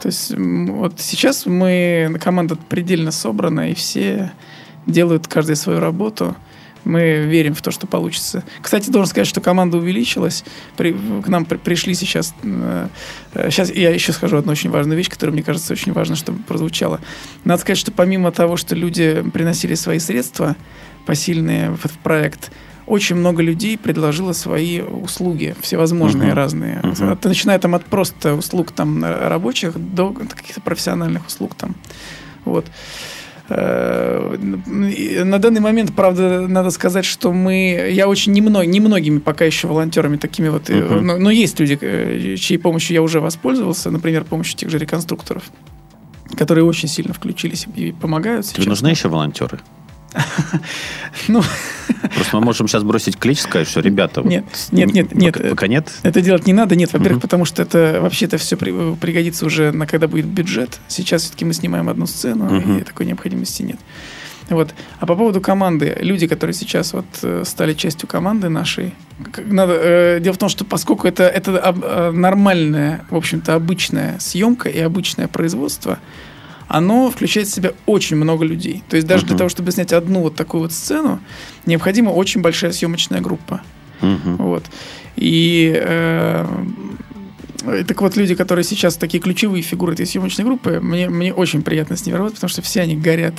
То 0.00 0.06
есть 0.06 0.32
вот 0.36 0.94
сейчас 0.98 1.46
мы, 1.46 2.16
команда 2.22 2.56
предельно 2.56 3.10
собрана, 3.10 3.70
и 3.70 3.74
все 3.74 4.32
делают 4.86 5.26
каждый 5.26 5.56
свою 5.56 5.80
работу. 5.80 6.36
Мы 6.84 7.24
верим 7.26 7.54
в 7.54 7.62
то, 7.62 7.70
что 7.70 7.86
получится. 7.86 8.42
Кстати, 8.62 8.90
должен 8.90 9.10
сказать, 9.10 9.26
что 9.28 9.40
команда 9.40 9.76
увеличилась. 9.76 10.44
При- 10.76 10.92
к 11.22 11.28
нам 11.28 11.44
при- 11.44 11.58
пришли 11.58 11.94
сейчас... 11.94 12.34
э, 12.42 12.88
э, 13.34 13.50
сейчас 13.50 13.70
я 13.70 13.90
еще 13.90 14.12
скажу 14.12 14.38
одну 14.38 14.52
очень 14.52 14.70
важную 14.70 14.96
вещь, 14.96 15.08
которая, 15.10 15.34
мне 15.34 15.42
кажется, 15.42 15.72
очень 15.74 15.92
важно, 15.92 16.16
чтобы 16.16 16.42
прозвучала. 16.42 17.00
Надо 17.44 17.60
сказать, 17.60 17.78
что 17.78 17.92
помимо 17.92 18.32
того, 18.32 18.56
что 18.56 18.74
люди 18.74 19.22
приносили 19.32 19.74
свои 19.74 19.98
средства 19.98 20.56
посильные 21.06 21.70
в, 21.70 21.86
в 21.86 21.98
проект, 21.98 22.50
очень 22.86 23.14
много 23.16 23.42
людей 23.42 23.78
предложило 23.78 24.32
свои 24.32 24.80
услуги, 24.80 25.54
всевозможные 25.60 26.28
Мгм. 26.28 26.36
разные. 26.36 26.80
Мгм. 26.82 27.12
От- 27.12 27.24
начиная 27.24 27.58
там 27.58 27.74
от 27.74 27.84
просто 27.84 28.34
услуг 28.34 28.72
там 28.72 29.04
э, 29.04 29.28
рабочих 29.28 29.74
до 29.78 30.12
каких-то 30.12 30.60
профессиональных 30.60 31.26
услуг 31.26 31.54
там. 31.54 31.76
Вот. 32.44 32.66
Э, 33.50 34.36
На 35.24 35.38
данный 35.38 35.60
момент, 35.60 35.92
правда, 35.94 36.46
надо 36.48 36.70
сказать, 36.70 37.04
что 37.04 37.32
мы, 37.32 37.90
я 37.92 38.08
очень 38.08 38.32
немного, 38.32 38.64
немногими 38.64 39.18
пока 39.18 39.44
еще 39.44 39.66
волонтерами 39.66 40.16
такими 40.16 40.48
вот, 40.48 40.68
Мгм. 40.68 41.04
но, 41.06 41.16
но 41.18 41.30
есть 41.30 41.58
люди, 41.58 41.76
э, 41.80 42.36
чьей 42.36 42.58
помощью 42.58 42.94
я 42.94 43.02
уже 43.02 43.20
воспользовался, 43.20 43.90
например, 43.90 44.24
помощью 44.24 44.56
тех 44.56 44.70
же 44.70 44.78
реконструкторов, 44.78 45.42
которые 46.38 46.64
очень 46.64 46.88
сильно 46.88 47.12
включились 47.12 47.66
и 47.74 47.92
помогают 47.92 48.46
Тебе 48.46 48.54
сейчас. 48.62 48.66
нужны 48.66 48.88
еще 48.88 49.08
волонтеры? 49.08 49.58
Ну, 51.28 51.42
Просто 52.14 52.36
мы 52.36 52.42
можем 52.44 52.66
сейчас 52.66 52.82
бросить 52.82 53.18
клич, 53.18 53.40
сказать, 53.40 53.68
что 53.68 53.80
ребята... 53.80 54.22
Нет, 54.22 54.44
нет, 54.72 54.92
нет, 54.92 55.14
нет. 55.14 55.34
Пока, 55.34 55.48
пока 55.50 55.66
нет? 55.66 55.90
Это 56.02 56.20
делать 56.20 56.46
не 56.46 56.52
надо, 56.52 56.76
нет, 56.76 56.92
во-первых, 56.92 57.20
потому 57.22 57.44
что 57.44 57.62
это 57.62 57.98
вообще 58.00 58.26
это 58.26 58.38
все 58.38 58.56
пригодится 58.56 59.44
уже 59.44 59.70
на 59.72 59.86
когда 59.86 60.08
будет 60.08 60.26
бюджет. 60.26 60.80
Сейчас 60.88 61.22
все-таки 61.22 61.44
мы 61.44 61.52
снимаем 61.52 61.88
одну 61.88 62.06
сцену, 62.06 62.78
и 62.78 62.82
такой 62.82 63.06
необходимости 63.06 63.62
нет. 63.62 63.78
Вот. 64.48 64.74
А 64.98 65.06
по 65.06 65.14
поводу 65.14 65.40
команды, 65.40 65.96
люди, 66.00 66.26
которые 66.26 66.54
сейчас 66.54 66.92
вот 66.92 67.04
э, 67.22 67.44
стали 67.46 67.72
частью 67.72 68.08
команды 68.08 68.48
нашей, 68.48 68.94
надо, 69.46 69.74
э, 69.74 70.18
дело 70.20 70.34
в 70.34 70.38
том, 70.38 70.48
что 70.48 70.64
поскольку 70.64 71.06
это, 71.06 71.22
это 71.22 71.56
об- 71.60 71.84
э, 71.84 72.10
нормальная, 72.10 73.04
в 73.10 73.14
общем-то, 73.16 73.54
обычная 73.54 74.18
съемка 74.18 74.68
и 74.68 74.80
обычное 74.80 75.28
производство, 75.28 76.00
оно 76.70 77.10
включает 77.10 77.48
в 77.48 77.52
себя 77.52 77.72
очень 77.86 78.16
много 78.16 78.44
людей. 78.44 78.84
То 78.88 78.94
есть 78.94 79.08
даже 79.08 79.24
для 79.24 79.32
Мгм. 79.32 79.38
того, 79.38 79.50
чтобы 79.50 79.72
снять 79.72 79.92
одну 79.92 80.20
вот 80.20 80.36
такую 80.36 80.62
вот 80.62 80.72
сцену, 80.72 81.18
необходима 81.66 82.10
очень 82.10 82.42
большая 82.42 82.70
съемочная 82.70 83.20
группа. 83.20 83.60
Мгм. 84.00 84.36
Вот. 84.36 84.64
И 85.16 85.74
э, 85.76 86.46
так 87.88 88.00
вот, 88.00 88.16
люди, 88.16 88.36
которые 88.36 88.64
сейчас 88.64 88.94
такие 88.94 89.20
ключевые 89.20 89.62
фигуры 89.62 89.94
этой 89.94 90.06
съемочной 90.06 90.44
группы, 90.44 90.78
мне, 90.80 91.08
мне 91.08 91.34
очень 91.34 91.62
приятно 91.62 91.96
с 91.96 92.06
ними 92.06 92.14
работать, 92.16 92.36
потому 92.36 92.50
что 92.50 92.62
все 92.62 92.82
они 92.82 92.96
горят 92.96 93.34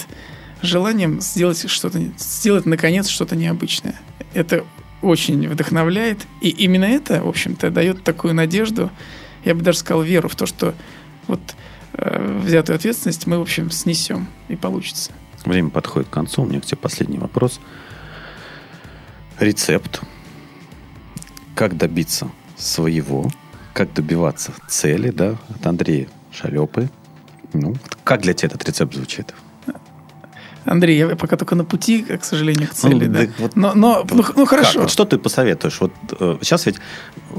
желанием 0.61 1.21
сделать 1.21 1.69
что-то, 1.69 2.01
сделать 2.17 2.65
наконец 2.65 3.07
что-то 3.07 3.37
необычное. 3.37 3.95
Это 4.33 4.65
очень 5.01 5.47
вдохновляет. 5.47 6.19
И 6.41 6.49
именно 6.49 6.85
это, 6.85 7.23
в 7.23 7.29
общем-то, 7.29 7.69
дает 7.71 8.03
такую 8.03 8.33
надежду, 8.33 8.91
я 9.45 9.55
бы 9.55 9.61
даже 9.61 9.77
сказал, 9.77 10.03
веру 10.03 10.27
в 10.27 10.35
то, 10.35 10.45
что 10.45 10.75
вот 11.27 11.39
э, 11.93 12.39
взятую 12.43 12.75
ответственность 12.75 13.27
мы, 13.27 13.37
в 13.37 13.41
общем, 13.41 13.71
снесем 13.71 14.27
и 14.47 14.55
получится. 14.55 15.11
Время 15.45 15.69
подходит 15.69 16.09
к 16.09 16.13
концу. 16.13 16.43
У 16.43 16.45
меня 16.45 16.61
к 16.61 16.65
тебе 16.65 16.77
последний 16.77 17.17
вопрос. 17.17 17.59
Рецепт. 19.39 20.01
Как 21.55 21.77
добиться 21.77 22.29
своего, 22.57 23.29
как 23.73 23.93
добиваться 23.93 24.53
цели, 24.67 25.09
да, 25.09 25.37
от 25.49 25.65
Андрея 25.65 26.07
Шалепы. 26.31 26.89
Ну, 27.53 27.75
как 28.03 28.21
для 28.21 28.33
тебя 28.33 28.49
этот 28.49 28.67
рецепт 28.67 28.93
звучит? 28.93 29.33
Андрей, 30.65 30.97
я 30.97 31.15
пока 31.15 31.37
только 31.37 31.55
на 31.55 31.65
пути, 31.65 32.03
к 32.03 32.23
сожалению, 32.23 32.67
к 32.67 32.73
цели, 32.73 32.93
Ну, 33.05 33.13
да. 33.13 33.25
да 33.25 33.27
вот 33.39 33.55
но, 33.55 33.73
но, 33.73 34.05
ну, 34.09 34.23
ну, 34.35 34.45
хорошо. 34.45 34.73
Как? 34.73 34.81
Вот 34.83 34.91
что 34.91 35.05
ты 35.05 35.17
посоветуешь? 35.17 35.79
Вот 35.79 35.91
э, 36.19 36.37
сейчас 36.41 36.65
ведь 36.65 36.75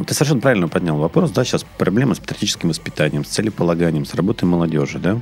ты 0.07 0.15
совершенно 0.15 0.41
правильно 0.41 0.69
поднял 0.69 0.97
вопрос, 0.97 1.31
да, 1.31 1.45
сейчас 1.45 1.65
проблема 1.79 2.15
с 2.15 2.19
патриотическим 2.19 2.69
воспитанием, 2.69 3.25
с 3.25 3.29
целеполаганием, 3.29 4.05
с 4.05 4.15
работой 4.15 4.47
молодежи, 4.47 4.99
да. 4.99 5.21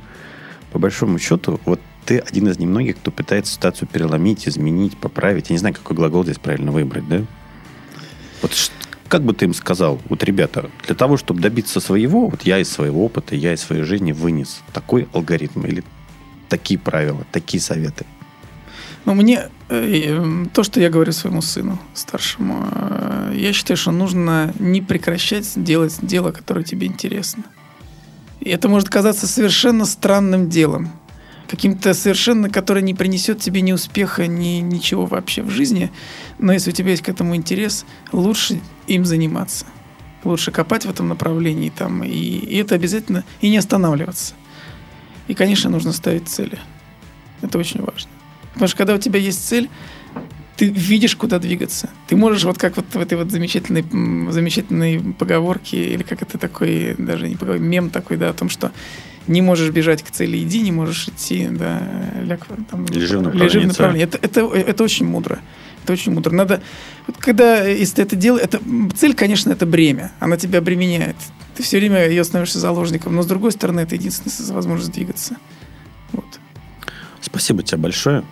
По 0.71 0.79
большому 0.79 1.19
счету, 1.19 1.59
вот 1.65 1.79
ты 2.05 2.19
один 2.19 2.47
из 2.47 2.57
немногих, 2.57 2.97
кто 2.97 3.11
пытается 3.11 3.53
ситуацию 3.53 3.87
переломить, 3.87 4.47
изменить, 4.47 4.97
поправить. 4.97 5.49
Я 5.49 5.53
не 5.53 5.59
знаю, 5.59 5.75
какой 5.75 5.95
глагол 5.95 6.23
здесь 6.23 6.39
правильно 6.39 6.71
выбрать, 6.71 7.07
да? 7.07 7.21
Вот 8.41 8.51
как 9.07 9.23
бы 9.23 9.33
ты 9.33 9.43
им 9.43 9.53
сказал, 9.53 9.99
вот, 10.07 10.23
ребята, 10.23 10.71
для 10.85 10.95
того, 10.95 11.17
чтобы 11.17 11.41
добиться 11.41 11.81
своего, 11.81 12.29
вот 12.29 12.43
я 12.43 12.59
из 12.59 12.71
своего 12.71 13.03
опыта, 13.05 13.35
я 13.35 13.53
из 13.53 13.59
своей 13.59 13.83
жизни 13.83 14.13
вынес 14.13 14.61
такой 14.71 15.09
алгоритм 15.13 15.65
или 15.65 15.83
такие 16.51 16.77
правила, 16.77 17.25
такие 17.31 17.61
советы. 17.61 18.05
Ну, 19.05 19.13
мне 19.15 19.49
э, 19.69 20.15
э, 20.19 20.45
то, 20.53 20.63
что 20.63 20.81
я 20.81 20.89
говорю 20.89 21.13
своему 21.13 21.41
сыну 21.41 21.79
старшему, 21.93 22.65
э, 22.69 23.33
я 23.37 23.53
считаю, 23.53 23.77
что 23.77 23.91
нужно 23.91 24.53
не 24.59 24.81
прекращать 24.81 25.49
делать 25.55 25.97
дело, 26.01 26.31
которое 26.31 26.63
тебе 26.63 26.87
интересно. 26.87 27.43
И 28.41 28.49
это 28.49 28.67
может 28.67 28.89
казаться 28.89 29.27
совершенно 29.27 29.85
странным 29.85 30.49
делом, 30.49 30.91
каким-то 31.47 31.93
совершенно, 31.93 32.49
которое 32.49 32.81
не 32.81 32.93
принесет 32.93 33.39
тебе 33.39 33.61
ни 33.61 33.71
успеха, 33.71 34.27
ни 34.27 34.59
ничего 34.59 35.05
вообще 35.05 35.43
в 35.43 35.49
жизни. 35.49 35.89
Но 36.37 36.51
если 36.51 36.71
у 36.71 36.73
тебя 36.73 36.91
есть 36.91 37.03
к 37.03 37.09
этому 37.09 37.35
интерес, 37.35 37.85
лучше 38.11 38.59
им 38.87 39.05
заниматься. 39.05 39.65
Лучше 40.25 40.51
копать 40.51 40.85
в 40.85 40.89
этом 40.89 41.07
направлении 41.07 41.69
там, 41.69 42.03
и, 42.03 42.09
и 42.09 42.57
это 42.57 42.75
обязательно, 42.75 43.23
и 43.39 43.49
не 43.49 43.57
останавливаться. 43.57 44.35
И, 45.27 45.33
конечно, 45.33 45.69
нужно 45.69 45.91
ставить 45.91 46.27
цели. 46.27 46.59
Это 47.41 47.57
очень 47.57 47.81
важно. 47.81 48.09
Потому 48.53 48.67
что 48.67 48.77
когда 48.77 48.95
у 48.95 48.97
тебя 48.97 49.19
есть 49.19 49.47
цель, 49.47 49.69
ты 50.57 50.65
видишь, 50.65 51.15
куда 51.15 51.39
двигаться. 51.39 51.89
Ты 52.07 52.15
можешь, 52.15 52.43
вот 52.43 52.57
как 52.57 52.75
вот 52.75 52.85
в 52.93 52.99
этой 52.99 53.17
вот 53.17 53.31
замечательной, 53.31 53.83
замечательной 54.31 54.99
поговорке, 54.99 55.85
или 55.85 56.03
как 56.03 56.21
это 56.21 56.37
такой, 56.37 56.95
даже 56.97 57.27
не 57.27 57.35
поговорка, 57.35 57.63
мем 57.63 57.89
такой, 57.89 58.17
да, 58.17 58.29
о 58.29 58.33
том, 58.33 58.49
что 58.49 58.71
не 59.27 59.41
можешь 59.41 59.71
бежать 59.71 60.03
к 60.03 60.11
цели, 60.11 60.37
иди, 60.37 60.61
не 60.61 60.71
можешь 60.71 61.07
идти, 61.07 61.47
да, 61.49 61.81
ляг, 62.21 62.45
там, 62.69 62.85
Лежи 62.85 63.17
в 63.17 63.33
лежи 63.33 63.59
в 63.59 63.67
направлении 63.67 63.67
направлении. 63.67 64.03
Это, 64.03 64.19
это, 64.21 64.41
это 64.53 64.83
очень 64.83 65.05
мудро. 65.05 65.39
Это 65.83 65.93
очень 65.93 66.11
мудро. 66.11 66.31
Надо, 66.31 66.61
вот 67.07 67.17
когда, 67.17 67.65
если 67.65 67.95
ты 67.95 68.01
это 68.03 68.15
делаешь, 68.15 68.45
это, 68.45 68.59
цель, 68.95 69.15
конечно, 69.15 69.51
это 69.51 69.65
бремя. 69.65 70.11
Она 70.19 70.37
тебя 70.37 70.59
обременяет. 70.59 71.15
Ты 71.55 71.63
все 71.63 71.79
время 71.79 72.07
ее 72.07 72.23
становишься 72.23 72.59
заложником. 72.59 73.15
Но, 73.15 73.23
с 73.23 73.25
другой 73.25 73.51
стороны, 73.51 73.81
это 73.81 73.95
единственная 73.95 74.55
возможность 74.55 74.91
двигаться. 74.91 75.37
Вот. 76.11 76.25
Спасибо 77.21 77.63
тебе 77.63 77.77
большое. 77.77 78.23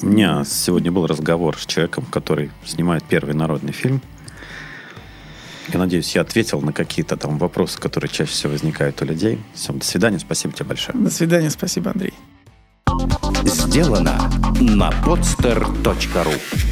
У 0.00 0.06
меня 0.06 0.44
сегодня 0.44 0.90
был 0.90 1.06
разговор 1.06 1.56
с 1.56 1.66
человеком, 1.66 2.04
который 2.04 2.50
снимает 2.64 3.04
первый 3.04 3.34
народный 3.34 3.72
фильм. 3.72 4.02
Я 5.72 5.78
надеюсь, 5.78 6.14
я 6.14 6.22
ответил 6.22 6.60
на 6.60 6.72
какие-то 6.72 7.16
там 7.16 7.38
вопросы, 7.38 7.78
которые 7.78 8.10
чаще 8.10 8.32
всего 8.32 8.52
возникают 8.52 9.00
у 9.00 9.04
людей. 9.04 9.38
Все, 9.54 9.72
до 9.72 9.84
свидания, 9.84 10.18
спасибо 10.18 10.52
тебе 10.52 10.66
большое. 10.66 10.98
До 10.98 11.10
свидания, 11.10 11.50
спасибо, 11.50 11.92
Андрей. 11.92 12.14
Сделано 13.44 14.30
на 14.60 14.90
podster.ru 15.04 16.71